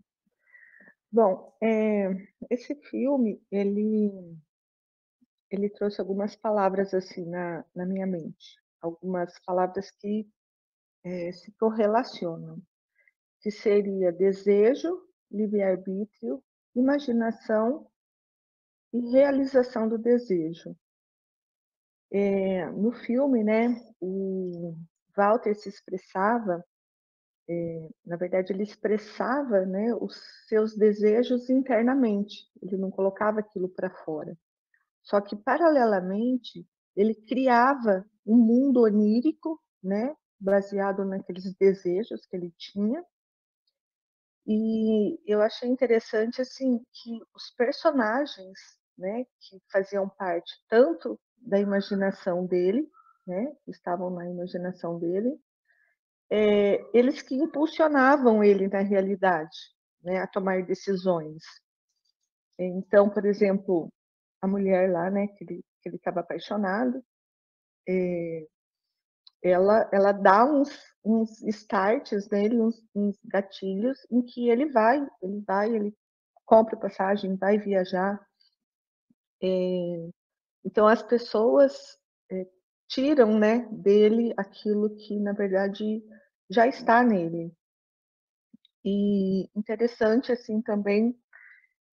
Bom, 1.11 1.57
é, 1.63 2.11
esse 2.51 2.75
filme, 2.91 3.43
ele, 3.51 4.37
ele 5.51 5.71
trouxe 5.71 6.01
algumas 6.01 6.37
palavras 6.37 6.93
assim 6.95 7.25
na, 7.25 7.65
na 7.75 7.87
minha 7.87 8.07
mente. 8.07 8.57
Algumas 8.81 9.39
palavras 9.41 9.91
que 9.91 10.29
é, 11.05 11.33
se 11.33 11.51
correlacionam 11.53 12.63
que 13.41 13.51
seria 13.51 14.13
desejo, 14.13 15.01
livre-arbítrio, 15.31 16.43
imaginação 16.75 17.87
e 18.93 19.11
realização 19.11 19.89
do 19.89 19.99
desejo. 19.99 20.77
É, 22.11 22.67
no 22.71 22.93
filme, 22.93 23.45
né, 23.45 23.69
o 24.01 24.75
Walter 25.17 25.55
se 25.55 25.69
expressava, 25.69 26.65
é, 27.49 27.89
na 28.05 28.17
verdade, 28.17 28.53
ele 28.53 28.63
expressava 28.63 29.65
né, 29.65 29.95
os 29.95 30.15
seus 30.49 30.77
desejos 30.77 31.49
internamente, 31.49 32.47
ele 32.63 32.77
não 32.77 32.91
colocava 32.91 33.41
aquilo 33.41 33.69
para 33.69 33.91
fora. 34.05 34.37
Só 35.03 35.21
que, 35.21 35.35
paralelamente, 35.37 36.67
ele 36.95 37.15
criava 37.15 38.05
um 38.27 38.37
mundo 38.37 38.83
onírico, 38.83 39.61
né, 39.83 40.15
baseado 40.39 41.05
naqueles 41.05 41.55
desejos 41.55 42.27
que 42.27 42.37
ele 42.37 42.53
tinha, 42.59 43.05
e 44.47 45.21
eu 45.27 45.43
achei 45.43 45.69
interessante 45.69 46.41
assim 46.41 46.79
que 46.93 47.21
os 47.35 47.51
personagens, 47.51 48.59
né, 48.97 49.25
que 49.41 49.61
faziam 49.71 50.09
parte 50.09 50.53
tanto 50.69 51.21
da 51.37 51.61
imaginação 51.61 52.47
dele, 52.47 52.91
né, 53.27 53.55
estavam 53.67 54.09
na 54.09 54.29
imaginação 54.29 54.99
dele, 54.99 55.39
é, 56.31 56.85
eles 56.97 57.23
que 57.23 57.35
impulsionavam 57.35 58.43
ele 58.45 58.69
na 58.69 58.81
realidade, 58.81 59.57
né, 60.03 60.19
a 60.21 60.27
tomar 60.27 60.65
decisões. 60.65 61.43
Então, 62.59 63.09
por 63.09 63.25
exemplo, 63.25 63.93
a 64.41 64.47
mulher 64.47 64.91
lá, 64.91 65.11
né, 65.11 65.29
que 65.29 65.45
ele 65.45 65.63
que 65.81 65.89
ele 65.89 65.97
estava 65.97 66.21
apaixonado, 66.21 67.03
é, 67.89 68.47
ela, 69.43 69.89
ela 69.93 70.13
dá 70.13 70.45
uns, 70.45 70.71
uns 71.05 71.41
starts 71.43 72.29
nele, 72.29 72.61
uns, 72.61 72.83
uns 72.95 73.19
gatilhos 73.25 73.99
em 74.11 74.23
que 74.23 74.49
ele 74.51 74.67
vai, 74.71 75.07
ele 75.23 75.41
vai, 75.47 75.75
ele 75.75 75.97
compra 76.45 76.77
passagem, 76.77 77.37
vai 77.37 77.59
viajar. 77.59 78.21
É, 79.43 80.11
então 80.65 80.87
as 80.87 81.03
pessoas 81.03 81.99
é, 82.31 82.47
tiram, 82.89 83.39
né, 83.39 83.69
dele 83.71 84.33
aquilo 84.37 84.97
que 84.97 85.19
na 85.21 85.33
verdade 85.33 86.03
já 86.51 86.67
está 86.67 87.03
nele. 87.03 87.53
E 88.85 89.49
interessante 89.57 90.33
assim 90.33 90.63
também 90.63 91.17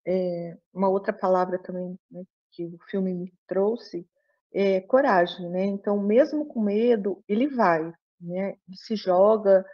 é, 0.08 0.58
uma 0.74 0.90
outra 0.90 1.12
palavra 1.14 1.60
também 1.60 2.00
né, 2.10 2.24
que 2.52 2.66
o 2.66 2.78
filme 2.90 3.14
me 3.14 3.34
trouxe 3.48 4.08
é, 4.54 4.80
coragem, 4.82 5.50
né? 5.50 5.66
Então, 5.66 6.00
mesmo 6.02 6.46
com 6.46 6.62
medo, 6.62 7.22
ele 7.28 7.48
vai, 7.48 7.84
né? 8.22 8.56
Ele 8.68 8.78
se 8.78 8.96
joga, 8.96 9.66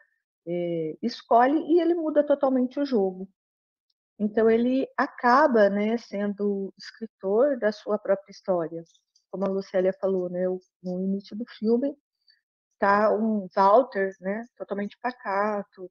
é, 0.48 0.98
escolhe 1.04 1.60
e 1.72 1.80
ele 1.80 1.94
muda 1.94 2.26
totalmente 2.26 2.80
o 2.80 2.86
jogo. 2.86 3.30
Então, 4.20 4.50
ele 4.50 4.88
acaba, 4.98 5.70
né, 5.70 5.98
sendo 5.98 6.74
escritor 6.78 7.60
da 7.60 7.72
sua 7.72 8.00
própria 8.00 8.32
história. 8.32 8.84
Como 9.32 9.46
a 9.46 9.50
Lucélia 9.50 9.94
falou, 9.94 10.30
né, 10.30 10.46
no 10.84 11.02
início 11.02 11.36
do 11.36 11.46
filme, 11.58 11.96
tá 12.78 13.14
um 13.14 13.48
Walter, 13.56 14.14
né, 14.20 14.46
totalmente 14.58 14.98
pacato, 15.02 15.90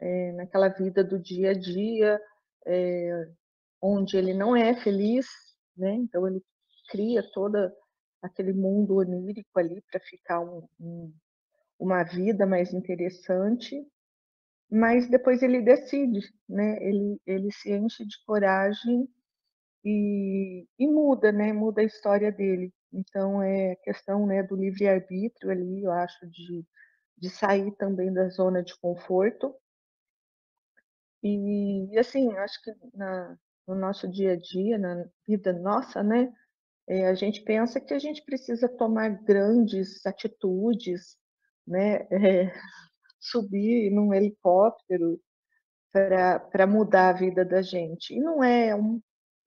é, 0.00 0.32
naquela 0.32 0.68
vida 0.68 1.04
do 1.04 1.18
dia 1.18 1.50
a 1.50 1.54
dia, 1.54 2.20
é, 2.66 3.28
onde 3.82 4.16
ele 4.16 4.34
não 4.34 4.54
é 4.56 4.74
feliz, 4.80 5.26
né? 5.76 5.94
Então 5.94 6.26
ele 6.26 6.42
cria 6.90 7.22
toda 7.32 7.72
aquele 8.22 8.52
mundo 8.52 8.96
onírico 8.96 9.58
ali 9.58 9.82
para 9.90 10.00
ficar 10.00 10.40
um, 10.40 10.66
um, 10.80 11.12
uma 11.78 12.02
vida 12.02 12.46
mais 12.46 12.72
interessante, 12.72 13.86
mas 14.70 15.08
depois 15.08 15.42
ele 15.42 15.62
decide, 15.62 16.20
né? 16.48 16.76
Ele, 16.82 17.20
ele 17.26 17.52
se 17.52 17.72
enche 17.72 18.04
de 18.04 18.16
coragem 18.24 19.08
e, 19.84 20.66
e 20.78 20.86
muda, 20.88 21.32
né? 21.32 21.52
Muda 21.52 21.80
a 21.82 21.84
história 21.84 22.32
dele. 22.32 22.72
Então 22.92 23.42
é 23.42 23.76
questão, 23.76 24.26
né, 24.26 24.42
do 24.42 24.56
livre 24.56 24.88
arbítrio 24.88 25.50
ali, 25.50 25.82
eu 25.84 25.92
acho 25.92 26.26
de 26.30 26.64
de 27.20 27.28
sair 27.28 27.72
também 27.76 28.12
da 28.12 28.28
zona 28.28 28.62
de 28.62 28.76
conforto. 28.78 29.54
E, 31.22 31.92
e 31.92 31.98
assim, 31.98 32.32
acho 32.36 32.62
que 32.62 32.72
na, 32.94 33.36
no 33.66 33.74
nosso 33.74 34.08
dia 34.08 34.32
a 34.32 34.36
dia, 34.36 34.78
na 34.78 35.04
vida 35.26 35.52
nossa, 35.52 36.02
né, 36.02 36.32
é, 36.88 37.08
a 37.08 37.14
gente 37.14 37.42
pensa 37.42 37.80
que 37.80 37.92
a 37.92 37.98
gente 37.98 38.24
precisa 38.24 38.68
tomar 38.68 39.10
grandes 39.24 40.04
atitudes, 40.06 41.16
né? 41.66 42.06
É, 42.10 42.52
subir 43.20 43.90
num 43.90 44.14
helicóptero 44.14 45.20
para 45.92 46.66
mudar 46.66 47.10
a 47.10 47.12
vida 47.12 47.44
da 47.44 47.60
gente. 47.60 48.14
E 48.14 48.20
não 48.20 48.42
é 48.42 48.74
um, 48.76 49.00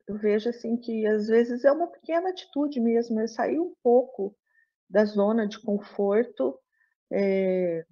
eu 0.08 0.18
vejo 0.18 0.50
assim 0.50 0.78
que 0.78 1.06
às 1.08 1.28
vezes 1.28 1.64
é 1.66 1.72
uma 1.72 1.88
pequena 1.88 2.30
atitude 2.30 2.80
mesmo, 2.80 3.20
é 3.20 3.28
sair 3.28 3.60
um 3.60 3.74
pouco 3.84 4.36
da 4.90 5.06
zona 5.06 5.48
de 5.48 5.60
conforto, 5.62 6.60
é, 7.12 7.86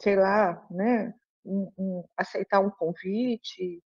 sei 0.00 0.16
lá, 0.16 0.66
né? 0.70 1.14
Um, 1.44 1.72
um, 1.78 2.04
aceitar 2.16 2.60
um 2.60 2.70
convite, 2.70 3.82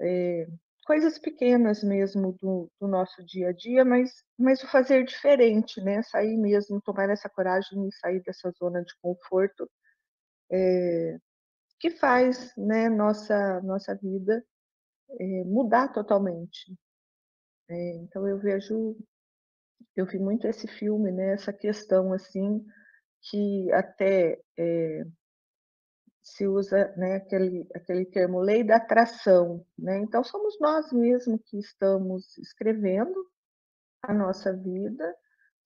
é, 0.00 0.46
coisas 0.84 1.18
pequenas 1.18 1.82
mesmo 1.82 2.32
do, 2.40 2.70
do, 2.80 2.88
nosso 2.88 3.24
dia 3.24 3.48
a 3.50 3.52
dia, 3.52 3.84
mas, 3.84 4.24
mas 4.38 4.62
o 4.62 4.68
fazer 4.68 5.04
diferente, 5.04 5.80
né? 5.80 6.02
Sair 6.02 6.36
mesmo, 6.36 6.80
tomar 6.80 7.10
essa 7.10 7.28
coragem 7.28 7.88
e 7.88 7.94
sair 7.94 8.22
dessa 8.22 8.50
zona 8.52 8.82
de 8.82 8.94
conforto 9.00 9.68
é, 10.50 11.18
que 11.80 11.90
faz 11.90 12.54
né, 12.56 12.88
nossa, 12.88 13.60
nossa 13.62 13.94
vida 13.94 14.44
mudar 15.46 15.92
totalmente. 15.92 16.76
É, 17.68 17.96
então 17.96 18.26
eu 18.28 18.38
vejo, 18.38 18.96
eu 19.96 20.06
vi 20.06 20.18
muito 20.18 20.46
esse 20.46 20.66
filme, 20.68 21.10
né, 21.10 21.32
essa 21.32 21.52
questão 21.52 22.12
assim, 22.12 22.64
que 23.22 23.72
até 23.72 24.40
é, 24.56 25.04
se 26.26 26.44
usa 26.44 26.92
né, 26.96 27.16
aquele, 27.16 27.64
aquele 27.72 28.04
termo 28.04 28.40
lei 28.40 28.64
da 28.64 28.76
atração. 28.76 29.64
Né? 29.78 29.98
Então, 29.98 30.24
somos 30.24 30.58
nós 30.60 30.92
mesmos 30.92 31.40
que 31.46 31.56
estamos 31.56 32.36
escrevendo 32.38 33.14
a 34.02 34.12
nossa 34.12 34.52
vida 34.52 35.14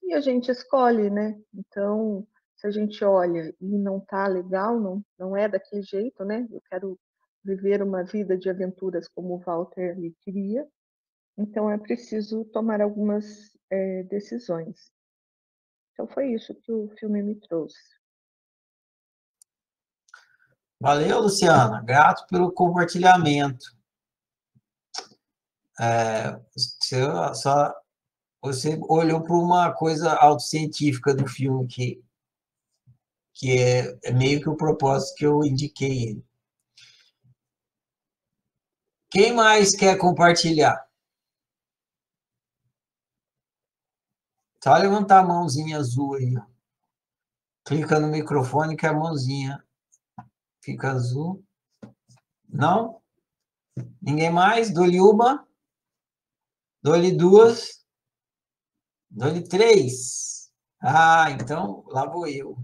e 0.03 0.13
a 0.13 0.21
gente 0.21 0.51
escolhe. 0.51 1.09
Né? 1.09 1.41
Então, 1.55 2.27
se 2.57 2.67
a 2.67 2.71
gente 2.71 3.03
olha 3.03 3.55
e 3.59 3.79
não 3.79 3.99
está 3.99 4.27
legal, 4.27 4.79
não, 4.79 5.03
não 5.19 5.35
é 5.35 5.49
daquele 5.49 5.83
jeito, 5.83 6.25
né? 6.27 6.47
eu 6.53 6.61
quero 6.69 6.99
viver 7.43 7.83
uma 7.83 8.05
vida 8.05 8.37
de 8.37 8.51
aventuras 8.51 9.09
como 9.09 9.37
o 9.37 9.39
Walter 9.39 9.99
lhe 9.99 10.15
queria, 10.21 10.69
então 11.37 11.71
é 11.71 11.79
preciso 11.79 12.45
tomar 12.47 12.81
algumas 12.81 13.57
é, 13.71 14.03
decisões. 14.05 14.93
Então, 15.93 16.07
foi 16.07 16.33
isso 16.33 16.55
que 16.55 16.73
o 16.73 16.89
filme 16.99 17.23
me 17.23 17.35
trouxe. 17.35 17.79
Valeu, 20.81 21.21
Luciana. 21.21 21.83
Grato 21.83 22.27
pelo 22.27 22.53
compartilhamento. 22.53 23.67
É, 25.79 26.33
você, 26.55 27.03
só, 27.35 27.75
você 28.43 28.79
olhou 28.89 29.23
para 29.23 29.35
uma 29.35 29.73
coisa 29.75 30.15
autocientífica 30.15 31.15
do 31.15 31.27
filme 31.27 31.67
que, 31.67 32.03
que 33.35 33.59
é, 33.59 33.99
é 34.05 34.13
meio 34.13 34.41
que 34.41 34.49
o 34.49 34.57
propósito 34.57 35.17
que 35.17 35.27
eu 35.27 35.45
indiquei. 35.45 36.25
Quem 39.11 39.35
mais 39.35 39.77
quer 39.77 39.99
compartilhar? 39.99 40.90
Só 44.63 44.77
levantar 44.77 45.21
a 45.21 45.27
mãozinha 45.27 45.79
azul 45.79 46.15
aí. 46.15 46.35
Clica 47.65 47.99
no 47.99 48.09
microfone 48.09 48.77
que 48.77 48.87
a 48.87 48.93
mãozinha 48.93 49.65
fica 50.63 50.91
azul. 50.91 51.43
Não? 52.47 53.01
Ninguém 54.03 54.31
mais? 54.31 54.73
Dou-lhe 54.73 55.01
uma. 55.01 55.47
Dou-lhe 56.83 57.13
duas. 57.13 57.85
Dou-lhe 59.09 59.43
três. 59.43 60.53
Ah, 60.79 61.31
então 61.31 61.85
lá 61.89 62.07
vou 62.07 62.27
eu. 62.27 62.57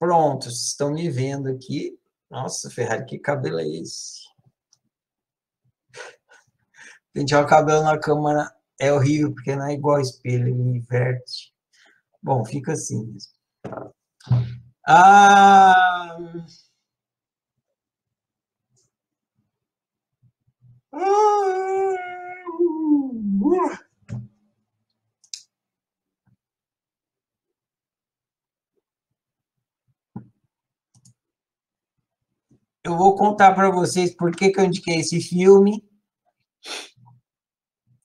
Pronto, 0.00 0.48
estão 0.48 0.92
me 0.92 1.08
vendo 1.08 1.48
aqui. 1.48 1.96
Nossa, 2.28 2.68
Ferrari, 2.68 3.04
que 3.06 3.18
cabelo 3.20 3.60
é 3.60 3.68
esse? 3.68 4.31
Pentear 7.12 7.44
o 7.44 7.46
cabelo 7.46 7.82
na 7.82 7.98
câmera 7.98 8.50
é 8.80 8.92
horrível, 8.92 9.32
porque 9.34 9.54
não 9.54 9.66
é 9.66 9.74
igual 9.74 10.00
espelho, 10.00 10.48
ele 10.48 10.78
inverte. 10.78 11.52
Bom, 12.22 12.44
fica 12.44 12.72
assim 12.72 13.04
mesmo. 13.06 13.32
Ah... 14.86 16.16
Eu 32.84 32.96
vou 32.96 33.14
contar 33.16 33.54
para 33.54 33.70
vocês 33.70 34.14
por 34.14 34.34
que, 34.34 34.50
que 34.50 34.58
eu 34.58 34.64
indiquei 34.64 34.96
esse 34.96 35.20
filme 35.20 35.84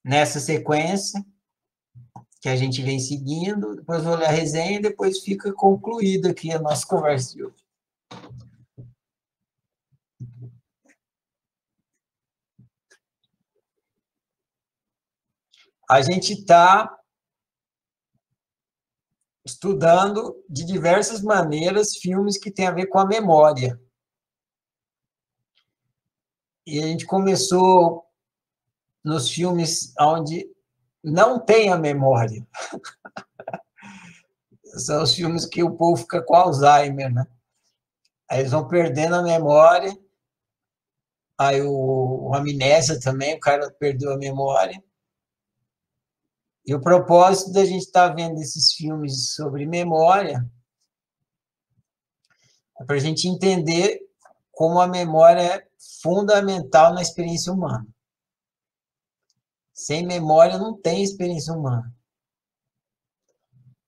nessa 0.08 0.40
sequência 0.40 1.22
que 2.40 2.48
a 2.48 2.56
gente 2.56 2.82
vem 2.82 2.98
seguindo, 2.98 3.76
depois 3.76 4.04
vou 4.04 4.16
ler 4.16 4.28
a 4.28 4.32
resenha 4.32 4.78
e 4.78 4.82
depois 4.82 5.20
fica 5.20 5.52
concluída 5.52 6.30
aqui 6.30 6.50
a 6.50 6.60
nossa 6.60 6.88
conversa 6.88 7.34
de 7.34 7.44
hoje. 7.44 7.68
A 15.90 16.02
gente 16.02 16.34
está 16.34 16.98
estudando 19.46 20.42
de 20.50 20.66
diversas 20.66 21.22
maneiras 21.22 21.98
filmes 21.98 22.38
que 22.38 22.52
têm 22.52 22.68
a 22.68 22.72
ver 22.72 22.88
com 22.88 23.00
a 23.00 23.06
memória. 23.06 23.80
E 26.66 26.80
a 26.80 26.88
gente 26.88 27.06
começou 27.06 28.07
nos 29.08 29.32
filmes 29.32 29.94
onde 29.98 30.46
não 31.02 31.40
tem 31.40 31.72
a 31.72 31.78
memória. 31.78 32.46
São 34.86 35.02
os 35.02 35.16
filmes 35.16 35.46
que 35.46 35.64
o 35.64 35.78
povo 35.78 36.02
fica 36.02 36.22
com 36.22 36.36
Alzheimer, 36.36 37.14
né? 37.14 37.26
Aí 38.30 38.42
eles 38.42 38.52
vão 38.52 38.68
perdendo 38.68 39.16
a 39.16 39.24
memória. 39.24 39.98
Aí 41.40 41.62
o, 41.62 42.30
o 42.30 42.36
amnésia 42.36 43.00
também, 43.00 43.36
o 43.36 43.40
cara 43.40 43.72
perdeu 43.80 44.12
a 44.12 44.18
memória. 44.18 44.84
E 46.66 46.76
o 46.76 46.82
propósito 46.82 47.54
da 47.54 47.64
gente 47.64 47.84
estar 47.84 48.10
tá 48.10 48.14
vendo 48.14 48.42
esses 48.42 48.74
filmes 48.74 49.36
sobre 49.36 49.66
memória 49.66 50.46
é 52.78 52.84
para 52.84 52.98
a 52.98 53.00
gente 53.00 53.26
entender 53.26 54.02
como 54.52 54.82
a 54.82 54.88
memória 54.88 55.42
é 55.42 55.68
fundamental 56.02 56.94
na 56.94 57.02
experiência 57.02 57.54
humana. 57.54 57.88
Sem 59.78 60.08
memória 60.08 60.58
não 60.58 60.76
tem 60.76 61.04
experiência 61.04 61.54
humana. 61.54 61.96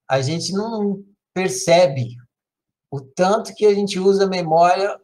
A 0.07 0.21
gente 0.21 0.53
não 0.53 1.03
percebe 1.33 2.15
o 2.91 3.01
tanto 3.01 3.55
que 3.55 3.65
a 3.65 3.73
gente 3.73 3.97
usa 3.97 4.25
a 4.25 4.29
memória 4.29 5.01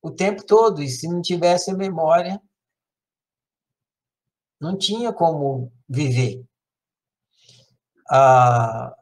o 0.00 0.12
tempo 0.12 0.44
todo. 0.44 0.80
E 0.80 0.88
se 0.88 1.08
não 1.08 1.20
tivesse 1.20 1.72
a 1.72 1.76
memória, 1.76 2.40
não 4.60 4.78
tinha 4.78 5.12
como 5.12 5.72
viver. 5.88 6.44
Ah, 8.08 8.96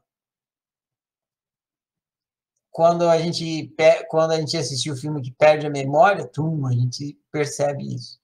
quando 2.70 3.06
a 3.06 3.18
gente 3.18 3.74
quando 4.08 4.30
a 4.30 4.40
gente 4.40 4.56
assistiu 4.56 4.94
o 4.94 4.96
filme 4.96 5.20
que 5.20 5.32
perde 5.32 5.66
a 5.66 5.70
memória, 5.70 6.26
tum, 6.26 6.66
a 6.66 6.72
gente 6.72 7.18
percebe 7.30 7.94
isso. 7.94 8.19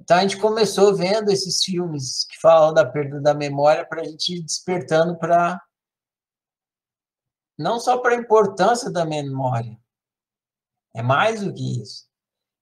Então 0.00 0.16
a 0.16 0.22
gente 0.22 0.38
começou 0.38 0.94
vendo 0.94 1.30
esses 1.30 1.62
filmes 1.64 2.24
que 2.24 2.38
falam 2.40 2.74
da 2.74 2.84
perda 2.84 3.20
da 3.20 3.34
memória 3.34 3.86
para 3.86 4.02
a 4.02 4.04
gente 4.04 4.36
ir 4.36 4.42
despertando 4.42 5.18
para 5.18 5.60
não 7.58 7.78
só 7.78 7.98
para 7.98 8.14
a 8.14 8.18
importância 8.18 8.90
da 8.90 9.04
memória, 9.04 9.78
é 10.92 11.02
mais 11.02 11.40
do 11.42 11.54
que 11.54 11.80
isso, 11.80 12.08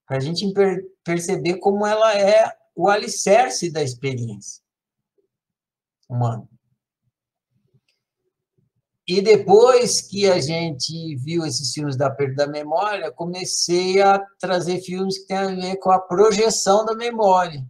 para 0.06 0.18
a 0.18 0.20
gente 0.20 0.52
per 0.52 0.84
perceber 1.02 1.58
como 1.58 1.86
ela 1.86 2.14
é 2.14 2.54
o 2.74 2.88
alicerce 2.88 3.70
da 3.70 3.82
experiência 3.82 4.62
humana. 6.08 6.51
E 9.06 9.20
depois 9.20 10.00
que 10.00 10.30
a 10.30 10.40
gente 10.40 11.16
viu 11.16 11.44
esses 11.44 11.72
filmes 11.72 11.96
da 11.96 12.08
perda 12.08 12.46
da 12.46 12.52
memória, 12.52 13.10
comecei 13.10 14.00
a 14.00 14.24
trazer 14.38 14.80
filmes 14.80 15.18
que 15.18 15.26
têm 15.26 15.36
a 15.36 15.46
ver 15.46 15.76
com 15.78 15.90
a 15.90 16.00
projeção 16.00 16.84
da 16.84 16.94
memória. 16.94 17.66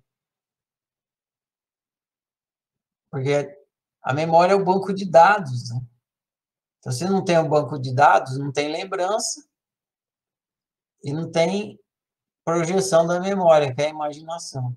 Porque 3.11 3.59
a 4.03 4.13
memória 4.13 4.53
é 4.53 4.57
o 4.57 4.65
banco 4.65 4.93
de 4.93 5.09
dados. 5.09 5.71
Né? 5.71 5.81
Então, 6.79 6.93
se 6.93 7.05
não 7.05 7.25
tem 7.25 7.39
um 7.39 7.49
banco 7.49 7.79
de 7.79 7.95
dados, 7.95 8.39
não 8.39 8.53
tem 8.53 8.71
lembrança 8.71 9.43
e 11.03 11.13
não 11.13 11.31
tem 11.31 11.81
projeção 12.45 13.07
da 13.07 13.21
memória, 13.21 13.75
que 13.75 13.81
é 13.81 13.87
a 13.87 13.91
imaginação. 13.91 14.77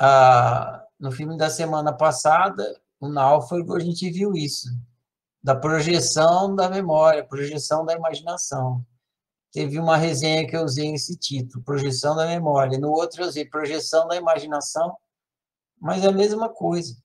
Ah, 0.00 0.84
no 0.98 1.12
filme 1.12 1.36
da 1.36 1.48
semana 1.48 1.96
passada, 1.96 2.81
o 3.02 3.08
náufrago, 3.08 3.74
a 3.74 3.80
gente 3.80 4.08
viu 4.10 4.32
isso, 4.32 4.68
da 5.42 5.56
projeção 5.56 6.54
da 6.54 6.70
memória, 6.70 7.26
projeção 7.26 7.84
da 7.84 7.94
imaginação. 7.94 8.86
Teve 9.50 9.76
uma 9.80 9.96
resenha 9.96 10.46
que 10.46 10.56
eu 10.56 10.62
usei 10.62 10.94
esse 10.94 11.18
título, 11.18 11.64
projeção 11.64 12.14
da 12.14 12.26
memória. 12.26 12.78
No 12.78 12.92
outro 12.92 13.22
eu 13.22 13.28
usei 13.28 13.44
projeção 13.44 14.06
da 14.06 14.14
imaginação, 14.14 14.96
mas 15.80 16.04
é 16.04 16.06
a 16.06 16.12
mesma 16.12 16.48
coisa. 16.48 16.96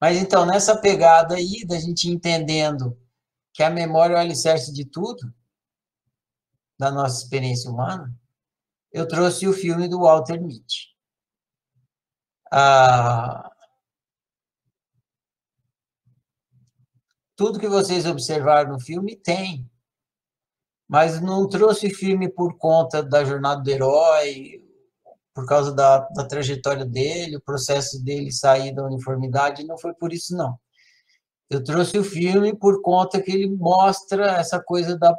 Mas 0.00 0.16
então, 0.16 0.46
nessa 0.46 0.80
pegada 0.80 1.34
aí, 1.34 1.66
da 1.66 1.78
gente 1.78 2.08
entendendo 2.08 2.98
que 3.52 3.62
a 3.62 3.68
memória 3.68 4.14
é 4.14 4.16
o 4.16 4.20
alicerce 4.20 4.72
de 4.72 4.86
tudo, 4.86 5.30
da 6.78 6.90
nossa 6.90 7.22
experiência 7.22 7.70
humana, 7.70 8.18
eu 8.90 9.06
trouxe 9.06 9.46
o 9.46 9.52
filme 9.52 9.86
do 9.88 10.00
Walter 10.00 10.40
Mitty. 10.40 10.89
Ah, 12.50 13.50
tudo 17.36 17.58
que 17.60 17.68
vocês 17.68 18.06
observaram 18.06 18.72
no 18.72 18.80
filme 18.80 19.16
tem, 19.16 19.70
mas 20.88 21.20
não 21.20 21.48
trouxe 21.48 21.88
filme 21.88 22.28
por 22.28 22.58
conta 22.58 23.02
da 23.02 23.24
jornada 23.24 23.62
do 23.62 23.70
herói, 23.70 24.62
por 25.32 25.46
causa 25.46 25.72
da, 25.72 26.00
da 26.10 26.26
trajetória 26.26 26.84
dele, 26.84 27.36
o 27.36 27.40
processo 27.40 28.02
dele 28.02 28.32
sair 28.32 28.74
da 28.74 28.84
uniformidade, 28.84 29.64
não 29.64 29.78
foi 29.78 29.94
por 29.94 30.12
isso, 30.12 30.36
não. 30.36 30.58
Eu 31.48 31.62
trouxe 31.64 31.98
o 31.98 32.04
filme 32.04 32.54
por 32.56 32.82
conta 32.82 33.22
que 33.22 33.30
ele 33.30 33.48
mostra 33.48 34.32
essa 34.32 34.62
coisa 34.62 34.98
da 34.98 35.14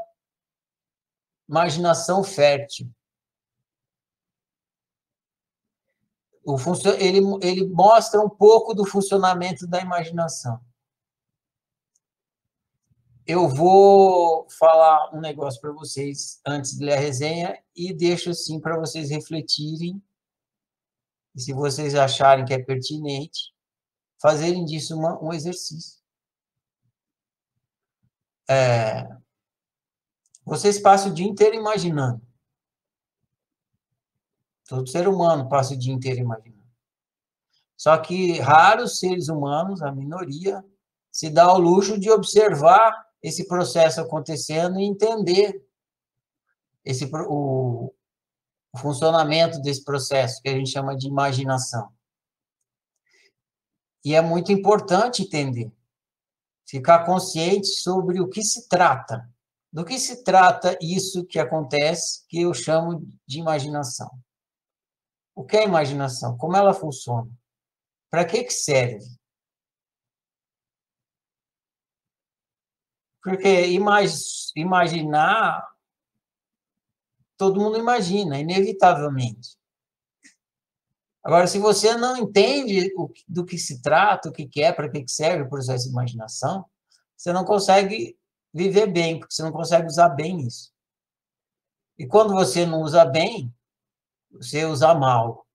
imaginação 1.50 2.24
fértil. 2.24 2.90
O 6.44 6.58
ele, 6.98 7.20
ele 7.42 7.68
mostra 7.68 8.20
um 8.20 8.30
pouco 8.30 8.74
do 8.74 8.86
funcionamento 8.86 9.68
da 9.68 9.80
imaginação. 9.80 10.60
Eu 13.26 13.48
vou 13.48 14.48
falar 14.50 15.14
um 15.14 15.22
negócio 15.22 15.62
para 15.62 15.72
vocês 15.72 16.42
antes 16.46 16.78
de 16.78 16.84
ler 16.84 16.94
a 16.94 17.00
resenha 17.00 17.64
e 17.76 17.94
deixo 17.94 18.32
assim 18.32 18.60
para 18.60 18.78
vocês 18.78 19.10
refletirem. 19.10 20.02
E 21.36 21.42
se 21.42 21.54
vocês 21.54 21.96
acharem 21.96 22.44
que 22.44 22.54
é 22.54 22.62
pertinente, 22.62 23.54
fazerem 24.20 24.66
disso 24.66 24.98
uma, 24.98 25.24
um 25.24 25.32
exercício. 25.32 26.02
É, 28.50 29.08
vocês 30.44 30.80
passam 30.80 31.12
o 31.12 31.14
dia 31.14 31.26
inteiro 31.26 31.56
imaginando. 31.56 32.22
Todo 34.72 34.90
ser 34.90 35.06
humano 35.06 35.50
passa 35.50 35.74
o 35.74 35.78
dia 35.78 35.94
inteiro 35.94 36.22
imaginando. 36.22 36.64
Só 37.76 37.98
que 37.98 38.40
raros 38.40 39.00
seres 39.00 39.28
humanos, 39.28 39.82
a 39.82 39.92
minoria, 39.92 40.64
se 41.12 41.30
dá 41.30 41.44
ao 41.44 41.60
luxo 41.60 42.00
de 42.00 42.10
observar 42.10 43.06
esse 43.22 43.46
processo 43.50 44.00
acontecendo 44.00 44.80
e 44.80 44.86
entender 44.86 45.62
esse, 46.86 47.04
o, 47.28 47.94
o 48.72 48.78
funcionamento 48.78 49.62
desse 49.62 49.84
processo, 49.84 50.42
que 50.42 50.48
a 50.48 50.54
gente 50.54 50.70
chama 50.70 50.96
de 50.96 51.06
imaginação. 51.06 51.92
E 54.06 54.16
é 54.16 54.22
muito 54.22 54.54
importante 54.54 55.24
entender, 55.24 55.70
ficar 56.66 57.06
consciente 57.06 57.68
sobre 57.68 58.22
o 58.22 58.30
que 58.30 58.42
se 58.42 58.70
trata. 58.70 59.30
Do 59.70 59.84
que 59.84 60.00
se 60.00 60.24
trata 60.24 60.78
isso 60.82 61.26
que 61.26 61.40
acontece, 61.40 62.26
que 62.30 62.44
eu 62.44 62.54
chamo 62.54 63.06
de 63.28 63.38
imaginação? 63.38 64.10
O 65.36 65.46
que 65.46 65.58
é 65.58 65.66
imaginação? 65.66 66.38
Como 66.38 66.56
ela 66.56 66.74
funciona? 66.74 67.32
Para 68.10 68.26
que, 68.26 68.44
que 68.44 68.54
serve? 68.54 69.06
Porque 73.24 73.68
imaginar, 74.56 75.66
todo 77.38 77.62
mundo 77.62 77.78
imagina, 77.78 78.40
inevitavelmente. 78.40 79.58
Agora, 81.24 81.46
se 81.46 81.60
você 81.60 81.96
não 81.96 82.18
entende 82.18 82.92
do 83.28 83.46
que 83.46 83.58
se 83.58 83.82
trata, 83.82 84.30
o 84.30 84.32
que 84.32 84.50
é, 84.62 84.74
para 84.74 84.90
que 84.90 85.08
serve 85.08 85.44
o 85.44 85.50
processo 85.50 85.86
de 85.86 85.92
imaginação, 85.92 86.66
você 87.16 87.32
não 87.32 87.46
consegue 87.46 88.18
viver 88.52 88.88
bem, 88.88 89.20
porque 89.20 89.34
você 89.34 89.44
não 89.44 89.52
consegue 89.52 89.86
usar 89.86 90.10
bem 90.10 90.42
isso. 90.42 90.74
E 91.98 92.08
quando 92.08 92.34
você 92.34 92.66
não 92.66 92.82
usa 92.82 93.06
bem, 93.06 93.54
você 94.32 94.66
usa 94.66 94.94
mal. 94.94 95.46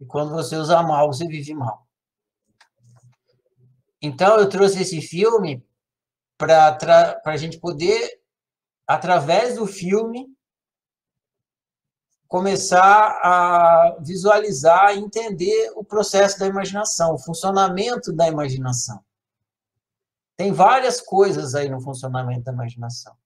E 0.00 0.04
quando 0.04 0.30
você 0.30 0.56
usa 0.56 0.82
mal, 0.82 1.12
você 1.12 1.26
vive 1.26 1.54
mal. 1.54 1.86
Então, 4.00 4.38
eu 4.38 4.48
trouxe 4.48 4.82
esse 4.82 5.00
filme 5.00 5.66
para 6.36 7.20
a 7.24 7.36
gente 7.36 7.58
poder, 7.58 8.20
através 8.86 9.56
do 9.56 9.66
filme, 9.66 10.26
começar 12.28 13.20
a 13.22 13.96
visualizar 14.00 14.94
e 14.94 14.98
entender 14.98 15.72
o 15.74 15.84
processo 15.84 16.38
da 16.38 16.46
imaginação, 16.46 17.14
o 17.14 17.18
funcionamento 17.18 18.12
da 18.12 18.28
imaginação. 18.28 19.02
Tem 20.36 20.52
várias 20.52 21.00
coisas 21.00 21.54
aí 21.54 21.68
no 21.68 21.80
funcionamento 21.80 22.44
da 22.44 22.52
imaginação. 22.52 23.16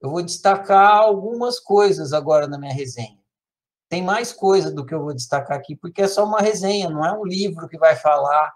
Eu 0.00 0.10
vou 0.10 0.22
destacar 0.22 0.96
algumas 0.96 1.58
coisas 1.58 2.12
agora 2.12 2.46
na 2.46 2.58
minha 2.58 2.72
resenha. 2.72 3.18
Tem 3.88 4.02
mais 4.02 4.32
coisa 4.32 4.70
do 4.70 4.84
que 4.84 4.94
eu 4.94 5.02
vou 5.02 5.14
destacar 5.14 5.56
aqui, 5.56 5.74
porque 5.74 6.02
é 6.02 6.08
só 6.08 6.24
uma 6.24 6.40
resenha, 6.40 6.90
não 6.90 7.04
é 7.04 7.12
um 7.12 7.24
livro 7.24 7.68
que 7.68 7.78
vai 7.78 7.96
falar 7.96 8.52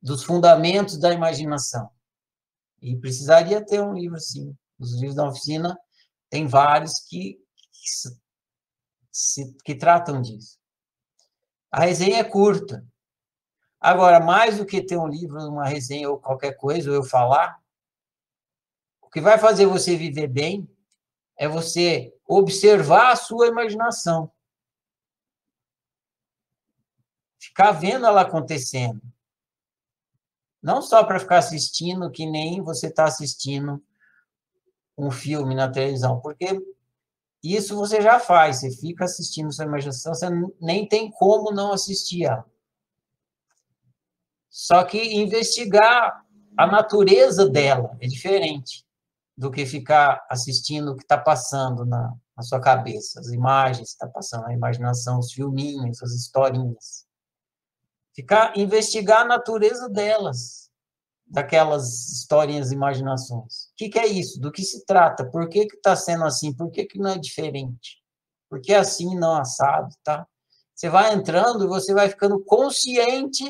dos 0.00 0.22
fundamentos 0.22 0.96
da 0.96 1.12
imaginação. 1.12 1.90
E 2.80 2.96
precisaria 2.96 3.64
ter 3.64 3.80
um 3.80 3.94
livro 3.94 4.16
assim. 4.16 4.56
Os 4.78 4.94
livros 4.94 5.16
da 5.16 5.28
oficina 5.28 5.76
tem 6.30 6.46
vários 6.46 7.00
que, 7.00 7.34
que, 7.72 8.18
se, 9.10 9.56
que 9.64 9.74
tratam 9.74 10.22
disso. 10.22 10.56
A 11.70 11.80
resenha 11.80 12.18
é 12.18 12.24
curta. 12.24 12.86
Agora, 13.80 14.20
mais 14.20 14.58
do 14.58 14.66
que 14.66 14.82
ter 14.82 14.96
um 14.96 15.08
livro, 15.08 15.38
uma 15.48 15.66
resenha 15.66 16.08
ou 16.08 16.18
qualquer 16.18 16.52
coisa, 16.56 16.90
ou 16.90 16.96
eu 16.96 17.04
falar, 17.04 17.60
o 19.08 19.10
que 19.10 19.22
vai 19.22 19.38
fazer 19.38 19.64
você 19.64 19.96
viver 19.96 20.28
bem 20.28 20.68
é 21.34 21.48
você 21.48 22.14
observar 22.26 23.12
a 23.12 23.16
sua 23.16 23.46
imaginação. 23.46 24.30
Ficar 27.40 27.72
vendo 27.72 28.04
ela 28.04 28.20
acontecendo. 28.20 29.00
Não 30.62 30.82
só 30.82 31.04
para 31.04 31.18
ficar 31.18 31.38
assistindo, 31.38 32.10
que 32.10 32.26
nem 32.26 32.60
você 32.60 32.88
está 32.88 33.04
assistindo 33.04 33.82
um 34.96 35.10
filme 35.10 35.54
na 35.54 35.70
televisão, 35.70 36.20
porque 36.20 36.60
isso 37.42 37.76
você 37.76 38.02
já 38.02 38.20
faz, 38.20 38.60
você 38.60 38.76
fica 38.76 39.06
assistindo 39.06 39.50
sua 39.50 39.64
imaginação, 39.64 40.12
você 40.12 40.28
nem 40.60 40.86
tem 40.86 41.10
como 41.10 41.50
não 41.50 41.72
assistir 41.72 42.24
ela. 42.24 42.44
Só 44.50 44.84
que 44.84 44.98
investigar 44.98 46.26
a 46.58 46.66
natureza 46.66 47.48
dela 47.48 47.96
é 48.02 48.06
diferente 48.06 48.86
do 49.38 49.52
que 49.52 49.64
ficar 49.64 50.26
assistindo 50.28 50.90
o 50.90 50.96
que 50.96 51.04
está 51.04 51.16
passando 51.16 51.86
na, 51.86 52.12
na, 52.36 52.42
sua 52.42 52.60
cabeça, 52.60 53.20
as 53.20 53.28
imagens 53.28 53.90
que 53.90 53.94
está 53.94 54.08
passando, 54.08 54.46
a 54.46 54.52
imaginação, 54.52 55.20
os 55.20 55.32
filminhos, 55.32 56.02
as 56.02 56.10
historinhas. 56.10 57.06
Ficar, 58.12 58.58
investigar 58.58 59.20
a 59.20 59.24
natureza 59.24 59.88
delas, 59.88 60.68
daquelas 61.24 62.08
historinhas, 62.08 62.72
imaginações. 62.72 63.66
O 63.66 63.76
que, 63.76 63.88
que, 63.88 63.98
é 64.00 64.08
isso? 64.08 64.40
Do 64.40 64.50
que 64.50 64.64
se 64.64 64.84
trata? 64.84 65.24
Por 65.30 65.48
que 65.48 65.60
está 65.60 65.94
sendo 65.94 66.24
assim? 66.24 66.52
Por 66.52 66.68
que, 66.72 66.84
que 66.84 66.98
não 66.98 67.10
é 67.10 67.16
diferente? 67.16 68.02
Por 68.50 68.60
que 68.60 68.74
assim 68.74 69.16
não 69.16 69.36
assado, 69.36 69.94
tá? 70.02 70.26
Você 70.74 70.88
vai 70.88 71.14
entrando 71.14 71.62
e 71.62 71.68
você 71.68 71.94
vai 71.94 72.08
ficando 72.08 72.42
consciente 72.42 73.44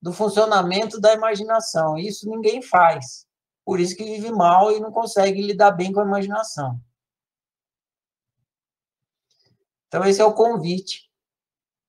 do 0.00 0.14
funcionamento 0.14 0.98
da 0.98 1.12
imaginação. 1.12 1.98
Isso 1.98 2.26
ninguém 2.26 2.62
faz. 2.62 3.26
Por 3.64 3.80
isso 3.80 3.96
que 3.96 4.04
vive 4.04 4.30
mal 4.30 4.70
e 4.72 4.80
não 4.80 4.92
consegue 4.92 5.40
lidar 5.40 5.70
bem 5.72 5.92
com 5.92 6.00
a 6.00 6.04
imaginação. 6.04 6.80
Então, 9.88 10.04
esse 10.04 10.20
é 10.20 10.24
o 10.24 10.34
convite 10.34 11.10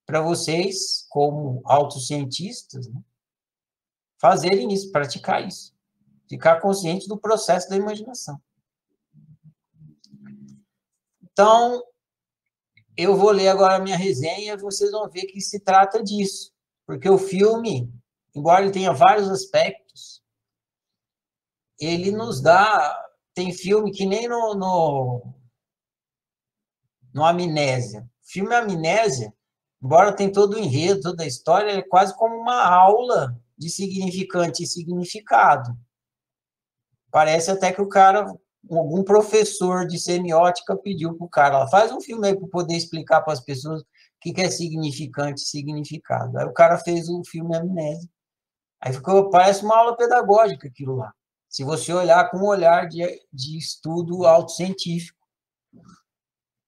para 0.05 0.21
vocês, 0.21 1.05
como 1.09 1.61
autocientistas, 1.65 2.87
né, 2.87 3.01
fazerem 4.19 4.71
isso, 4.71 4.91
praticar 4.91 5.45
isso. 5.45 5.75
Ficar 6.29 6.59
consciente 6.61 7.07
do 7.07 7.17
processo 7.17 7.69
da 7.69 7.75
imaginação. 7.75 8.41
Então, 11.21 11.83
eu 12.97 13.15
vou 13.15 13.31
ler 13.31 13.49
agora 13.49 13.75
a 13.75 13.79
minha 13.79 13.97
resenha 13.97 14.53
e 14.53 14.57
vocês 14.57 14.91
vão 14.91 15.09
ver 15.09 15.25
que 15.25 15.41
se 15.41 15.59
trata 15.59 16.01
disso. 16.01 16.53
Porque 16.85 17.09
o 17.09 17.17
filme, 17.17 17.91
embora 18.33 18.63
ele 18.63 18.71
tenha 18.71 18.93
vários 18.93 19.29
aspectos, 19.29 19.84
ele 21.79 22.11
nos 22.11 22.41
dá. 22.41 23.01
Tem 23.33 23.51
filme 23.51 23.91
que 23.91 24.05
nem 24.05 24.27
no, 24.27 24.55
no, 24.55 25.33
no 27.13 27.25
Amnésia. 27.25 28.09
Filme 28.21 28.55
Amnésia, 28.55 29.33
embora 29.83 30.15
tenha 30.15 30.31
todo 30.31 30.53
o 30.53 30.59
enredo, 30.59 31.01
toda 31.01 31.23
a 31.23 31.27
história, 31.27 31.71
é 31.71 31.81
quase 31.81 32.15
como 32.15 32.35
uma 32.35 32.65
aula 32.65 33.37
de 33.57 33.69
significante 33.69 34.63
e 34.63 34.67
significado. 34.67 35.77
Parece 37.11 37.51
até 37.51 37.71
que 37.73 37.81
o 37.81 37.89
cara, 37.89 38.25
algum 38.69 39.03
professor 39.03 39.85
de 39.85 39.99
semiótica 39.99 40.75
pediu 40.77 41.15
para 41.15 41.25
o 41.25 41.29
cara, 41.29 41.67
faz 41.67 41.91
um 41.91 42.01
filme 42.01 42.27
aí 42.27 42.37
para 42.37 42.47
poder 42.47 42.75
explicar 42.75 43.21
para 43.21 43.33
as 43.33 43.41
pessoas 43.41 43.81
o 43.81 43.85
que, 44.21 44.33
que 44.33 44.41
é 44.41 44.49
significante 44.49 45.41
e 45.41 45.45
significado. 45.45 46.37
Aí 46.37 46.45
o 46.45 46.53
cara 46.53 46.77
fez 46.77 47.09
o 47.09 47.21
filme 47.25 47.55
Amnésia. 47.55 48.09
Aí 48.81 48.93
ficou, 48.93 49.29
parece 49.29 49.63
uma 49.63 49.77
aula 49.77 49.95
pedagógica 49.95 50.67
aquilo 50.67 50.95
lá 50.95 51.13
se 51.55 51.63
você 51.63 51.93
olhar 51.93 52.29
com 52.29 52.39
um 52.39 52.47
olhar 52.47 52.85
de, 52.85 53.01
de 53.31 53.57
estudo 53.57 54.25
autocientífico. 54.25 55.17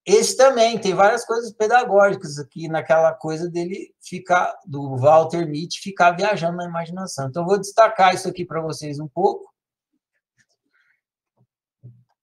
Esse 0.06 0.38
também 0.38 0.80
tem 0.80 0.94
várias 0.94 1.26
coisas 1.26 1.52
pedagógicas 1.52 2.40
aqui 2.40 2.70
naquela 2.70 3.12
coisa 3.12 3.50
dele 3.50 3.94
ficar, 4.02 4.58
do 4.66 4.96
Walter 4.96 5.46
Mitty, 5.46 5.82
ficar 5.82 6.12
viajando 6.12 6.56
na 6.56 6.64
imaginação. 6.64 7.28
Então, 7.28 7.46
vou 7.46 7.60
destacar 7.60 8.16
isso 8.16 8.30
aqui 8.30 8.46
para 8.46 8.62
vocês 8.62 8.98
um 8.98 9.10
pouco, 9.10 9.54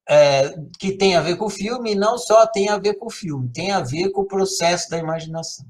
é, 0.09 0.59
que 0.79 0.97
tem 0.97 1.17
a 1.17 1.21
ver 1.21 1.37
com 1.37 1.45
o 1.45 1.51
filme, 1.51 1.93
e 1.93 1.95
não 1.95 2.17
só 2.17 2.47
tem 2.47 2.71
a 2.71 2.79
ver 2.79 2.95
com 2.95 3.09
o 3.09 3.12
filme, 3.12 3.53
tem 3.53 3.73
a 3.73 3.81
ver 3.81 4.11
com 4.11 4.23
o 4.23 4.27
processo 4.27 4.89
da 4.89 4.97
imaginação. 4.97 5.67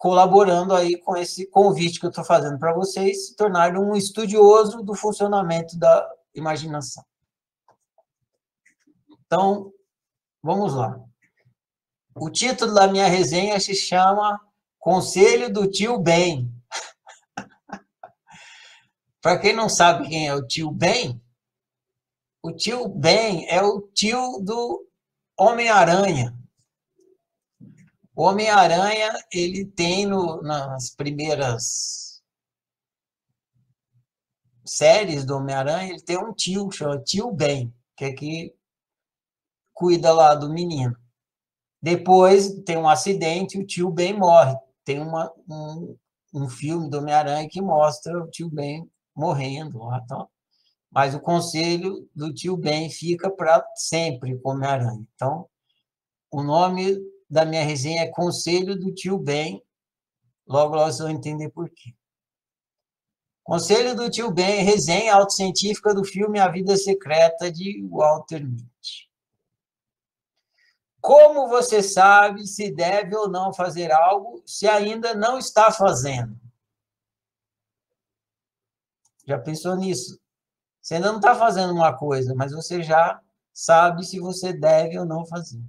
Colaborando 0.00 0.74
aí 0.74 0.96
com 0.96 1.14
esse 1.14 1.46
convite 1.48 2.00
que 2.00 2.06
eu 2.06 2.08
estou 2.08 2.24
fazendo 2.24 2.58
para 2.58 2.72
vocês, 2.72 3.26
se 3.26 3.36
tornarem 3.36 3.78
um 3.78 3.94
estudioso 3.94 4.82
do 4.82 4.94
funcionamento 4.94 5.78
da 5.78 6.10
imaginação. 6.34 7.04
Então, 9.26 9.70
vamos 10.42 10.72
lá. 10.72 10.98
O 12.16 12.30
título 12.30 12.72
da 12.72 12.88
minha 12.88 13.08
resenha 13.08 13.60
se 13.60 13.74
chama 13.74 14.40
Conselho 14.78 15.52
do 15.52 15.70
Tio 15.70 15.98
Ben. 15.98 16.50
para 19.20 19.38
quem 19.38 19.52
não 19.54 19.68
sabe 19.68 20.08
quem 20.08 20.26
é 20.26 20.34
o 20.34 20.46
tio 20.46 20.70
Ben, 20.70 21.22
o 22.42 22.52
tio 22.52 22.88
Ben 22.88 23.46
é 23.50 23.62
o 23.62 23.82
tio 23.82 24.40
do 24.40 24.88
Homem-Aranha. 25.38 26.39
Homem-Aranha, 28.20 29.12
ele 29.32 29.64
tem 29.64 30.06
no, 30.06 30.42
nas 30.42 30.90
primeiras 30.90 32.22
séries 34.64 35.24
do 35.24 35.36
Homem-Aranha, 35.36 35.90
ele 35.90 36.02
tem 36.02 36.18
um 36.18 36.32
tio, 36.32 36.70
chama 36.70 37.02
Tio 37.02 37.32
Ben, 37.32 37.74
que 37.96 38.04
é 38.04 38.12
que 38.12 38.54
cuida 39.72 40.12
lá 40.12 40.34
do 40.34 40.52
menino. 40.52 40.94
Depois 41.82 42.52
tem 42.64 42.76
um 42.76 42.88
acidente 42.88 43.56
e 43.56 43.62
o 43.62 43.66
tio 43.66 43.90
Ben 43.90 44.12
morre. 44.12 44.54
Tem 44.84 45.00
uma, 45.00 45.32
um, 45.48 45.96
um 46.34 46.48
filme 46.48 46.90
do 46.90 46.98
Homem-Aranha 46.98 47.48
que 47.48 47.62
mostra 47.62 48.22
o 48.22 48.28
tio 48.28 48.50
Ben 48.50 48.88
morrendo 49.16 49.78
lá. 49.78 50.00
Então, 50.04 50.28
mas 50.90 51.14
o 51.14 51.20
conselho 51.20 52.08
do 52.14 52.34
tio 52.34 52.56
Ben 52.56 52.90
fica 52.90 53.30
para 53.30 53.64
sempre 53.74 54.38
com 54.40 54.50
Homem-Aranha. 54.50 55.06
Então, 55.14 55.48
o 56.30 56.42
nome 56.42 56.98
da 57.30 57.44
minha 57.44 57.62
resenha 57.62 58.02
é 58.02 58.08
Conselho 58.08 58.78
do 58.78 58.92
Tio 58.92 59.16
Ben. 59.16 59.62
Logo, 60.46 60.74
logo 60.74 60.86
vocês 60.86 60.98
vão 60.98 61.10
entender 61.10 61.48
por 61.50 61.70
quê. 61.70 61.94
Conselho 63.44 63.94
do 63.94 64.10
Tio 64.10 64.30
Ben, 64.30 64.64
resenha 64.64 65.14
autocientífica 65.14 65.94
do 65.94 66.04
filme 66.04 66.40
A 66.40 66.48
Vida 66.48 66.76
Secreta 66.76 67.50
de 67.50 67.86
Walter 67.88 68.44
Mitty. 68.44 69.08
Como 71.00 71.48
você 71.48 71.82
sabe 71.82 72.46
se 72.46 72.70
deve 72.70 73.16
ou 73.16 73.28
não 73.28 73.54
fazer 73.54 73.90
algo 73.90 74.42
se 74.44 74.68
ainda 74.68 75.14
não 75.14 75.38
está 75.38 75.70
fazendo? 75.70 76.38
Já 79.24 79.38
pensou 79.38 79.76
nisso? 79.76 80.20
Você 80.80 80.96
ainda 80.96 81.12
não 81.12 81.18
está 81.18 81.34
fazendo 81.34 81.72
uma 81.72 81.96
coisa, 81.96 82.34
mas 82.34 82.52
você 82.52 82.82
já 82.82 83.20
sabe 83.52 84.04
se 84.04 84.18
você 84.18 84.52
deve 84.52 84.98
ou 84.98 85.06
não 85.06 85.24
fazer. 85.24 85.62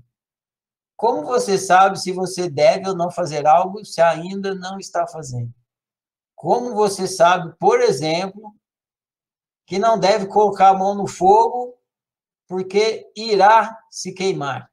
Como 1.02 1.24
você 1.24 1.58
sabe 1.58 2.00
se 2.00 2.12
você 2.12 2.48
deve 2.48 2.88
ou 2.88 2.96
não 2.96 3.10
fazer 3.10 3.48
algo 3.48 3.84
se 3.84 4.00
ainda 4.00 4.54
não 4.54 4.78
está 4.78 5.08
fazendo? 5.08 5.52
Como 6.36 6.76
você 6.76 7.08
sabe, 7.08 7.56
por 7.58 7.82
exemplo, 7.82 8.56
que 9.66 9.80
não 9.80 10.00
deve 10.00 10.28
colocar 10.28 10.70
a 10.70 10.78
mão 10.78 10.94
no 10.94 11.08
fogo 11.08 11.76
porque 12.48 13.12
irá 13.16 13.76
se 13.90 14.14
queimar? 14.14 14.72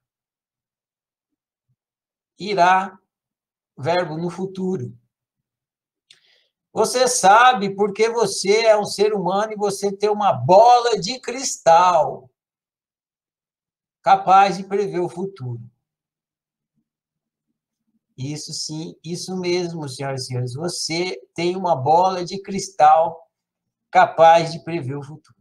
irá, 2.39 2.99
verbo 3.74 4.18
no 4.18 4.29
futuro. 4.29 4.95
Você 6.74 7.09
sabe 7.09 7.74
porque 7.74 8.11
você 8.11 8.66
é 8.66 8.76
um 8.76 8.85
ser 8.85 9.14
humano 9.14 9.55
e 9.55 9.57
você 9.57 9.91
tem 9.91 10.11
uma 10.11 10.35
bola 10.35 11.01
de 11.01 11.18
cristal 11.20 12.31
capaz 14.03 14.59
de 14.59 14.64
prever 14.64 15.01
o 15.01 15.09
futuro. 15.09 15.59
Isso 18.19 18.53
sim, 18.53 18.97
isso 19.05 19.37
mesmo, 19.37 19.89
senhoras 19.89 20.23
e 20.23 20.27
senhores. 20.27 20.55
Você 20.55 21.21
tem 21.35 21.55
uma 21.57 21.77
bola 21.77 22.25
de 22.25 22.43
cristal 22.43 23.31
capaz 23.93 24.51
de 24.51 24.59
prever 24.64 24.97
o 24.97 25.03
futuro. 25.05 25.39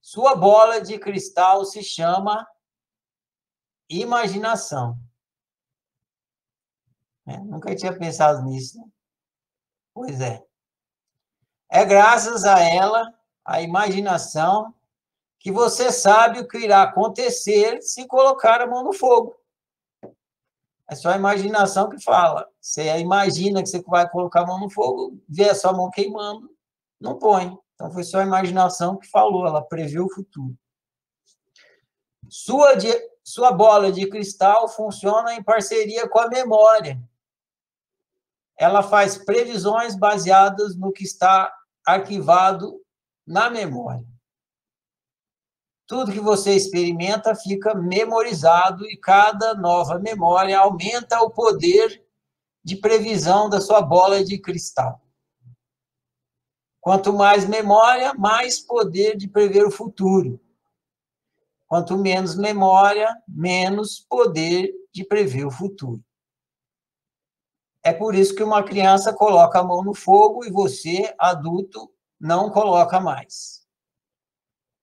Sua 0.00 0.36
bola 0.36 0.80
de 0.80 0.96
cristal 1.00 1.64
se 1.64 1.82
chama 1.82 2.46
imaginação. 3.88 4.96
É, 7.26 7.36
nunca 7.38 7.74
tinha 7.74 7.96
pensado 7.98 8.44
nisso. 8.44 8.78
Né? 8.78 8.84
Pois 9.92 10.20
é. 10.20 10.46
É 11.68 11.84
graças 11.84 12.44
a 12.44 12.60
ela, 12.60 13.02
a 13.44 13.60
imaginação, 13.60 14.72
que 15.40 15.50
você 15.50 15.90
sabe 15.90 16.38
o 16.38 16.46
que 16.46 16.58
irá 16.58 16.82
acontecer 16.82 17.82
se 17.82 18.06
colocar 18.06 18.60
a 18.60 18.66
mão 18.66 18.84
no 18.84 18.92
fogo. 18.92 19.41
É 20.90 20.94
só 20.94 21.10
a 21.10 21.16
imaginação 21.16 21.88
que 21.88 22.02
fala. 22.02 22.46
Você 22.60 22.98
imagina 22.98 23.62
que 23.62 23.68
você 23.68 23.82
vai 23.82 24.08
colocar 24.08 24.42
a 24.42 24.46
mão 24.46 24.60
no 24.60 24.70
fogo, 24.70 25.18
vê 25.28 25.50
a 25.50 25.54
sua 25.54 25.72
mão 25.72 25.90
queimando, 25.90 26.50
não 27.00 27.18
põe. 27.18 27.56
Então 27.74 27.90
foi 27.90 28.04
só 28.04 28.20
a 28.20 28.24
imaginação 28.24 28.98
que 28.98 29.08
falou, 29.08 29.46
ela 29.46 29.62
previu 29.62 30.04
o 30.04 30.12
futuro. 30.12 30.54
Sua, 32.28 32.74
sua 33.24 33.52
bola 33.52 33.90
de 33.90 34.08
cristal 34.08 34.68
funciona 34.68 35.34
em 35.34 35.42
parceria 35.42 36.08
com 36.08 36.18
a 36.18 36.28
memória 36.28 37.00
ela 38.62 38.82
faz 38.82 39.18
previsões 39.18 39.96
baseadas 39.96 40.76
no 40.76 40.92
que 40.92 41.02
está 41.02 41.52
arquivado 41.84 42.80
na 43.26 43.50
memória. 43.50 44.06
Tudo 45.92 46.10
que 46.10 46.20
você 46.20 46.54
experimenta 46.54 47.34
fica 47.34 47.74
memorizado 47.74 48.86
e 48.86 48.96
cada 48.96 49.52
nova 49.52 49.98
memória 49.98 50.58
aumenta 50.58 51.20
o 51.20 51.28
poder 51.28 52.02
de 52.64 52.76
previsão 52.76 53.50
da 53.50 53.60
sua 53.60 53.82
bola 53.82 54.24
de 54.24 54.38
cristal. 54.38 55.02
Quanto 56.80 57.12
mais 57.12 57.46
memória, 57.46 58.14
mais 58.14 58.58
poder 58.58 59.18
de 59.18 59.28
prever 59.28 59.66
o 59.66 59.70
futuro. 59.70 60.40
Quanto 61.68 61.98
menos 61.98 62.36
memória, 62.36 63.14
menos 63.28 64.00
poder 64.00 64.72
de 64.94 65.04
prever 65.04 65.44
o 65.44 65.50
futuro. 65.50 66.02
É 67.84 67.92
por 67.92 68.14
isso 68.14 68.34
que 68.34 68.42
uma 68.42 68.62
criança 68.62 69.12
coloca 69.12 69.58
a 69.58 69.62
mão 69.62 69.84
no 69.84 69.92
fogo 69.92 70.42
e 70.42 70.50
você, 70.50 71.14
adulto, 71.18 71.92
não 72.18 72.48
coloca 72.48 72.98
mais. 72.98 73.61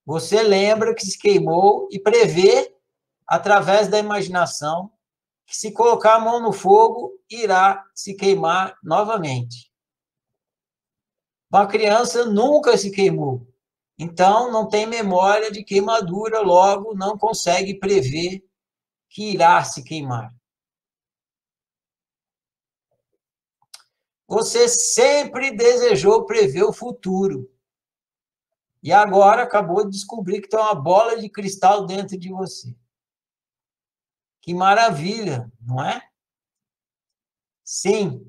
Você 0.10 0.42
lembra 0.42 0.96
que 0.96 1.06
se 1.06 1.20
queimou 1.20 1.88
e 1.92 2.00
prevê, 2.00 2.76
através 3.28 3.88
da 3.88 4.00
imaginação, 4.00 4.92
que 5.46 5.56
se 5.56 5.72
colocar 5.72 6.16
a 6.16 6.20
mão 6.20 6.42
no 6.42 6.52
fogo, 6.52 7.14
irá 7.30 7.86
se 7.94 8.16
queimar 8.16 8.76
novamente. 8.84 9.72
Uma 11.54 11.68
criança 11.68 12.26
nunca 12.26 12.76
se 12.76 12.90
queimou, 12.90 13.48
então 14.00 14.52
não 14.52 14.68
tem 14.68 14.88
memória 14.88 15.52
de 15.52 15.64
queimadura, 15.64 16.40
logo 16.40 16.96
não 16.96 17.16
consegue 17.16 17.76
prever 17.76 18.44
que 19.12 19.34
irá 19.34 19.64
se 19.64 19.84
queimar. 19.84 20.34
Você 24.28 24.68
sempre 24.68 25.52
desejou 25.52 26.26
prever 26.26 26.64
o 26.64 26.74
futuro. 26.74 27.48
E 28.82 28.94
agora 28.94 29.44
acabou 29.44 29.86
de 29.86 29.92
descobrir 29.92 30.42
que 30.42 30.48
tem 30.48 30.60
uma 30.60 30.76
bola 30.76 31.20
de 31.20 31.30
cristal 31.30 31.86
dentro 31.86 32.18
de 32.18 32.30
você. 32.30 32.76
Que 34.42 34.54
maravilha, 34.54 35.52
não 35.62 35.84
é? 35.84 36.02
Sim. 37.64 38.26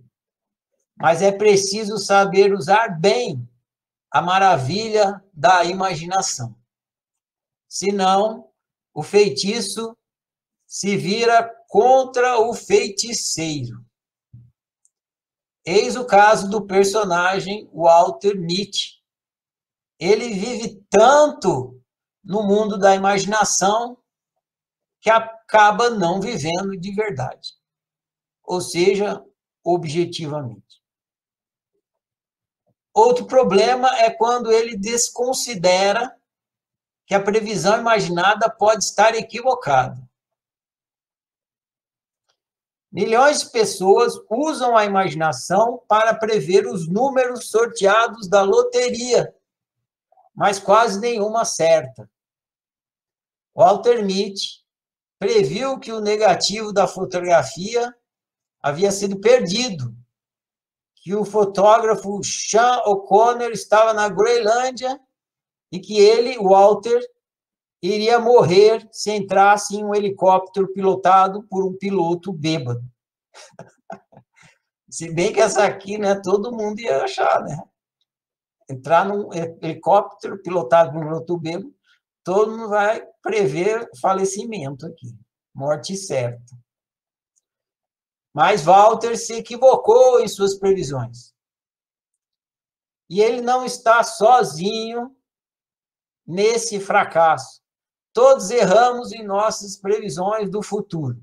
Mas 0.96 1.22
é 1.22 1.32
preciso 1.32 1.98
saber 1.98 2.52
usar 2.52 2.88
bem 3.00 3.48
a 4.10 4.20
maravilha 4.20 5.24
da 5.32 5.64
imaginação. 5.64 6.54
Senão, 7.68 8.50
o 8.92 9.02
feitiço 9.02 9.96
se 10.66 10.96
vira 10.96 11.42
contra 11.68 12.38
o 12.40 12.52
feiticeiro. 12.52 13.84
Eis 15.64 15.94
o 15.94 16.04
caso 16.04 16.50
do 16.50 16.66
personagem 16.66 17.70
Walter 17.72 18.34
Mitty. 18.34 18.99
Ele 20.00 20.30
vive 20.30 20.82
tanto 20.88 21.78
no 22.24 22.42
mundo 22.42 22.78
da 22.78 22.94
imaginação 22.94 23.98
que 24.98 25.10
acaba 25.10 25.90
não 25.90 26.20
vivendo 26.20 26.70
de 26.72 26.94
verdade. 26.94 27.50
Ou 28.42 28.62
seja, 28.62 29.22
objetivamente. 29.62 30.80
Outro 32.94 33.26
problema 33.26 33.94
é 33.98 34.10
quando 34.10 34.50
ele 34.50 34.76
desconsidera 34.76 36.16
que 37.06 37.14
a 37.14 37.22
previsão 37.22 37.78
imaginada 37.78 38.48
pode 38.48 38.84
estar 38.84 39.14
equivocada. 39.14 40.00
Milhões 42.90 43.40
de 43.40 43.50
pessoas 43.50 44.14
usam 44.28 44.76
a 44.76 44.84
imaginação 44.84 45.80
para 45.86 46.14
prever 46.14 46.66
os 46.66 46.88
números 46.88 47.48
sorteados 47.48 48.28
da 48.28 48.42
loteria, 48.42 49.32
mas 50.40 50.58
quase 50.58 50.98
nenhuma 50.98 51.42
acerta. 51.42 52.10
Walter 53.54 54.02
Mitty 54.02 54.64
previu 55.18 55.78
que 55.78 55.92
o 55.92 56.00
negativo 56.00 56.72
da 56.72 56.88
fotografia 56.88 57.94
havia 58.62 58.90
sido 58.90 59.20
perdido, 59.20 59.94
que 60.94 61.14
o 61.14 61.26
fotógrafo 61.26 62.24
Sean 62.24 62.78
O'Connor 62.86 63.50
estava 63.50 63.92
na 63.92 64.08
Groenlândia 64.08 64.98
e 65.70 65.78
que 65.78 66.00
ele, 66.00 66.38
Walter, 66.38 67.06
iria 67.82 68.18
morrer 68.18 68.88
se 68.90 69.10
entrasse 69.10 69.76
em 69.76 69.84
um 69.84 69.94
helicóptero 69.94 70.72
pilotado 70.72 71.42
por 71.50 71.66
um 71.66 71.76
piloto 71.76 72.32
bêbado. 72.32 72.82
se 74.88 75.12
bem 75.12 75.34
que 75.34 75.40
essa 75.40 75.66
aqui, 75.66 75.98
né, 75.98 76.14
todo 76.14 76.50
mundo 76.50 76.80
ia 76.80 77.04
achar, 77.04 77.42
né? 77.42 77.62
Entrar 78.70 79.04
num 79.04 79.30
helicóptero 79.34 80.40
pilotado 80.40 80.92
por 80.92 81.00
um 81.00 81.08
piloto 81.08 81.38
bêbado, 81.38 81.74
todo 82.22 82.52
mundo 82.52 82.68
vai 82.68 83.04
prever 83.20 83.88
falecimento 84.00 84.86
aqui, 84.86 85.08
morte 85.52 85.96
certa. 85.96 86.56
Mas 88.32 88.62
Walter 88.62 89.16
se 89.16 89.34
equivocou 89.34 90.20
em 90.20 90.28
suas 90.28 90.56
previsões. 90.56 91.34
E 93.08 93.20
ele 93.20 93.40
não 93.40 93.64
está 93.64 94.04
sozinho 94.04 95.16
nesse 96.24 96.78
fracasso. 96.78 97.60
Todos 98.12 98.50
erramos 98.50 99.10
em 99.10 99.24
nossas 99.24 99.76
previsões 99.76 100.48
do 100.48 100.62
futuro. 100.62 101.20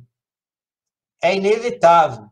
É 1.23 1.33
inevitável. 1.33 2.29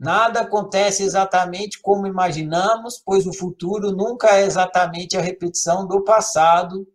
Nada 0.00 0.40
acontece 0.40 1.02
exatamente 1.02 1.78
como 1.78 2.06
imaginamos, 2.06 2.98
pois 3.04 3.26
o 3.26 3.34
futuro 3.34 3.92
nunca 3.92 4.34
é 4.34 4.46
exatamente 4.46 5.14
a 5.14 5.20
repetição 5.20 5.86
do 5.86 6.02
passado, 6.02 6.88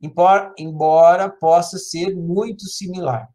embora 0.00 1.28
possa 1.28 1.76
ser 1.76 2.16
muito 2.16 2.64
similar. 2.64 3.28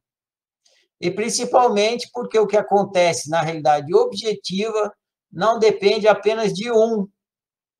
E 1.00 1.12
principalmente 1.12 2.10
porque 2.12 2.40
o 2.40 2.48
que 2.48 2.58
acontece 2.58 3.30
na 3.30 3.40
realidade 3.40 3.94
objetiva 3.94 4.92
não 5.32 5.60
depende 5.60 6.08
apenas 6.08 6.52
de 6.52 6.72
um, 6.72 7.08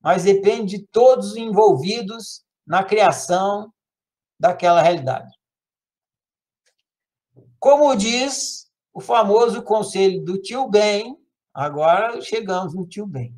mas 0.04 0.26
depende 0.26 0.78
de 0.78 0.86
todos 0.86 1.32
os 1.32 1.38
envolvidos 1.38 2.44
na 2.64 2.84
criação 2.84 3.74
daquela 4.40 4.84
realidade. 4.84 5.34
Como 7.58 7.96
diz 7.96 8.70
o 8.94 9.02
famoso 9.02 9.64
conselho 9.64 10.24
do 10.24 10.40
tio 10.40 10.70
Ben, 10.70 11.18
agora 11.54 12.22
chegamos 12.22 12.74
no 12.74 12.88
tio 12.88 13.06
Ben. 13.06 13.34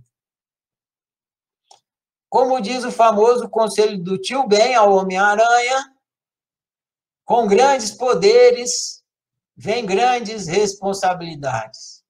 Como 2.29 2.59
diz 2.61 2.83
o 2.83 2.91
famoso 2.91 3.49
conselho 3.49 4.01
do 4.01 4.17
tio 4.17 4.47
Ben 4.47 4.75
ao 4.75 4.93
Homem-Aranha, 4.93 5.93
com 7.23 7.47
grandes 7.47 7.91
poderes 7.91 9.03
vem 9.55 9.85
grandes 9.85 10.47
responsabilidades. 10.47 12.03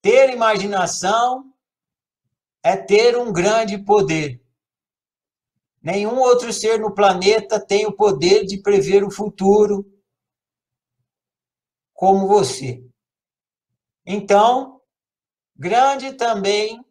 Ter 0.00 0.30
imaginação 0.30 1.54
é 2.62 2.76
ter 2.76 3.16
um 3.16 3.32
grande 3.32 3.78
poder. 3.78 4.42
Nenhum 5.80 6.18
outro 6.18 6.52
ser 6.52 6.78
no 6.78 6.94
planeta 6.94 7.64
tem 7.64 7.86
o 7.86 7.92
poder 7.92 8.44
de 8.44 8.60
prever 8.60 9.04
o 9.04 9.10
futuro 9.10 9.84
como 11.92 12.26
você. 12.26 12.84
Então, 14.04 14.80
grande 15.56 16.14
também 16.14 16.84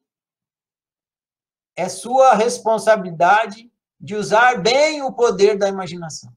é 1.75 1.89
sua 1.89 2.33
responsabilidade 2.33 3.71
de 3.99 4.15
usar 4.15 4.61
bem 4.61 5.01
o 5.03 5.13
poder 5.13 5.57
da 5.57 5.67
imaginação. 5.67 6.31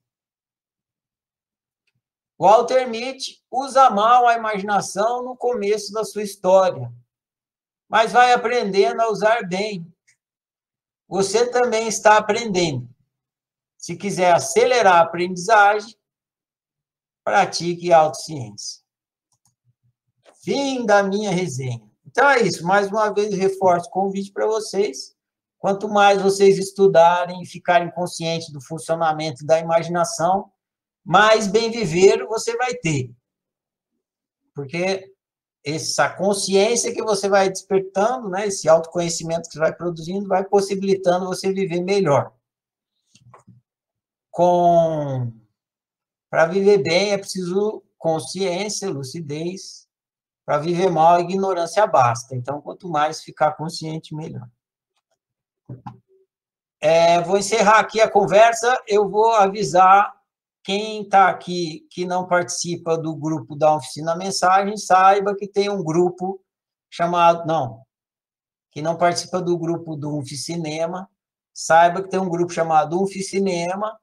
Walter 2.38 2.88
Mitty 2.88 3.42
usa 3.50 3.88
mal 3.90 4.26
a 4.26 4.34
imaginação 4.34 5.22
no 5.22 5.36
começo 5.36 5.92
da 5.92 6.04
sua 6.04 6.22
história, 6.22 6.92
mas 7.88 8.12
vai 8.12 8.32
aprendendo 8.32 9.00
a 9.00 9.10
usar 9.10 9.46
bem. 9.46 9.90
Você 11.06 11.50
também 11.50 11.86
está 11.86 12.18
aprendendo. 12.18 12.88
Se 13.78 13.96
quiser 13.96 14.32
acelerar 14.32 14.96
a 14.96 15.00
aprendizagem, 15.02 15.96
pratique 17.22 17.92
autociência. 17.92 18.83
Fim 20.44 20.84
da 20.84 21.02
minha 21.02 21.30
resenha. 21.30 21.80
Então 22.06 22.28
é 22.28 22.42
isso. 22.42 22.64
Mais 22.64 22.88
uma 22.88 23.12
vez, 23.12 23.34
reforço 23.34 23.88
o 23.88 23.90
convite 23.90 24.30
para 24.30 24.46
vocês. 24.46 25.14
Quanto 25.58 25.88
mais 25.88 26.20
vocês 26.20 26.58
estudarem 26.58 27.42
e 27.42 27.46
ficarem 27.46 27.90
conscientes 27.90 28.50
do 28.50 28.60
funcionamento 28.60 29.46
da 29.46 29.58
imaginação, 29.58 30.52
mais 31.02 31.46
bem 31.46 31.70
viver 31.70 32.24
você 32.26 32.54
vai 32.56 32.74
ter. 32.74 33.10
Porque 34.54 35.10
essa 35.64 36.10
consciência 36.10 36.92
que 36.92 37.02
você 37.02 37.28
vai 37.28 37.48
despertando, 37.48 38.28
né, 38.28 38.46
esse 38.46 38.68
autoconhecimento 38.68 39.48
que 39.48 39.54
você 39.54 39.58
vai 39.58 39.74
produzindo, 39.74 40.28
vai 40.28 40.44
possibilitando 40.44 41.26
você 41.26 41.50
viver 41.50 41.80
melhor. 41.82 42.34
Com 44.30 45.32
para 46.28 46.46
viver 46.46 46.82
bem 46.82 47.12
é 47.12 47.18
preciso 47.18 47.82
consciência, 47.96 48.90
lucidez. 48.90 49.83
Para 50.44 50.58
viver 50.58 50.90
mal, 50.90 51.20
ignorância 51.20 51.86
basta. 51.86 52.34
Então, 52.36 52.60
quanto 52.60 52.88
mais 52.88 53.22
ficar 53.22 53.52
consciente, 53.52 54.14
melhor. 54.14 54.46
É, 56.80 57.20
vou 57.22 57.38
encerrar 57.38 57.78
aqui 57.78 58.00
a 58.00 58.10
conversa. 58.10 58.78
Eu 58.86 59.08
vou 59.08 59.32
avisar 59.32 60.12
quem 60.62 61.02
está 61.02 61.28
aqui 61.28 61.86
que 61.90 62.04
não 62.04 62.26
participa 62.26 62.96
do 62.96 63.14
grupo 63.14 63.56
da 63.56 63.74
oficina 63.74 64.16
mensagem, 64.16 64.76
saiba 64.76 65.34
que 65.34 65.46
tem 65.46 65.70
um 65.70 65.82
grupo 65.82 66.40
chamado. 66.90 67.46
Não, 67.46 67.84
que 68.74 68.82
não 68.82 68.96
participa 68.96 69.40
do 69.40 69.56
grupo 69.56 69.94
do 69.94 70.18
Unficinema, 70.18 71.08
saiba 71.52 72.02
que 72.02 72.08
tem 72.08 72.18
um 72.18 72.28
grupo 72.28 72.52
chamado 72.52 73.00
Unficinema, 73.00 73.96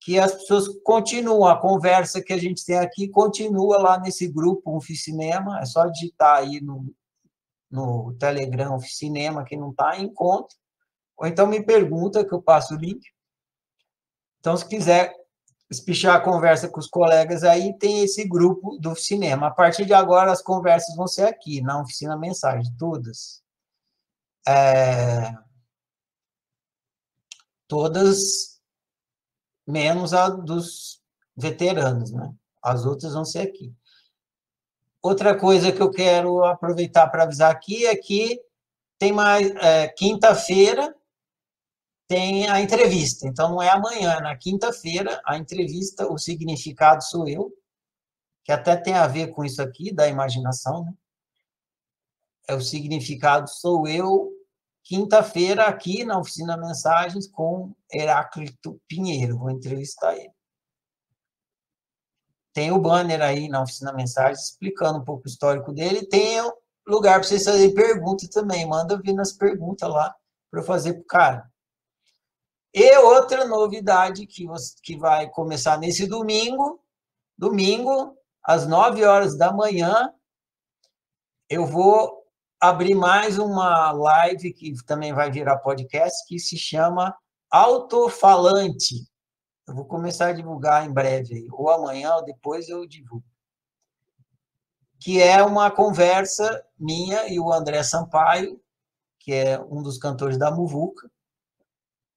que 0.00 0.18
as 0.18 0.32
pessoas 0.32 0.68
continuam, 0.84 1.46
a 1.46 1.60
conversa 1.60 2.22
que 2.22 2.32
a 2.32 2.38
gente 2.38 2.64
tem 2.64 2.78
aqui 2.78 3.08
continua 3.08 3.78
lá 3.78 3.98
nesse 3.98 4.28
grupo 4.28 4.76
Unficinema, 4.76 5.60
é 5.60 5.66
só 5.66 5.86
digitar 5.86 6.38
aí 6.38 6.60
no, 6.60 6.94
no 7.70 8.14
Telegram 8.14 8.76
Unficinema, 8.76 9.44
que 9.44 9.56
não 9.56 9.70
está, 9.70 9.98
encontra, 9.98 10.56
ou 11.16 11.26
então 11.26 11.46
me 11.46 11.62
pergunta 11.62 12.24
que 12.24 12.32
eu 12.32 12.40
passo 12.40 12.74
o 12.74 12.78
link. 12.78 13.02
Então, 14.38 14.56
se 14.56 14.66
quiser 14.68 15.12
espichar 15.70 16.16
a 16.16 16.20
conversa 16.20 16.68
com 16.68 16.80
os 16.80 16.86
colegas 16.86 17.44
aí, 17.44 17.76
tem 17.78 18.02
esse 18.02 18.26
grupo 18.26 18.78
do 18.78 18.94
cinema. 18.94 19.48
A 19.48 19.50
partir 19.50 19.84
de 19.84 19.92
agora, 19.92 20.32
as 20.32 20.40
conversas 20.40 20.94
vão 20.96 21.06
ser 21.06 21.24
aqui, 21.24 21.60
na 21.60 21.80
oficina 21.80 22.16
mensagem, 22.16 22.72
todas. 22.78 23.42
É... 24.46 25.34
Todas, 27.66 28.57
menos 29.68 30.14
a 30.14 30.30
dos 30.30 31.00
veteranos, 31.36 32.10
né? 32.10 32.32
As 32.62 32.86
outras 32.86 33.12
vão 33.12 33.24
ser 33.24 33.40
aqui. 33.40 33.72
Outra 35.02 35.38
coisa 35.38 35.70
que 35.70 35.80
eu 35.80 35.90
quero 35.90 36.44
aproveitar 36.44 37.06
para 37.08 37.24
avisar 37.24 37.50
aqui 37.50 37.86
é 37.86 37.94
que 37.94 38.40
tem 38.98 39.12
mais 39.12 39.48
é, 39.56 39.86
quinta-feira 39.88 40.92
tem 42.08 42.48
a 42.48 42.60
entrevista. 42.60 43.28
Então, 43.28 43.50
não 43.50 43.62
é 43.62 43.68
amanhã, 43.68 44.14
é 44.14 44.20
na 44.20 44.34
quinta-feira, 44.34 45.20
a 45.26 45.36
entrevista, 45.36 46.10
o 46.10 46.16
significado 46.16 47.04
sou 47.04 47.28
eu, 47.28 47.52
que 48.42 48.50
até 48.50 48.74
tem 48.74 48.94
a 48.94 49.06
ver 49.06 49.28
com 49.28 49.44
isso 49.44 49.60
aqui, 49.60 49.92
da 49.92 50.08
imaginação, 50.08 50.84
né? 50.84 50.94
É 52.48 52.54
o 52.54 52.62
significado 52.62 53.50
sou 53.50 53.86
eu, 53.86 54.32
quinta-feira, 54.88 55.66
aqui 55.66 56.02
na 56.02 56.18
Oficina 56.18 56.56
Mensagens, 56.56 57.28
com 57.30 57.74
Heráclito 57.92 58.80
Pinheiro, 58.88 59.38
vou 59.38 59.50
entrevistar 59.50 60.16
ele. 60.16 60.32
Tem 62.54 62.72
o 62.72 62.78
banner 62.78 63.20
aí 63.20 63.48
na 63.48 63.62
Oficina 63.62 63.92
Mensagens 63.92 64.44
explicando 64.44 64.98
um 64.98 65.04
pouco 65.04 65.24
o 65.26 65.28
histórico 65.28 65.74
dele. 65.74 66.06
Tem 66.06 66.40
lugar 66.86 67.20
para 67.20 67.28
vocês 67.28 67.44
fazerem 67.44 67.74
perguntas 67.74 68.30
também. 68.30 68.66
Manda 68.66 68.98
vir 69.00 69.12
nas 69.12 69.30
perguntas 69.30 69.88
lá 69.90 70.16
para 70.50 70.62
fazer 70.62 70.94
para 70.94 71.02
o 71.02 71.04
cara. 71.04 71.52
E 72.72 72.96
outra 72.96 73.44
novidade 73.44 74.26
que, 74.26 74.46
que 74.82 74.96
vai 74.96 75.28
começar 75.28 75.78
nesse 75.78 76.06
domingo, 76.06 76.82
domingo, 77.36 78.16
às 78.42 78.66
9 78.66 79.04
horas 79.04 79.36
da 79.36 79.52
manhã, 79.52 80.12
eu 81.50 81.66
vou 81.66 82.17
abrir 82.60 82.94
mais 82.94 83.38
uma 83.38 83.92
live 83.92 84.52
que 84.52 84.74
também 84.84 85.12
vai 85.12 85.30
virar 85.30 85.58
podcast, 85.58 86.26
que 86.26 86.38
se 86.38 86.56
chama 86.56 87.16
Autofalante. 87.50 89.06
Eu 89.66 89.74
vou 89.74 89.84
começar 89.84 90.28
a 90.28 90.32
divulgar 90.32 90.86
em 90.86 90.92
breve, 90.92 91.46
ou 91.52 91.70
amanhã, 91.70 92.14
ou 92.16 92.24
depois 92.24 92.68
eu 92.68 92.86
divulgo. 92.86 93.24
Que 94.98 95.22
é 95.22 95.42
uma 95.42 95.70
conversa 95.70 96.64
minha 96.78 97.28
e 97.28 97.38
o 97.38 97.52
André 97.52 97.82
Sampaio, 97.82 98.60
que 99.20 99.32
é 99.32 99.60
um 99.60 99.82
dos 99.82 99.98
cantores 99.98 100.36
da 100.36 100.50
Muvuca, 100.50 101.08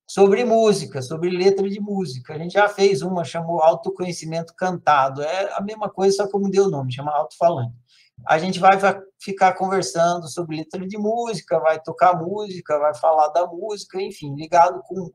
sobre 0.08 0.44
música, 0.44 1.02
sobre 1.02 1.30
letra 1.30 1.70
de 1.70 1.80
música. 1.80 2.34
A 2.34 2.38
gente 2.38 2.54
já 2.54 2.68
fez 2.68 3.02
uma, 3.02 3.24
chamou 3.24 3.62
Autoconhecimento 3.62 4.56
Cantado. 4.56 5.22
É 5.22 5.54
a 5.54 5.62
mesma 5.62 5.90
coisa, 5.90 6.18
só 6.18 6.28
que 6.28 6.36
eu 6.36 6.40
mudei 6.40 6.60
o 6.60 6.70
nome, 6.70 6.92
chama 6.92 7.12
Autofalante. 7.12 7.76
A 8.26 8.40
gente 8.40 8.60
vai 8.60 8.80
ficar 9.22 9.54
conversando 9.54 10.28
sobre 10.28 10.58
letra 10.58 10.86
de 10.86 10.98
música, 10.98 11.60
vai 11.60 11.80
tocar 11.80 12.18
música, 12.18 12.80
vai 12.80 12.96
falar 12.96 13.28
da 13.30 13.46
música, 13.46 14.02
enfim, 14.02 14.36
ligado 14.36 14.82
com. 14.84 15.12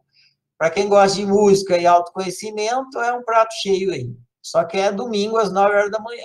Para 0.57 0.71
quem 0.71 0.89
gosta 0.89 1.17
de 1.19 1.27
música 1.27 1.77
e 1.77 1.87
autoconhecimento, 1.87 2.99
é 2.99 3.13
um 3.13 3.23
prato 3.23 3.53
cheio 3.61 3.93
aí. 3.93 4.11
Só 4.41 4.65
que 4.65 4.79
é 4.79 4.91
domingo 4.91 5.37
às 5.37 5.53
9 5.53 5.75
horas 5.75 5.91
da 5.91 5.99
manhã. 5.99 6.25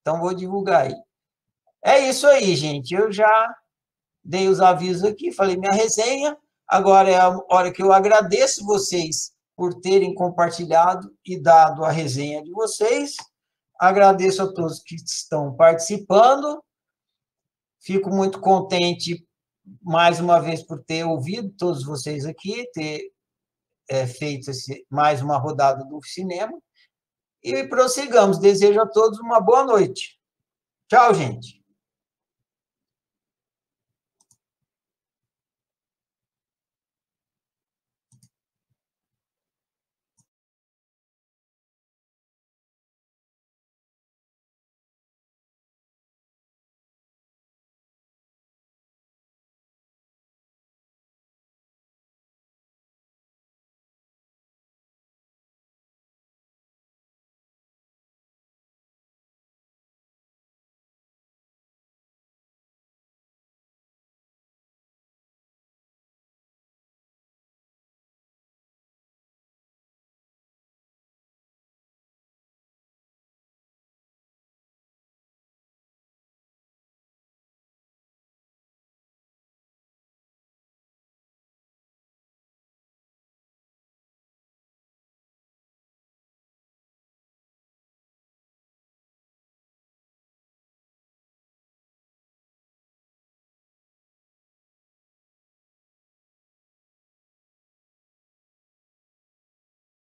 Então, 0.00 0.20
vou 0.20 0.32
divulgar 0.32 0.82
aí. 0.82 0.94
É 1.82 1.98
isso 1.98 2.26
aí, 2.26 2.54
gente. 2.54 2.94
Eu 2.94 3.10
já 3.10 3.52
dei 4.22 4.48
os 4.48 4.60
avisos 4.60 5.02
aqui, 5.02 5.32
falei 5.32 5.56
minha 5.56 5.72
resenha. 5.72 6.36
Agora 6.68 7.10
é 7.10 7.18
a 7.18 7.36
hora 7.50 7.72
que 7.72 7.82
eu 7.82 7.92
agradeço 7.92 8.64
vocês 8.64 9.32
por 9.56 9.80
terem 9.80 10.14
compartilhado 10.14 11.12
e 11.24 11.40
dado 11.40 11.84
a 11.84 11.90
resenha 11.90 12.42
de 12.42 12.50
vocês. 12.52 13.16
Agradeço 13.88 14.42
a 14.42 14.52
todos 14.52 14.82
que 14.82 14.96
estão 14.96 15.54
participando. 15.54 16.62
Fico 17.80 18.10
muito 18.10 18.40
contente, 18.40 19.26
mais 19.82 20.20
uma 20.20 20.40
vez, 20.40 20.62
por 20.62 20.82
ter 20.82 21.04
ouvido 21.04 21.52
todos 21.58 21.84
vocês 21.84 22.24
aqui, 22.26 22.68
ter 22.72 23.12
é, 23.88 24.06
feito 24.06 24.50
esse, 24.50 24.86
mais 24.90 25.22
uma 25.22 25.38
rodada 25.38 25.84
do 25.84 26.02
cinema. 26.02 26.56
E 27.42 27.64
prossigamos. 27.68 28.38
Desejo 28.38 28.80
a 28.80 28.86
todos 28.86 29.18
uma 29.18 29.40
boa 29.40 29.64
noite. 29.64 30.18
Tchau, 30.88 31.14
gente. 31.14 31.63